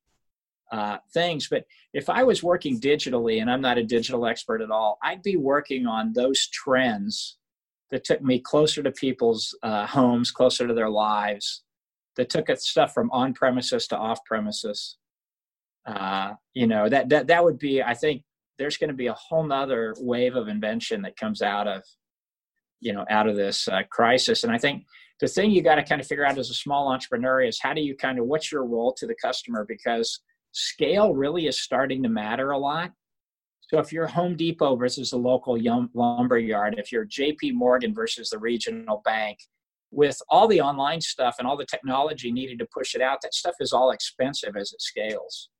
uh, 0.73 0.99
things. 1.13 1.49
But 1.49 1.65
if 1.93 2.09
I 2.09 2.23
was 2.23 2.43
working 2.43 2.81
digitally, 2.81 3.41
and 3.41 3.51
I'm 3.51 3.61
not 3.61 3.79
a 3.79 3.85
digital 3.97 4.27
expert 4.27 4.61
at 4.63 4.71
all, 4.71 4.99
I'd 5.03 5.23
be 5.23 5.37
working 5.37 5.87
on 5.87 6.13
those 6.13 6.49
trends 6.49 7.39
that 7.91 8.05
took 8.05 8.23
me 8.23 8.41
closer 8.41 8.83
to 8.83 8.91
people's 8.91 9.57
uh, 9.63 9.87
homes, 9.87 10.31
closer 10.31 10.67
to 10.67 10.75
their 10.75 10.91
lives, 10.91 11.63
that 12.17 12.31
took 12.31 12.49
stuff 12.59 12.95
from 12.95 13.11
on 13.11 13.35
premises 13.35 13.87
to 13.89 13.97
off 13.97 14.25
premises. 14.25 14.97
Uh, 15.87 16.33
you 16.55 16.67
know, 16.67 16.89
that, 16.89 17.09
that, 17.09 17.27
that 17.27 17.45
would 17.45 17.59
be, 17.59 17.83
I 17.83 17.95
think 17.95 18.23
there's 18.59 18.77
going 18.77 18.89
to 18.89 18.97
be 18.97 19.09
a 19.09 19.15
whole 19.15 19.45
nother 19.45 19.95
wave 19.99 20.37
of 20.37 20.49
invention 20.49 21.03
that 21.03 21.17
comes 21.17 21.43
out 21.43 21.67
of, 21.67 21.83
you 22.81 22.93
know, 22.93 23.05
out 23.11 23.29
of 23.29 23.37
this 23.37 23.69
uh, 23.69 23.83
crisis. 23.91 24.45
And 24.45 24.53
I 24.53 24.59
think 24.59 24.85
the 25.21 25.29
thing 25.29 25.51
you 25.51 25.63
got 25.63 25.77
to 25.77 25.85
kind 25.85 26.01
of 26.01 26.07
figure 26.07 26.27
out 26.27 26.39
as 26.39 26.51
a 26.51 26.55
small 26.55 26.89
entrepreneur 26.89 27.43
is 27.43 27.61
how 27.61 27.75
do 27.75 27.81
you 27.81 27.97
kind 27.97 28.19
of, 28.19 28.27
what's 28.27 28.53
your 28.53 28.65
role 28.65 28.95
to 28.99 29.07
the 29.07 29.17
customer? 29.21 29.65
Because 29.67 30.21
scale 30.53 31.15
really 31.15 31.47
is 31.47 31.59
starting 31.59 32.03
to 32.03 32.09
matter 32.09 32.51
a 32.51 32.59
lot 32.59 32.93
so 33.69 33.79
if 33.79 33.93
you're 33.93 34.07
Home 34.07 34.37
Depot 34.37 34.77
versus 34.77 35.11
the 35.11 35.17
local 35.17 35.59
lumber 35.95 36.39
yard, 36.39 36.77
if 36.79 36.93
you're 36.93 37.07
JP 37.07 37.55
Morgan 37.55 37.95
versus 37.95 38.31
the 38.31 38.39
regional 38.39 39.01
bank, 39.05 39.39
with 39.91 40.21
all 40.29 40.49
the 40.49 40.61
online 40.61 41.01
stuff 41.01 41.37
and 41.39 41.47
all 41.47 41.57
the 41.57 41.67
technology 41.67 42.31
needed 42.31 42.59
to 42.59 42.67
push 42.67 42.95
it 42.95 43.01
out, 43.01 43.21
that 43.23 43.33
stuff 43.33 43.55
is 43.61 43.73
all 43.73 43.91
expensive 43.91 44.57
as 44.57 44.73
it 44.73 44.83
scales. 44.83 45.51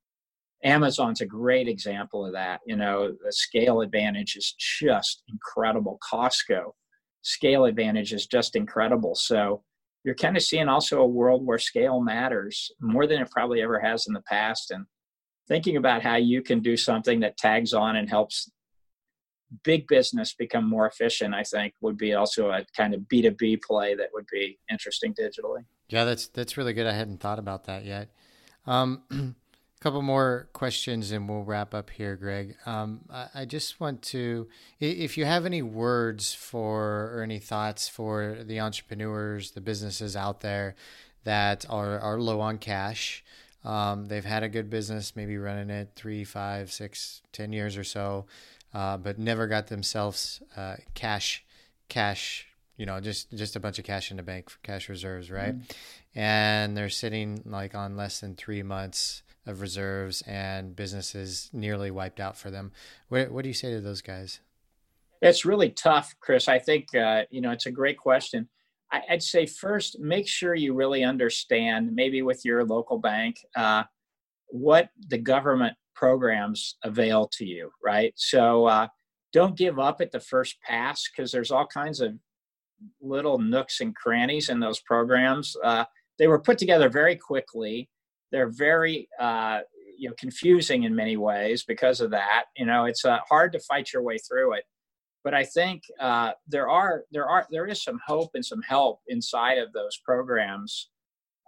Amazon's 0.63 1.21
a 1.21 1.25
great 1.25 1.67
example 1.67 2.25
of 2.25 2.33
that. 2.33 2.61
You 2.65 2.75
know, 2.75 3.15
the 3.23 3.31
scale 3.31 3.81
advantage 3.81 4.35
is 4.35 4.55
just 4.57 5.23
incredible. 5.27 5.99
Costco, 6.11 6.71
scale 7.21 7.65
advantage 7.65 8.13
is 8.13 8.25
just 8.25 8.55
incredible. 8.55 9.15
So 9.15 9.63
you're 10.03 10.15
kind 10.15 10.37
of 10.37 10.43
seeing 10.43 10.67
also 10.67 11.01
a 11.01 11.07
world 11.07 11.45
where 11.45 11.59
scale 11.59 11.99
matters 12.01 12.71
more 12.79 13.07
than 13.07 13.21
it 13.21 13.31
probably 13.31 13.61
ever 13.61 13.79
has 13.79 14.07
in 14.07 14.13
the 14.13 14.21
past. 14.21 14.71
And 14.71 14.85
thinking 15.47 15.77
about 15.77 16.01
how 16.01 16.15
you 16.15 16.41
can 16.41 16.59
do 16.59 16.77
something 16.77 17.19
that 17.19 17.37
tags 17.37 17.73
on 17.73 17.95
and 17.95 18.09
helps 18.09 18.49
big 19.63 19.87
business 19.87 20.33
become 20.33 20.67
more 20.67 20.87
efficient 20.87 21.33
i 21.33 21.43
think 21.43 21.73
would 21.81 21.97
be 21.97 22.13
also 22.13 22.49
a 22.49 22.65
kind 22.75 22.93
of 22.93 23.01
b2b 23.01 23.61
play 23.61 23.95
that 23.95 24.09
would 24.13 24.25
be 24.31 24.57
interesting 24.71 25.13
digitally 25.13 25.63
yeah 25.87 26.03
that's 26.03 26.27
that's 26.27 26.57
really 26.57 26.73
good 26.73 26.87
i 26.87 26.91
hadn't 26.91 27.19
thought 27.19 27.39
about 27.39 27.65
that 27.65 27.85
yet 27.85 28.09
um, 28.67 29.03
couple 29.85 30.01
more 30.01 30.49
questions 30.51 31.11
and 31.11 31.29
we'll 31.29 31.43
wrap 31.43 31.75
up 31.75 31.91
here 31.91 32.15
greg 32.15 32.55
um, 32.65 33.01
I, 33.07 33.27
I, 33.35 33.45
just 33.45 33.79
want 33.79 34.01
to 34.01 34.47
if 34.79 35.15
you 35.15 35.25
have 35.25 35.45
any 35.45 35.61
words 35.61 36.33
for 36.33 37.11
or 37.13 37.21
any 37.21 37.37
thoughts 37.37 37.87
for 37.87 38.39
the 38.43 38.61
entrepreneurs 38.61 39.51
the 39.51 39.61
businesses 39.61 40.15
out 40.15 40.41
there 40.41 40.73
that 41.23 41.67
are, 41.69 41.99
are 41.99 42.19
low 42.19 42.41
on 42.41 42.57
cash 42.57 43.23
um, 43.65 44.05
they've 44.05 44.23
had 44.23 44.43
a 44.43 44.49
good 44.49 44.69
business, 44.69 45.15
maybe 45.15 45.37
running 45.37 45.71
it 45.71 45.89
three, 45.95 46.23
five, 46.23 46.71
six, 46.71 47.23
ten 47.31 47.51
years 47.51 47.77
or 47.77 47.83
so, 47.83 48.27
uh, 48.73 48.97
but 48.97 49.17
never 49.17 49.47
got 49.47 49.67
themselves 49.67 50.41
uh, 50.55 50.75
cash, 50.93 51.43
cash. 51.89 52.47
You 52.77 52.85
know, 52.85 52.99
just 52.99 53.31
just 53.31 53.55
a 53.55 53.59
bunch 53.59 53.79
of 53.79 53.85
cash 53.85 54.11
in 54.11 54.17
the 54.17 54.23
bank 54.23 54.49
for 54.49 54.59
cash 54.61 54.87
reserves, 54.87 55.31
right? 55.31 55.55
Mm-hmm. 55.55 56.19
And 56.19 56.77
they're 56.77 56.89
sitting 56.89 57.41
like 57.45 57.73
on 57.73 57.97
less 57.97 58.19
than 58.19 58.35
three 58.35 58.61
months 58.61 59.23
of 59.45 59.61
reserves, 59.61 60.21
and 60.23 60.75
businesses 60.75 61.49
nearly 61.53 61.91
wiped 61.91 62.19
out 62.19 62.37
for 62.37 62.51
them. 62.51 62.71
What 63.09 63.31
what 63.31 63.43
do 63.43 63.49
you 63.49 63.53
say 63.53 63.71
to 63.71 63.81
those 63.81 64.01
guys? 64.01 64.39
It's 65.21 65.45
really 65.45 65.69
tough, 65.69 66.13
Chris. 66.19 66.47
I 66.47 66.59
think 66.59 66.93
uh, 66.95 67.23
you 67.29 67.41
know 67.41 67.51
it's 67.51 67.65
a 67.65 67.71
great 67.71 67.97
question. 67.97 68.47
I'd 68.91 69.23
say 69.23 69.45
first, 69.45 69.99
make 69.99 70.27
sure 70.27 70.55
you 70.55 70.73
really 70.73 71.03
understand, 71.03 71.93
maybe 71.93 72.21
with 72.21 72.45
your 72.45 72.63
local 72.63 72.97
bank, 72.97 73.37
uh, 73.55 73.83
what 74.47 74.89
the 75.09 75.17
government 75.17 75.75
programs 75.95 76.77
avail 76.83 77.27
to 77.33 77.45
you, 77.45 77.71
right? 77.83 78.13
So 78.15 78.65
uh, 78.65 78.87
don't 79.33 79.57
give 79.57 79.79
up 79.79 80.01
at 80.01 80.11
the 80.11 80.19
first 80.19 80.61
pass 80.61 81.09
because 81.09 81.31
there's 81.31 81.51
all 81.51 81.65
kinds 81.65 81.99
of 81.99 82.13
little 83.01 83.39
nooks 83.39 83.81
and 83.81 83.95
crannies 83.95 84.49
in 84.49 84.59
those 84.59 84.79
programs. 84.81 85.55
Uh, 85.63 85.85
they 86.19 86.27
were 86.27 86.39
put 86.39 86.57
together 86.57 86.89
very 86.89 87.15
quickly. 87.15 87.89
They're 88.35 88.49
very 88.49 89.07
uh, 89.17 89.61
you 89.97 90.09
know 90.09 90.15
confusing 90.19 90.83
in 90.83 90.93
many 90.93 91.15
ways 91.15 91.63
because 91.63 92.01
of 92.01 92.11
that. 92.11 92.43
You 92.57 92.65
know, 92.65 92.83
it's 92.83 93.05
uh, 93.05 93.19
hard 93.29 93.53
to 93.53 93.59
fight 93.59 93.93
your 93.93 94.03
way 94.03 94.17
through 94.17 94.55
it 94.55 94.65
but 95.25 95.33
I 95.33 95.43
think 95.43 95.81
uh, 95.99 96.33
there 96.47 96.69
are 96.69 97.03
there 97.11 97.27
are 97.27 97.47
there 97.49 97.65
is 97.65 97.83
some 97.83 97.99
hope 98.05 98.29
and 98.35 98.45
some 98.45 98.61
help 98.61 99.01
inside 99.07 99.57
of 99.57 99.73
those 99.73 99.97
programs 100.05 100.91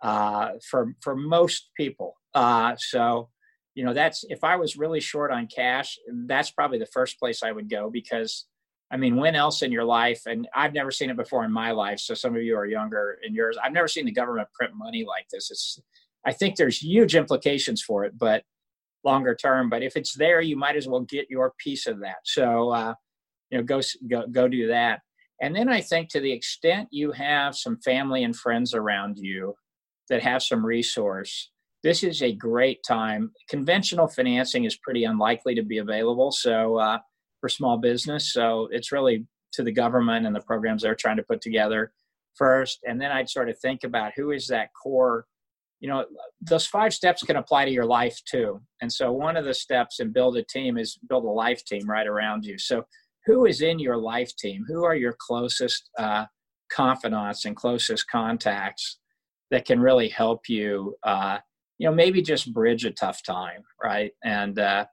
uh, 0.01 0.53
for 0.67 0.95
for 1.01 1.15
most 1.15 1.69
people. 1.77 2.15
Uh, 2.33 2.75
so 2.79 3.29
you 3.75 3.85
know 3.85 3.93
that's 3.93 4.25
if 4.29 4.43
I 4.43 4.55
was 4.55 4.77
really 4.77 4.99
short 4.99 5.31
on 5.31 5.47
cash, 5.47 5.95
that's 6.25 6.49
probably 6.49 6.79
the 6.79 6.87
first 6.87 7.19
place 7.19 7.43
I 7.43 7.51
would 7.51 7.69
go 7.69 7.91
because 7.91 8.47
I 8.89 8.97
mean, 8.97 9.17
when 9.17 9.35
else 9.35 9.61
in 9.61 9.71
your 9.71 9.83
life? 9.83 10.21
And 10.25 10.47
I've 10.55 10.73
never 10.73 10.91
seen 10.91 11.09
it 11.09 11.17
before 11.17 11.43
in 11.43 11.51
my 11.51 11.71
life. 11.71 11.99
So 11.99 12.13
some 12.13 12.35
of 12.35 12.41
you 12.41 12.55
are 12.55 12.65
younger 12.65 13.19
in 13.21 13.35
yours. 13.35 13.57
I've 13.61 13.73
never 13.73 13.89
seen 13.89 14.05
the 14.05 14.13
government 14.13 14.47
print 14.53 14.73
money 14.75 15.05
like 15.05 15.27
this. 15.29 15.51
It's 15.51 15.79
I 16.27 16.33
think 16.33 16.55
there's 16.55 16.83
huge 16.83 17.15
implications 17.15 17.81
for 17.81 18.03
it, 18.03 18.17
but 18.17 18.43
longer 19.03 19.33
term. 19.33 19.69
But 19.69 19.81
if 19.81 19.95
it's 19.95 20.13
there, 20.13 20.41
you 20.41 20.57
might 20.57 20.75
as 20.75 20.87
well 20.87 21.01
get 21.01 21.29
your 21.29 21.53
piece 21.57 21.87
of 21.87 22.01
that. 22.01 22.17
So 22.25 22.69
uh, 22.71 22.93
you 23.49 23.57
know 23.57 23.63
go 23.63 23.81
go 24.09 24.25
go 24.27 24.47
do 24.47 24.67
that 24.67 25.01
and 25.41 25.55
then 25.55 25.69
i 25.69 25.81
think 25.81 26.09
to 26.09 26.19
the 26.19 26.31
extent 26.31 26.87
you 26.91 27.11
have 27.11 27.55
some 27.55 27.77
family 27.79 28.23
and 28.23 28.35
friends 28.35 28.73
around 28.73 29.17
you 29.17 29.53
that 30.09 30.21
have 30.21 30.43
some 30.43 30.65
resource 30.65 31.51
this 31.83 32.03
is 32.03 32.21
a 32.21 32.33
great 32.33 32.79
time 32.87 33.31
conventional 33.49 34.07
financing 34.07 34.65
is 34.65 34.77
pretty 34.77 35.03
unlikely 35.03 35.55
to 35.55 35.63
be 35.63 35.77
available 35.77 36.31
so 36.31 36.77
uh, 36.77 36.97
for 37.39 37.49
small 37.49 37.77
business 37.77 38.33
so 38.33 38.67
it's 38.71 38.91
really 38.91 39.25
to 39.51 39.63
the 39.63 39.71
government 39.71 40.25
and 40.25 40.35
the 40.35 40.41
programs 40.41 40.81
they're 40.81 40.95
trying 40.95 41.17
to 41.17 41.23
put 41.23 41.41
together 41.41 41.91
first 42.35 42.79
and 42.87 42.99
then 42.99 43.11
i'd 43.11 43.29
sort 43.29 43.49
of 43.49 43.57
think 43.59 43.83
about 43.83 44.11
who 44.15 44.31
is 44.31 44.47
that 44.47 44.69
core 44.81 45.25
you 45.79 45.87
know 45.87 46.05
those 46.41 46.65
five 46.65 46.93
steps 46.93 47.23
can 47.23 47.35
apply 47.35 47.65
to 47.65 47.71
your 47.71 47.85
life 47.85 48.19
too 48.25 48.59
and 48.81 48.91
so 48.91 49.11
one 49.11 49.37
of 49.37 49.45
the 49.45 49.53
steps 49.53 49.99
in 49.99 50.11
build 50.11 50.35
a 50.37 50.43
team 50.43 50.77
is 50.77 50.97
build 51.07 51.23
a 51.23 51.27
life 51.27 51.63
team 51.65 51.87
right 51.87 52.07
around 52.07 52.43
you 52.43 52.57
so 52.57 52.83
who 53.27 53.45
is 53.45 53.61
in 53.61 53.77
your 53.77 53.97
life 53.97 54.35
team? 54.37 54.65
Who 54.67 54.85
are 54.85 54.95
your 54.95 55.15
closest 55.19 55.91
uh, 55.99 56.25
confidants 56.71 57.45
and 57.45 57.55
closest 57.55 58.09
contacts 58.09 58.99
that 59.51 59.65
can 59.65 59.79
really 59.81 60.07
help 60.07 60.47
you? 60.47 60.95
Uh, 61.03 61.39
you 61.77 61.87
know, 61.87 61.93
maybe 61.93 62.21
just 62.21 62.53
bridge 62.53 62.85
a 62.85 62.91
tough 62.91 63.21
time, 63.21 63.61
right? 63.83 64.13
And 64.23 64.57
uh, 64.57 64.85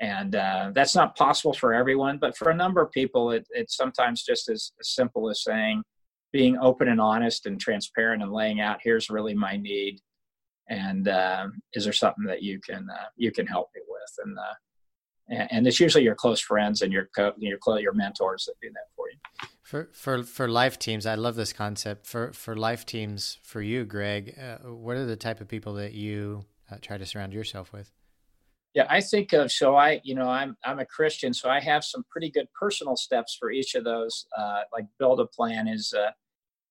and 0.00 0.34
uh, 0.34 0.70
that's 0.74 0.94
not 0.94 1.16
possible 1.16 1.52
for 1.52 1.74
everyone, 1.74 2.18
but 2.18 2.36
for 2.36 2.50
a 2.50 2.56
number 2.56 2.80
of 2.80 2.90
people, 2.92 3.32
it, 3.32 3.46
it's 3.50 3.76
sometimes 3.76 4.22
just 4.22 4.48
as, 4.48 4.72
as 4.80 4.94
simple 4.94 5.28
as 5.28 5.44
saying, 5.44 5.82
being 6.32 6.56
open 6.58 6.88
and 6.88 7.00
honest 7.00 7.46
and 7.46 7.60
transparent 7.60 8.22
and 8.22 8.32
laying 8.32 8.60
out, 8.60 8.80
here's 8.82 9.10
really 9.10 9.34
my 9.34 9.56
need, 9.56 10.00
and 10.68 11.08
uh, 11.08 11.48
is 11.74 11.84
there 11.84 11.92
something 11.92 12.24
that 12.24 12.42
you 12.42 12.60
can 12.60 12.88
uh, 12.90 13.06
you 13.16 13.32
can 13.32 13.46
help 13.46 13.70
me 13.74 13.82
with? 13.88 14.26
And 14.26 14.38
uh, 14.38 15.46
and 15.50 15.66
it's 15.66 15.80
usually 15.80 16.04
your 16.04 16.14
close 16.14 16.40
friends 16.40 16.82
and 16.82 16.92
your 16.92 17.08
co- 17.16 17.34
your 17.38 17.58
your 17.78 17.92
mentors 17.92 18.44
that 18.46 18.54
do 18.60 18.70
that 18.72 18.88
for 18.96 19.06
you. 19.10 19.48
For 19.62 19.88
for 19.92 20.22
for 20.22 20.48
life 20.48 20.78
teams, 20.78 21.06
I 21.06 21.14
love 21.14 21.34
this 21.36 21.52
concept. 21.52 22.06
For 22.06 22.32
for 22.32 22.56
life 22.56 22.84
teams, 22.86 23.38
for 23.42 23.62
you, 23.62 23.84
Greg, 23.84 24.38
uh, 24.38 24.68
what 24.68 24.96
are 24.96 25.06
the 25.06 25.16
type 25.16 25.40
of 25.40 25.48
people 25.48 25.74
that 25.74 25.92
you 25.92 26.44
uh, 26.70 26.76
try 26.80 26.98
to 26.98 27.06
surround 27.06 27.32
yourself 27.32 27.72
with? 27.72 27.90
Yeah, 28.74 28.86
I 28.88 29.00
think 29.00 29.32
of 29.32 29.52
so 29.52 29.76
I 29.76 30.00
you 30.04 30.14
know 30.14 30.28
I'm 30.28 30.56
I'm 30.64 30.78
a 30.78 30.86
Christian, 30.86 31.34
so 31.34 31.48
I 31.48 31.60
have 31.60 31.84
some 31.84 32.04
pretty 32.10 32.30
good 32.30 32.48
personal 32.58 32.96
steps 32.96 33.36
for 33.38 33.50
each 33.50 33.74
of 33.74 33.84
those. 33.84 34.26
Uh, 34.36 34.62
like 34.72 34.86
build 34.98 35.20
a 35.20 35.26
plan 35.26 35.68
is. 35.68 35.94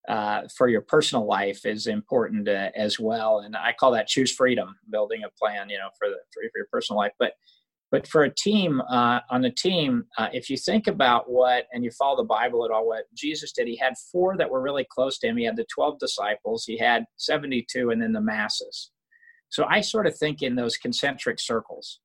Uh, 0.08 0.41
for 0.58 0.68
your 0.68 0.82
personal 0.82 1.26
life 1.28 1.66
is 1.66 1.86
important 1.86 2.47
uh, 2.47 2.70
as 2.76 2.99
well, 2.99 3.39
and 3.39 3.56
I 3.56 3.74
call 3.80 3.91
that 3.91 4.08
choose 4.08 4.34
freedom. 4.34 4.76
Building 4.89 5.22
a 5.24 5.30
plan, 5.39 5.70
you 5.70 5.78
know, 5.78 5.89
for 5.97 6.10
the 6.10 6.18
for, 6.34 6.41
your 6.41 6.68
personal 6.72 6.97
life. 6.97 7.12
But 7.20 7.34
But 7.91 8.08
for 8.08 8.24
a 8.24 8.34
team, 8.34 8.82
uh, 8.89 9.20
on 9.30 9.41
the 9.41 9.52
team, 9.52 10.06
uh, 10.18 10.30
if 10.34 10.49
you 10.49 10.58
think 10.58 10.88
about 10.88 11.30
what, 11.30 11.68
and 11.72 11.84
you 11.84 11.91
follow 11.91 12.18
the 12.18 12.24
Bible 12.24 12.66
at 12.66 12.72
all, 12.72 12.88
what 12.88 13.04
Jesus 13.14 13.52
did, 13.52 13.68
he 13.68 13.76
had 13.78 13.93
four 14.12 14.38
that 14.38 14.49
were 14.49 14.62
really 14.62 14.88
close 14.89 15.20
to 15.20 15.28
him. 15.28 15.38
He 15.38 15.43
had 15.45 15.58
the 15.58 15.66
12 15.74 15.99
disciples, 15.99 16.64
he 16.66 16.78
had 16.78 17.06
72, 17.18 17.91
and 17.91 18.02
then 18.02 18.14
the 18.14 18.22
masses. 18.22 18.91
So 19.49 19.66
I 19.70 19.82
sort 19.82 20.08
of 20.08 20.18
think 20.18 20.41
in 20.41 20.56
those 20.56 20.78
concentric 20.78 21.39
circles. 21.39 21.99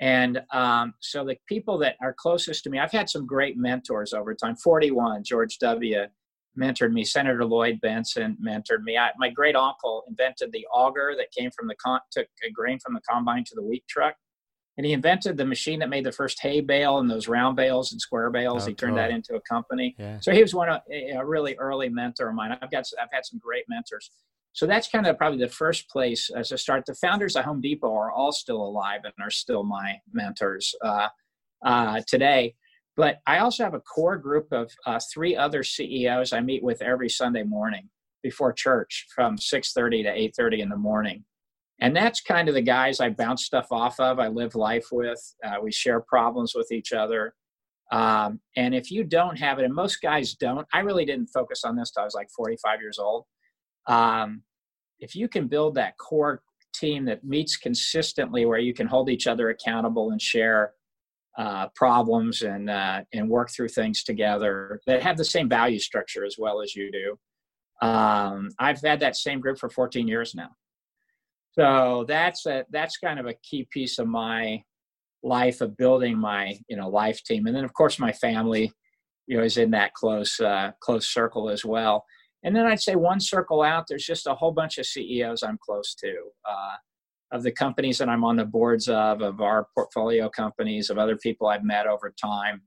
And 0.00 0.42
um, 0.52 0.94
so 1.00 1.24
the 1.24 1.36
people 1.48 1.78
that 1.78 1.96
are 2.02 2.14
closest 2.16 2.64
to 2.64 2.70
me, 2.70 2.78
I've 2.78 2.92
had 2.92 3.08
some 3.08 3.26
great 3.26 3.56
mentors 3.56 4.12
over 4.12 4.34
time. 4.34 4.56
41, 4.56 5.24
George 5.24 5.58
W. 5.58 6.02
mentored 6.58 6.92
me. 6.92 7.04
Senator 7.04 7.44
Lloyd 7.44 7.80
Bentsen 7.84 8.36
mentored 8.44 8.82
me. 8.82 8.96
I, 8.96 9.10
my 9.18 9.30
great 9.30 9.56
uncle 9.56 10.04
invented 10.08 10.52
the 10.52 10.66
auger 10.72 11.14
that 11.16 11.32
came 11.36 11.50
from 11.50 11.68
the 11.68 11.76
con- 11.76 12.00
took 12.10 12.26
a 12.46 12.50
grain 12.50 12.78
from 12.78 12.94
the 12.94 13.00
combine 13.08 13.44
to 13.44 13.54
the 13.54 13.62
wheat 13.62 13.84
truck 13.88 14.14
and 14.76 14.84
he 14.84 14.92
invented 14.92 15.36
the 15.36 15.44
machine 15.44 15.78
that 15.78 15.88
made 15.88 16.04
the 16.04 16.12
first 16.12 16.40
hay 16.40 16.60
bale 16.60 16.98
and 16.98 17.10
those 17.10 17.28
round 17.28 17.56
bales 17.56 17.92
and 17.92 18.00
square 18.00 18.30
bales. 18.30 18.64
Oh, 18.64 18.68
he 18.68 18.74
turned 18.74 18.98
that 18.98 19.10
into 19.10 19.34
a 19.34 19.40
company. 19.40 19.94
Yeah. 19.98 20.18
So 20.20 20.32
he 20.32 20.42
was 20.42 20.54
one 20.54 20.68
of 20.68 20.82
a 20.90 21.24
really 21.24 21.56
early 21.56 21.88
mentor 21.88 22.28
of 22.28 22.34
mine. 22.34 22.56
I've 22.60 22.70
got 22.70 22.84
I've 23.00 23.08
had 23.10 23.24
some 23.24 23.38
great 23.38 23.64
mentors. 23.68 24.10
So 24.52 24.66
that's 24.66 24.88
kind 24.88 25.06
of 25.06 25.18
probably 25.18 25.38
the 25.38 25.48
first 25.48 25.88
place 25.88 26.30
as 26.34 26.52
a 26.52 26.58
start. 26.58 26.84
The 26.86 26.94
founders 26.94 27.36
of 27.36 27.44
Home 27.44 27.60
Depot 27.60 27.92
are 27.92 28.10
all 28.10 28.32
still 28.32 28.62
alive 28.62 29.00
and 29.04 29.12
are 29.20 29.30
still 29.30 29.64
my 29.64 29.96
mentors 30.12 30.74
uh, 30.82 31.08
uh, 31.64 32.00
today. 32.06 32.54
But 32.96 33.18
I 33.26 33.38
also 33.38 33.64
have 33.64 33.74
a 33.74 33.80
core 33.80 34.16
group 34.16 34.48
of 34.52 34.72
uh, 34.86 34.98
three 35.12 35.36
other 35.36 35.62
CEOs 35.62 36.32
I 36.32 36.40
meet 36.40 36.62
with 36.62 36.80
every 36.80 37.10
Sunday 37.10 37.42
morning 37.42 37.88
before 38.22 38.52
church 38.52 39.06
from 39.14 39.36
6:30 39.36 40.04
to 40.04 40.42
8:30 40.42 40.60
in 40.60 40.68
the 40.68 40.76
morning 40.76 41.24
and 41.80 41.94
that's 41.94 42.20
kind 42.20 42.48
of 42.48 42.54
the 42.54 42.62
guys 42.62 43.00
I 43.00 43.10
bounce 43.10 43.44
stuff 43.44 43.68
off 43.70 44.00
of. 44.00 44.18
I 44.18 44.28
live 44.28 44.54
life 44.54 44.86
with. 44.90 45.20
Uh, 45.44 45.56
we 45.62 45.70
share 45.70 46.00
problems 46.00 46.54
with 46.54 46.72
each 46.72 46.92
other. 46.92 47.34
Um, 47.92 48.40
and 48.56 48.74
if 48.74 48.90
you 48.90 49.04
don't 49.04 49.36
have 49.36 49.58
it, 49.58 49.64
and 49.64 49.74
most 49.74 50.00
guys 50.00 50.34
don't, 50.34 50.66
I 50.72 50.80
really 50.80 51.04
didn't 51.04 51.28
focus 51.28 51.64
on 51.64 51.76
this 51.76 51.90
till 51.90 52.02
I 52.02 52.06
was 52.06 52.14
like 52.14 52.30
45 52.34 52.80
years 52.80 52.98
old. 52.98 53.24
Um, 53.86 54.42
if 54.98 55.14
you 55.14 55.28
can 55.28 55.46
build 55.46 55.74
that 55.74 55.98
core 55.98 56.42
team 56.74 57.04
that 57.04 57.24
meets 57.24 57.56
consistently, 57.56 58.46
where 58.46 58.58
you 58.58 58.72
can 58.72 58.86
hold 58.86 59.10
each 59.10 59.26
other 59.26 59.50
accountable 59.50 60.10
and 60.10 60.20
share 60.20 60.72
uh, 61.38 61.68
problems 61.74 62.42
and 62.42 62.70
uh, 62.70 63.02
and 63.12 63.28
work 63.28 63.50
through 63.50 63.68
things 63.68 64.02
together 64.02 64.80
that 64.86 65.02
have 65.02 65.16
the 65.16 65.24
same 65.24 65.48
value 65.48 65.78
structure 65.78 66.24
as 66.24 66.36
well 66.38 66.62
as 66.62 66.74
you 66.74 66.90
do. 66.90 67.86
Um, 67.86 68.48
I've 68.58 68.80
had 68.80 69.00
that 69.00 69.16
same 69.16 69.40
group 69.40 69.58
for 69.58 69.68
14 69.68 70.08
years 70.08 70.34
now. 70.34 70.48
So 71.52 72.04
that's 72.08 72.46
a 72.46 72.64
that's 72.70 72.96
kind 72.98 73.18
of 73.20 73.26
a 73.26 73.34
key 73.42 73.68
piece 73.70 73.98
of 73.98 74.08
my 74.08 74.62
life 75.22 75.60
of 75.60 75.76
building 75.76 76.18
my 76.18 76.58
you 76.68 76.76
know 76.76 76.88
life 76.88 77.22
team. 77.24 77.46
And 77.46 77.54
then 77.54 77.64
of 77.64 77.74
course 77.74 77.98
my 77.98 78.12
family 78.12 78.72
you 79.26 79.36
know 79.36 79.42
is 79.42 79.58
in 79.58 79.70
that 79.72 79.92
close 79.94 80.40
uh, 80.40 80.72
close 80.80 81.08
circle 81.08 81.50
as 81.50 81.64
well. 81.64 82.04
And 82.44 82.54
then 82.54 82.66
i'd 82.66 82.80
say 82.80 82.94
one 82.94 83.18
circle 83.18 83.62
out 83.62 83.86
there's 83.88 84.04
just 84.04 84.26
a 84.26 84.34
whole 84.34 84.52
bunch 84.52 84.78
of 84.78 84.86
ceos 84.86 85.42
i'm 85.42 85.58
close 85.60 85.94
to. 85.96 86.14
Uh, 86.48 86.76
of 87.32 87.42
the 87.42 87.52
companies 87.52 87.98
that 87.98 88.08
i'm 88.08 88.24
on 88.24 88.36
the 88.36 88.44
boards 88.44 88.88
of 88.88 89.20
of 89.20 89.40
our 89.40 89.68
portfolio 89.74 90.28
companies 90.28 90.90
of 90.90 90.98
other 90.98 91.16
people 91.16 91.46
i've 91.46 91.64
met 91.64 91.86
over 91.86 92.14
time 92.20 92.62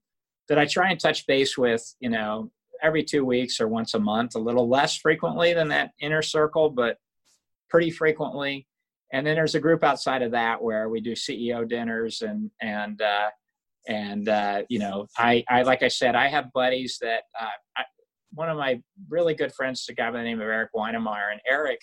that 0.48 0.60
i 0.60 0.66
try 0.66 0.90
and 0.90 1.00
touch 1.00 1.26
base 1.28 1.58
with 1.58 1.96
you 2.00 2.10
know 2.10 2.52
every 2.82 3.04
two 3.04 3.26
weeks 3.26 3.60
or 3.60 3.68
once 3.68 3.94
a 3.94 4.00
month 4.00 4.36
a 4.36 4.40
little 4.40 4.70
less 4.70 4.96
frequently 4.96 5.54
than 5.54 5.68
that 5.68 5.92
inner 6.00 6.22
circle 6.22 6.70
but 6.70 6.98
pretty 7.70 7.92
frequently. 7.92 8.68
And 9.14 9.26
then 9.26 9.36
there's 9.36 9.56
a 9.56 9.60
group 9.60 9.84
outside 9.84 10.22
of 10.22 10.32
that 10.32 10.62
where 10.62 10.90
we 10.90 11.02
do 11.02 11.14
CEO 11.14 11.68
dinners 11.68 12.22
and 12.22 12.52
and 12.62 13.02
uh, 13.02 13.30
and 13.88 14.30
uh, 14.30 14.64
you 14.70 14.80
know 14.80 15.08
I 15.18 15.44
I 15.50 15.64
like 15.64 15.82
I 15.82 15.88
said 15.88 16.16
I 16.16 16.28
have 16.28 16.54
buddies 16.54 16.98
that 17.02 17.24
uh, 17.40 17.46
I, 17.78 17.84
one 18.34 18.50
of 18.50 18.58
my 18.58 18.82
really 19.10 19.34
good 19.34 19.54
friends 19.54 19.82
is 19.82 19.90
a 19.90 19.94
guy 19.94 20.12
by 20.12 20.20
the 20.20 20.24
name 20.24 20.42
of 20.42 20.48
Eric 20.48 20.70
Weihenmayer 20.76 21.32
and 21.32 21.42
Eric 21.50 21.80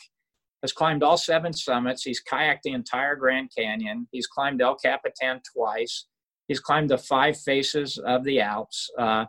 has 0.63 0.73
climbed 0.73 1.03
all 1.03 1.17
seven 1.17 1.53
summits. 1.53 2.03
He's 2.03 2.23
kayaked 2.23 2.63
the 2.65 2.73
entire 2.73 3.17
Grand 3.17 3.51
Canyon. 3.57 4.09
He's 4.11 4.27
climbed 4.27 4.63
El 4.63 4.77
Capitan 4.77 5.41
twice. 5.55 6.07
He's 6.49 6.61
climbed 6.61 6.91
the 6.91 6.99
five 6.99 7.39
faces 7.39 7.99
of 7.99 8.25
the 8.25 8.41
Alps. 8.41 8.89
Uh, 8.99 9.27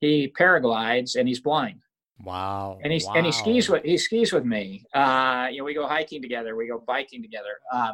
he 0.00 0.32
paraglides 0.38 1.16
and 1.16 1.26
he's 1.26 1.40
blind. 1.40 1.80
Wow. 2.20 2.78
And 2.82 2.92
he's 2.92 3.06
wow. 3.06 3.14
and 3.14 3.26
he 3.26 3.32
skis 3.32 3.68
with 3.68 3.84
he 3.84 3.96
skis 3.96 4.32
with 4.32 4.44
me. 4.44 4.84
Uh, 4.92 5.48
you 5.50 5.58
know, 5.58 5.64
we 5.64 5.74
go 5.74 5.86
hiking 5.86 6.20
together, 6.20 6.56
we 6.56 6.66
go 6.66 6.82
biking 6.86 7.22
together. 7.22 7.58
Uh, 7.72 7.92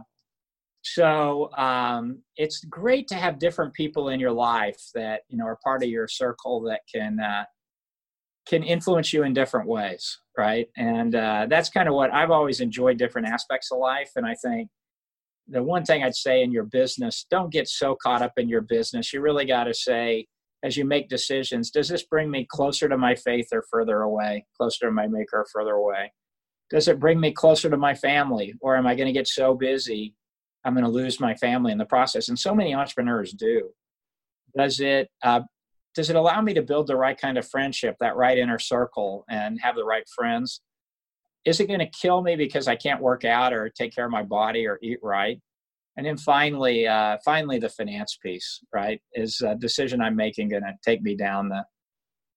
so 0.83 1.51
um, 1.57 2.22
it's 2.37 2.64
great 2.64 3.09
to 3.09 3.14
have 3.14 3.39
different 3.39 3.72
people 3.75 4.11
in 4.11 4.20
your 4.20 4.33
life 4.33 4.81
that 4.95 5.22
you 5.29 5.37
know 5.37 5.45
are 5.45 5.59
part 5.62 5.83
of 5.83 5.89
your 5.89 6.09
circle 6.09 6.62
that 6.62 6.81
can 6.93 7.20
uh, 7.20 7.45
can 8.47 8.63
influence 8.63 9.13
you 9.13 9.23
in 9.23 9.33
different 9.33 9.69
ways, 9.69 10.19
right? 10.37 10.69
And 10.77 11.15
uh, 11.15 11.47
that's 11.49 11.71
kind 11.71 11.89
of 11.89 11.95
what 11.95 12.13
I've 12.13 12.31
always 12.31 12.61
enjoyed 12.61 12.99
different 12.99 13.29
aspects 13.29 13.73
of 13.73 13.79
life. 13.79 14.11
And 14.17 14.27
I 14.27 14.35
think 14.35 14.69
the 15.49 15.63
one 15.63 15.85
thing 15.85 16.03
I'd 16.03 16.15
say 16.15 16.43
in 16.43 16.53
your 16.53 16.65
business, 16.65 17.27
don't 17.31 17.53
get 17.53 17.69
so 17.69 17.97
caught 18.01 18.23
up 18.23 18.33
in 18.37 18.49
your 18.49 18.61
business. 18.61 19.13
You 19.13 19.21
really 19.21 19.47
got 19.47 19.65
to 19.65 19.75
say, 19.75 20.27
as 20.65 20.77
you 20.79 20.85
make 20.85 21.09
decisions 21.09 21.71
does 21.71 21.89
this 21.89 22.03
bring 22.05 22.31
me 22.31 22.47
closer 22.51 22.89
to 22.89 22.97
my 22.97 23.15
faith 23.15 23.47
or 23.53 23.63
further 23.71 24.03
away 24.03 24.45
closer 24.57 24.87
to 24.87 24.91
my 24.91 25.07
maker 25.07 25.41
or 25.41 25.47
further 25.53 25.73
away 25.75 26.11
does 26.71 26.89
it 26.89 26.99
bring 26.99 27.21
me 27.21 27.31
closer 27.31 27.69
to 27.71 27.77
my 27.77 27.95
family 27.95 28.55
or 28.61 28.75
am 28.75 28.87
i 28.87 28.95
going 28.95 29.07
to 29.07 29.13
get 29.13 29.29
so 29.29 29.55
busy 29.55 30.15
i'm 30.65 30.75
going 30.75 30.85
to 30.85 30.91
lose 30.91 31.21
my 31.21 31.35
family 31.35 31.71
in 31.71 31.79
the 31.79 31.85
process 31.85 32.29
and 32.29 32.39
so 32.39 32.55
many 32.55 32.75
entrepreneurs 32.75 33.33
do 33.33 33.69
does 34.57 34.81
it 34.81 35.09
uh, 35.23 35.43
does 35.95 36.11
it 36.11 36.17
allow 36.17 36.41
me 36.41 36.55
to 36.55 36.63
build 36.63 36.87
the 36.87 36.97
right 36.97 37.19
kind 37.19 37.39
of 37.39 37.49
friendship 37.49 37.97
that 38.01 38.17
right 38.17 38.39
inner 38.39 38.59
circle 38.59 39.25
and 39.29 39.61
have 39.61 39.77
the 39.77 39.85
right 39.85 40.09
friends? 40.15 40.61
Is 41.45 41.61
it 41.61 41.69
going 41.69 41.81
to 41.81 41.87
kill 41.87 42.23
me 42.23 42.37
because 42.37 42.69
i 42.69 42.77
can't 42.77 43.03
work 43.03 43.25
out 43.25 43.53
or 43.53 43.69
take 43.69 43.95
care 43.95 44.07
of 44.07 44.11
my 44.11 44.23
body 44.23 44.67
or 44.67 44.79
eat 44.83 44.99
right? 45.03 45.41
And 45.97 46.05
then 46.05 46.17
finally 46.17 46.87
uh, 46.89 47.19
finally 47.25 47.59
the 47.59 47.69
finance 47.69 48.19
piece 48.23 48.61
right 48.73 49.01
is 49.13 49.41
a 49.43 49.55
decision 49.55 50.01
i'm 50.01 50.17
making 50.17 50.49
going 50.49 50.63
to 50.63 50.75
take 50.85 51.03
me 51.03 51.15
down 51.15 51.49
the 51.49 51.65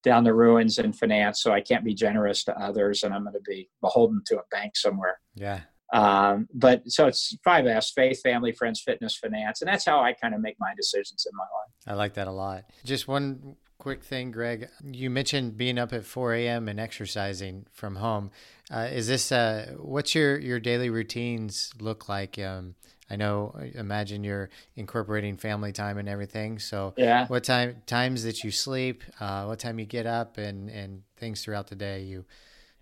down 0.04 0.24
the 0.24 0.34
ruins 0.34 0.78
in 0.78 0.94
finance 0.94 1.42
so 1.42 1.52
i 1.52 1.60
can't 1.60 1.84
be 1.84 1.96
generous 1.96 2.44
to 2.44 2.56
others 2.62 3.02
and 3.02 3.16
i'm 3.16 3.24
going 3.24 3.34
to 3.34 3.42
be 3.42 3.68
beholden 3.82 4.22
to 4.28 4.38
a 4.38 4.44
bank 4.52 4.76
somewhere. 4.78 5.20
Yeah 5.34 5.62
um, 5.94 6.48
but 6.54 6.82
so 6.90 7.08
it's 7.08 7.36
five 7.44 7.66
s 7.66 7.92
faith 7.92 8.22
family 8.22 8.52
friends 8.52 8.82
fitness 8.82 9.18
finance 9.18 9.62
and 9.62 9.70
that's 9.70 9.86
how 9.86 10.02
i 10.02 10.14
kind 10.14 10.34
of 10.34 10.42
make 10.42 10.56
my 10.60 10.74
decisions 10.76 11.26
in 11.30 11.36
my 11.36 11.44
life. 11.44 11.72
I 11.88 11.94
like 11.94 12.16
that 12.16 12.28
a 12.28 12.32
lot. 12.32 12.66
Just 12.84 13.08
one 13.08 13.56
quick 13.78 14.04
thing 14.04 14.32
greg. 14.32 14.68
You 14.84 15.10
mentioned 15.10 15.58
being 15.58 15.78
up 15.78 15.94
at 15.94 16.04
4 16.04 16.34
a.m 16.34 16.68
and 16.68 16.80
exercising 16.80 17.66
from 17.72 17.98
home. 17.98 18.32
Uh, 18.70 18.90
is 18.92 19.08
this 19.08 19.32
uh, 19.32 19.74
what's 19.78 20.14
your 20.14 20.38
your 20.38 20.60
daily 20.60 20.90
routines 20.90 21.72
look 21.80 22.10
like? 22.10 22.38
Um, 22.38 22.76
I 23.10 23.16
know, 23.16 23.56
imagine 23.74 24.24
you're 24.24 24.50
incorporating 24.76 25.38
family 25.38 25.72
time 25.72 25.98
and 25.98 26.10
everything. 26.10 26.60
So, 26.60 26.94
yeah, 26.98 27.28
what 27.28 27.46
time 27.46 27.82
times 27.86 28.24
that 28.24 28.44
you 28.44 28.52
sleep, 28.52 29.04
uh, 29.20 29.46
what 29.46 29.60
time 29.60 29.80
you 29.80 29.86
get 29.86 30.06
up, 30.06 30.38
and 30.38 30.70
and 30.70 31.04
things 31.16 31.42
throughout 31.42 31.68
the 31.68 31.76
day. 31.76 32.02
You, 32.02 32.26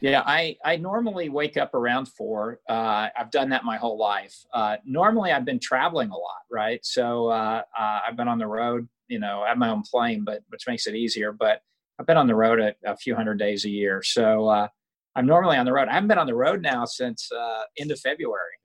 yeah, 0.02 0.22
I 0.26 0.58
I 0.64 0.76
normally 0.76 1.30
wake 1.30 1.58
up 1.58 1.74
around 1.74 2.08
four. 2.08 2.60
Uh, 2.70 3.08
I've 3.18 3.32
done 3.32 3.50
that 3.50 3.64
my 3.64 3.78
whole 3.78 3.98
life. 3.98 4.36
Uh, 4.54 4.78
normally, 4.86 5.32
I've 5.32 5.46
been 5.46 5.60
traveling 5.60 6.10
a 6.10 6.18
lot, 6.18 6.42
right? 6.52 6.80
So 6.84 7.28
uh, 7.28 7.62
uh, 7.78 8.00
I've 8.08 8.18
been 8.18 8.28
on 8.28 8.38
the 8.38 8.48
road. 8.48 8.88
You 9.08 9.20
know, 9.20 9.42
I 9.42 9.50
have 9.50 9.58
my 9.58 9.70
own 9.70 9.84
plane, 9.84 10.24
but 10.26 10.42
which 10.50 10.68
makes 10.68 10.88
it 10.88 10.96
easier. 10.96 11.32
But 11.32 11.62
I've 12.00 12.06
been 12.06 12.18
on 12.18 12.28
the 12.28 12.36
road 12.36 12.60
a, 12.60 12.76
a 12.86 12.98
few 12.98 13.16
hundred 13.16 13.40
days 13.40 13.64
a 13.66 13.70
year. 13.70 14.02
So 14.04 14.50
uh, 14.50 14.68
I'm 15.16 15.26
normally 15.26 15.58
on 15.58 15.66
the 15.66 15.74
road. 15.74 15.88
I 15.88 15.94
haven't 15.94 16.10
been 16.10 16.18
on 16.18 16.28
the 16.28 16.36
road 16.36 16.62
now 16.62 16.84
since 16.86 17.30
end 17.78 17.92
of 17.92 18.00
February. 18.00 18.56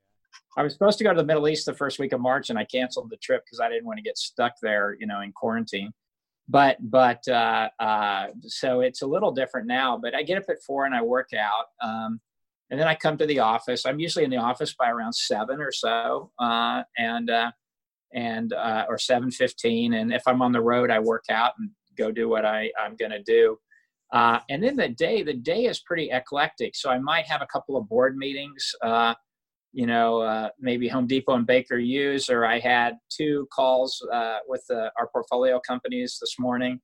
I 0.56 0.64
was 0.64 0.72
supposed 0.72 0.98
to 0.98 1.04
go 1.04 1.12
to 1.12 1.16
the 1.16 1.26
Middle 1.26 1.48
East 1.48 1.64
the 1.64 1.74
first 1.74 2.00
week 2.00 2.12
of 2.12 2.20
March, 2.20 2.50
and 2.50 2.58
I 2.58 2.64
canceled 2.64 3.08
the 3.08 3.16
trip 3.18 3.44
because 3.44 3.60
I 3.60 3.68
didn't 3.68 3.86
want 3.86 3.98
to 3.98 4.02
get 4.02 4.18
stuck 4.18 4.54
there, 4.60 4.96
you 4.98 5.06
know, 5.06 5.20
in 5.20 5.30
quarantine. 5.32 5.92
But 6.50 6.78
but 6.80 7.22
uh, 7.28 7.68
uh, 7.78 8.26
so 8.42 8.80
it's 8.80 9.02
a 9.02 9.06
little 9.06 9.30
different 9.30 9.68
now. 9.68 9.96
But 10.02 10.14
I 10.16 10.22
get 10.24 10.38
up 10.38 10.48
at 10.48 10.62
four 10.66 10.84
and 10.84 10.94
I 10.94 11.02
work 11.02 11.30
out, 11.32 11.66
um, 11.80 12.20
and 12.70 12.80
then 12.80 12.88
I 12.88 12.96
come 12.96 13.16
to 13.18 13.26
the 13.26 13.38
office. 13.38 13.86
I'm 13.86 14.00
usually 14.00 14.24
in 14.24 14.30
the 14.30 14.44
office 14.50 14.74
by 14.74 14.90
around 14.90 15.12
seven 15.12 15.60
or 15.60 15.70
so, 15.70 16.32
uh, 16.40 16.82
and 16.98 17.30
uh, 17.30 17.52
and 18.12 18.52
uh, 18.52 18.84
or 18.88 18.98
seven 18.98 19.30
fifteen. 19.30 19.94
And 19.94 20.12
if 20.12 20.22
I'm 20.26 20.42
on 20.42 20.52
the 20.52 20.60
road, 20.72 20.90
I 20.90 20.98
work 20.98 21.24
out 21.30 21.52
and 21.58 21.70
go 21.96 22.10
do 22.10 22.28
what 22.28 22.44
I 22.44 22.72
I'm 22.82 22.96
going 22.96 23.12
to 23.12 23.22
do. 23.22 23.56
Uh, 24.12 24.40
and 24.48 24.60
then 24.62 24.74
the 24.74 24.88
day, 24.88 25.22
the 25.22 25.34
day 25.34 25.66
is 25.66 25.78
pretty 25.80 26.10
eclectic. 26.10 26.74
So 26.74 26.90
I 26.90 26.98
might 26.98 27.26
have 27.26 27.42
a 27.42 27.46
couple 27.46 27.76
of 27.76 27.88
board 27.88 28.16
meetings 28.16 28.74
you 29.72 29.86
know, 29.86 30.20
uh, 30.20 30.48
maybe 30.58 30.88
Home 30.88 31.06
Depot 31.06 31.34
and 31.34 31.46
Baker 31.46 31.78
Hughes, 31.78 32.28
or 32.28 32.44
I 32.44 32.58
had 32.58 32.94
two 33.08 33.46
calls 33.52 34.04
uh, 34.12 34.38
with 34.48 34.64
the, 34.68 34.90
our 34.98 35.08
portfolio 35.12 35.60
companies 35.60 36.18
this 36.20 36.36
morning 36.38 36.80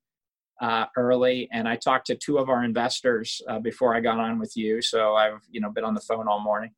uh, 0.61 0.87
early, 0.97 1.49
and 1.53 1.69
I 1.69 1.77
talked 1.77 2.07
to 2.07 2.17
two 2.17 2.39
of 2.39 2.49
our 2.49 2.65
investors 2.65 3.41
uh, 3.49 3.59
before 3.59 3.95
I 3.95 4.01
got 4.01 4.19
on 4.19 4.39
with 4.39 4.53
you. 4.57 4.81
So 4.81 5.15
I've 5.15 5.41
you 5.51 5.61
know 5.61 5.71
been 5.71 5.85
on 5.85 5.95
the 5.95 6.01
phone 6.01 6.29
all 6.29 6.41
morning, 6.41 6.71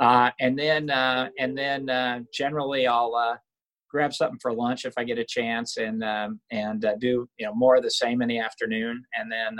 uh, 0.00 0.30
and 0.40 0.58
then 0.58 0.88
uh, 0.88 1.28
and 1.38 1.58
then 1.58 2.26
generally 2.32 2.86
I'll 2.86 3.38
grab 3.90 4.14
something 4.14 4.38
for 4.40 4.52
lunch 4.52 4.84
if 4.84 4.94
I 4.96 5.04
get 5.04 5.18
a 5.18 5.24
chance, 5.24 5.76
and 5.78 6.04
um, 6.04 6.40
and 6.52 6.84
do 7.00 7.28
you 7.38 7.46
know 7.46 7.54
more 7.54 7.76
of 7.76 7.82
the 7.82 7.90
same 7.90 8.22
in 8.22 8.28
the 8.28 8.38
afternoon, 8.38 9.02
and 9.18 9.30
then 9.30 9.56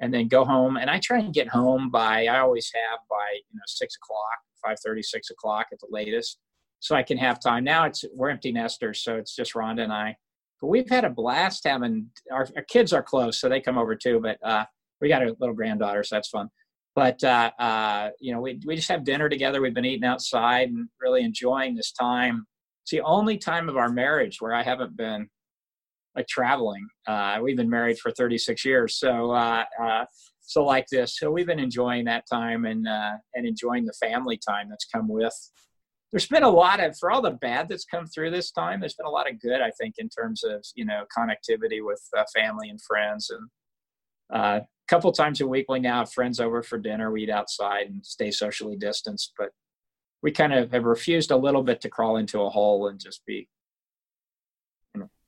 and 0.00 0.12
then 0.12 0.28
go 0.28 0.44
home. 0.44 0.76
And 0.76 0.90
I 0.90 0.98
try 0.98 1.18
and 1.18 1.32
get 1.32 1.48
home 1.48 1.90
by 1.90 2.26
I 2.26 2.40
always 2.40 2.70
have 2.74 3.00
by 3.08 3.32
you 3.34 3.56
know 3.56 3.62
six 3.66 3.96
o'clock, 3.96 4.38
five 4.64 4.78
thirty, 4.84 5.02
six 5.02 5.30
o'clock 5.30 5.66
at 5.72 5.78
the 5.80 5.88
latest, 5.90 6.38
so 6.80 6.96
I 6.96 7.02
can 7.02 7.18
have 7.18 7.40
time. 7.40 7.64
Now 7.64 7.84
it's 7.84 8.04
we're 8.14 8.30
empty 8.30 8.52
nesters, 8.52 9.02
so 9.02 9.16
it's 9.16 9.34
just 9.34 9.54
Rhonda 9.54 9.82
and 9.82 9.92
I. 9.92 10.16
But 10.60 10.68
we've 10.68 10.88
had 10.88 11.04
a 11.04 11.10
blast 11.10 11.64
having 11.64 12.08
our, 12.30 12.46
our 12.56 12.62
kids 12.64 12.92
are 12.92 13.02
close, 13.02 13.40
so 13.40 13.48
they 13.48 13.60
come 13.60 13.78
over 13.78 13.94
too. 13.94 14.20
But 14.20 14.38
uh, 14.42 14.64
we 15.00 15.08
got 15.08 15.22
a 15.22 15.36
little 15.38 15.54
granddaughter, 15.54 16.02
so 16.02 16.16
that's 16.16 16.28
fun. 16.28 16.48
But 16.94 17.22
uh, 17.22 17.50
uh, 17.58 18.10
you 18.18 18.32
know, 18.32 18.40
we 18.40 18.60
we 18.66 18.76
just 18.76 18.88
have 18.88 19.04
dinner 19.04 19.28
together. 19.28 19.60
We've 19.60 19.74
been 19.74 19.84
eating 19.84 20.04
outside 20.04 20.68
and 20.68 20.88
really 21.00 21.22
enjoying 21.22 21.74
this 21.74 21.92
time. 21.92 22.46
It's 22.82 22.90
the 22.90 23.02
only 23.02 23.38
time 23.38 23.68
of 23.68 23.76
our 23.76 23.90
marriage 23.90 24.40
where 24.40 24.54
I 24.54 24.62
haven't 24.62 24.96
been 24.96 25.28
like 26.16 26.26
traveling. 26.26 26.86
Uh, 27.06 27.38
we've 27.42 27.56
been 27.56 27.70
married 27.70 27.98
for 27.98 28.10
36 28.10 28.64
years, 28.64 28.98
so 28.98 29.30
uh, 29.30 29.64
uh, 29.82 30.04
so 30.40 30.64
like 30.64 30.86
this. 30.90 31.18
So 31.18 31.30
we've 31.30 31.46
been 31.46 31.60
enjoying 31.60 32.04
that 32.06 32.24
time 32.30 32.64
and 32.64 32.86
uh, 32.86 33.12
and 33.34 33.46
enjoying 33.46 33.84
the 33.84 33.94
family 34.00 34.38
time 34.48 34.68
that's 34.68 34.86
come 34.86 35.08
with. 35.08 35.34
There's 36.12 36.26
been 36.26 36.42
a 36.42 36.50
lot 36.50 36.82
of 36.82 36.96
for 36.98 37.10
all 37.10 37.22
the 37.22 37.30
bad 37.30 37.68
that's 37.68 37.84
come 37.84 38.06
through 38.06 38.32
this 38.32 38.50
time. 38.50 38.80
There's 38.80 38.94
been 38.94 39.06
a 39.06 39.10
lot 39.10 39.30
of 39.30 39.40
good, 39.40 39.60
I 39.60 39.70
think, 39.80 39.94
in 39.98 40.08
terms 40.08 40.42
of 40.42 40.64
you 40.74 40.84
know 40.84 41.04
connectivity 41.16 41.84
with 41.84 42.02
uh, 42.16 42.24
family 42.34 42.68
and 42.68 42.80
friends 42.82 43.30
and 43.30 43.48
uh, 44.32 44.60
couple 44.90 45.12
times 45.12 45.40
a 45.40 45.46
week 45.46 45.66
we 45.68 45.78
now 45.78 46.00
have 46.00 46.12
friends 46.12 46.40
over 46.40 46.64
for 46.64 46.76
dinner 46.76 47.12
we 47.12 47.22
eat 47.22 47.30
outside 47.30 47.86
and 47.86 48.04
stay 48.04 48.28
socially 48.28 48.74
distanced 48.76 49.32
but 49.38 49.50
we 50.20 50.32
kind 50.32 50.52
of 50.52 50.72
have 50.72 50.82
refused 50.82 51.30
a 51.30 51.36
little 51.36 51.62
bit 51.62 51.80
to 51.80 51.88
crawl 51.88 52.16
into 52.16 52.40
a 52.40 52.50
hole 52.50 52.88
and 52.88 52.98
just 52.98 53.24
be 53.24 53.46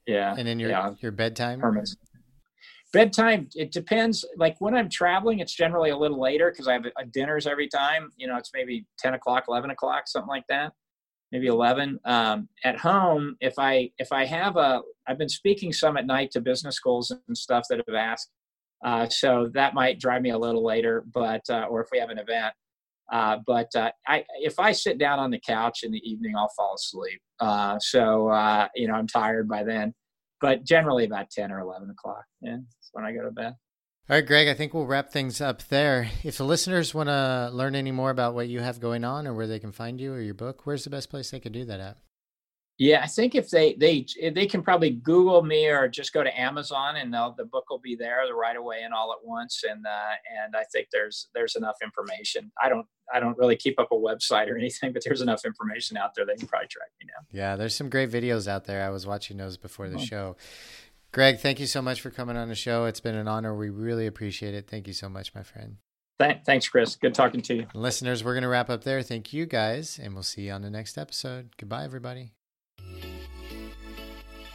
yeah 0.06 0.34
and 0.36 0.46
then 0.46 0.58
your 0.58 0.70
yeah, 0.70 0.92
your 1.00 1.12
bedtime? 1.12 1.60
Hermits. 1.60 1.96
bedtime 2.92 3.48
it 3.54 3.72
depends. 3.72 4.24
Like 4.36 4.56
when 4.60 4.74
i'm 4.74 4.88
traveling 4.88 5.40
it's 5.40 5.54
generally 5.54 5.90
a 5.90 5.96
little 5.96 6.20
later 6.20 6.50
because 6.50 6.68
i 6.68 6.72
have 6.72 6.84
a, 6.84 7.04
dinners 7.06 7.46
every 7.46 7.68
time. 7.68 8.10
You 8.16 8.26
know 8.26 8.36
it's 8.36 8.50
maybe 8.54 8.86
10 8.98 9.14
o'clock 9.14 9.44
11 9.48 9.70
o'clock 9.70 10.04
something 10.06 10.28
like 10.28 10.46
that. 10.48 10.72
Maybe 11.30 11.46
11 11.46 11.98
um, 12.04 12.48
at 12.64 12.78
home 12.78 13.36
if 13.40 13.54
i 13.58 13.90
if 13.98 14.12
i 14.12 14.26
have 14.26 14.56
a 14.56 14.82
i've 15.06 15.18
been 15.18 15.30
speaking 15.30 15.72
some 15.72 15.96
at 15.96 16.06
night 16.06 16.30
to 16.32 16.40
business 16.40 16.76
schools 16.76 17.10
and 17.10 17.36
stuff 17.36 17.64
that 17.70 17.82
have 17.86 17.96
asked 17.96 18.30
uh, 18.84 19.08
so 19.08 19.48
that 19.54 19.74
might 19.74 20.00
drive 20.00 20.22
me 20.22 20.30
a 20.30 20.38
little 20.38 20.64
later, 20.64 21.04
but 21.12 21.48
uh, 21.48 21.66
or 21.70 21.82
if 21.82 21.88
we 21.92 21.98
have 21.98 22.10
an 22.10 22.18
event. 22.18 22.54
Uh, 23.12 23.36
but 23.46 23.68
uh, 23.76 23.92
I, 24.08 24.24
if 24.40 24.58
I 24.58 24.72
sit 24.72 24.98
down 24.98 25.18
on 25.18 25.30
the 25.30 25.38
couch 25.38 25.84
in 25.84 25.92
the 25.92 25.98
evening, 25.98 26.34
I'll 26.34 26.50
fall 26.56 26.74
asleep. 26.74 27.20
Uh, 27.38 27.78
so 27.78 28.28
uh, 28.28 28.68
you 28.74 28.88
know 28.88 28.94
I'm 28.94 29.06
tired 29.06 29.48
by 29.48 29.62
then. 29.62 29.94
But 30.40 30.64
generally 30.64 31.04
about 31.04 31.30
ten 31.30 31.52
or 31.52 31.60
eleven 31.60 31.90
o'clock. 31.90 32.24
Yeah, 32.40 32.56
that's 32.56 32.90
when 32.92 33.04
I 33.04 33.12
go 33.12 33.22
to 33.22 33.30
bed. 33.30 33.54
All 34.10 34.16
right, 34.16 34.26
Greg, 34.26 34.48
I 34.48 34.54
think 34.54 34.74
we'll 34.74 34.86
wrap 34.86 35.10
things 35.10 35.40
up 35.40 35.62
there. 35.68 36.10
If 36.24 36.36
the 36.36 36.44
listeners 36.44 36.92
want 36.92 37.08
to 37.08 37.50
learn 37.52 37.76
any 37.76 37.92
more 37.92 38.10
about 38.10 38.34
what 38.34 38.48
you 38.48 38.58
have 38.58 38.80
going 38.80 39.04
on 39.04 39.28
or 39.28 39.34
where 39.34 39.46
they 39.46 39.60
can 39.60 39.70
find 39.70 40.00
you 40.00 40.12
or 40.12 40.20
your 40.20 40.34
book, 40.34 40.62
where's 40.66 40.82
the 40.82 40.90
best 40.90 41.08
place 41.08 41.30
they 41.30 41.38
could 41.38 41.52
do 41.52 41.64
that 41.66 41.78
at? 41.78 41.98
Yeah, 42.78 43.02
I 43.02 43.06
think 43.06 43.34
if 43.34 43.50
they 43.50 43.74
they 43.74 44.06
they 44.34 44.46
can 44.46 44.62
probably 44.62 44.90
Google 44.90 45.42
me 45.42 45.68
or 45.68 45.88
just 45.88 46.12
go 46.12 46.24
to 46.24 46.40
Amazon 46.40 46.96
and 46.96 47.12
the 47.12 47.44
book 47.44 47.64
will 47.70 47.78
be 47.78 47.94
there 47.94 48.22
right 48.34 48.56
away 48.56 48.80
and 48.82 48.94
all 48.94 49.12
at 49.12 49.18
once. 49.24 49.62
And 49.68 49.86
uh, 49.86 50.14
and 50.44 50.56
I 50.56 50.64
think 50.72 50.88
there's 50.90 51.28
there's 51.34 51.54
enough 51.54 51.76
information. 51.82 52.50
I 52.62 52.68
don't 52.68 52.86
I 53.12 53.20
don't 53.20 53.36
really 53.36 53.56
keep 53.56 53.78
up 53.78 53.88
a 53.92 53.94
website 53.94 54.48
or 54.48 54.56
anything, 54.58 54.92
but 54.92 55.02
there's 55.04 55.20
enough 55.20 55.44
information 55.44 55.96
out 55.96 56.14
there 56.16 56.24
they 56.24 56.34
can 56.34 56.48
probably 56.48 56.68
track 56.68 56.88
me 57.00 57.06
down. 57.06 57.26
Yeah, 57.30 57.56
there's 57.56 57.74
some 57.74 57.90
great 57.90 58.10
videos 58.10 58.48
out 58.48 58.64
there. 58.64 58.84
I 58.84 58.90
was 58.90 59.06
watching 59.06 59.36
those 59.36 59.56
before 59.56 59.88
the 59.88 59.98
oh. 59.98 60.04
show. 60.04 60.36
Greg, 61.12 61.40
thank 61.40 61.60
you 61.60 61.66
so 61.66 61.82
much 61.82 62.00
for 62.00 62.10
coming 62.10 62.38
on 62.38 62.48
the 62.48 62.54
show. 62.54 62.86
It's 62.86 63.00
been 63.00 63.14
an 63.14 63.28
honor. 63.28 63.54
We 63.54 63.68
really 63.68 64.06
appreciate 64.06 64.54
it. 64.54 64.66
Thank 64.66 64.86
you 64.86 64.94
so 64.94 65.10
much, 65.10 65.34
my 65.34 65.42
friend. 65.42 65.76
Thanks, 66.18 66.68
Chris. 66.68 66.96
Good 66.96 67.14
talking 67.14 67.42
to 67.42 67.54
you. 67.54 67.66
Listeners, 67.74 68.24
we're 68.24 68.34
going 68.34 68.42
to 68.42 68.48
wrap 68.48 68.70
up 68.70 68.84
there. 68.84 69.02
Thank 69.02 69.32
you 69.32 69.44
guys, 69.44 69.98
and 70.02 70.14
we'll 70.14 70.22
see 70.22 70.42
you 70.42 70.52
on 70.52 70.62
the 70.62 70.70
next 70.70 70.96
episode. 70.96 71.50
Goodbye, 71.58 71.84
everybody. 71.84 72.32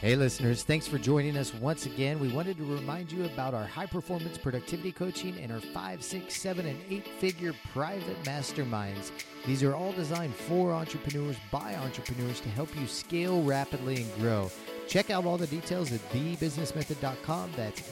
Hey, 0.00 0.14
listeners, 0.14 0.62
thanks 0.62 0.86
for 0.86 0.96
joining 0.96 1.36
us 1.36 1.52
once 1.52 1.84
again. 1.84 2.20
We 2.20 2.28
wanted 2.28 2.56
to 2.58 2.64
remind 2.64 3.10
you 3.10 3.24
about 3.24 3.52
our 3.52 3.64
high 3.64 3.86
performance 3.86 4.38
productivity 4.38 4.92
coaching 4.92 5.36
and 5.38 5.50
our 5.50 5.60
five, 5.60 6.04
six, 6.04 6.36
seven, 6.36 6.66
and 6.66 6.78
eight 6.88 7.04
figure 7.04 7.52
private 7.72 8.22
masterminds. 8.22 9.10
These 9.44 9.64
are 9.64 9.74
all 9.74 9.90
designed 9.90 10.36
for 10.36 10.70
entrepreneurs 10.72 11.34
by 11.50 11.74
entrepreneurs 11.74 12.38
to 12.42 12.48
help 12.48 12.68
you 12.78 12.86
scale 12.86 13.42
rapidly 13.42 14.02
and 14.02 14.14
grow. 14.20 14.52
Check 14.86 15.10
out 15.10 15.24
all 15.24 15.36
the 15.36 15.48
details 15.48 15.90
at 15.92 16.00
thebusinessmethod.com. 16.12 17.50
That's 17.56 17.82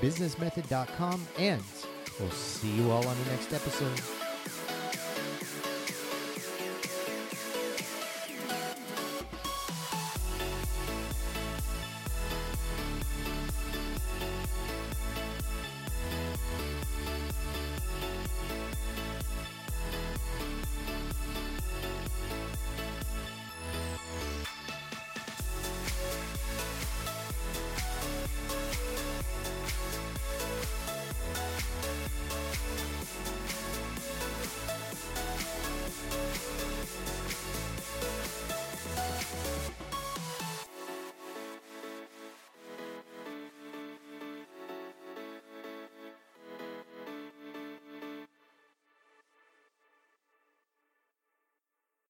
thebusinessmethod.com. 0.00 1.26
And 1.40 1.62
we'll 2.20 2.30
see 2.30 2.70
you 2.70 2.88
all 2.92 3.04
on 3.04 3.18
the 3.18 3.30
next 3.32 3.52
episode. 3.52 4.00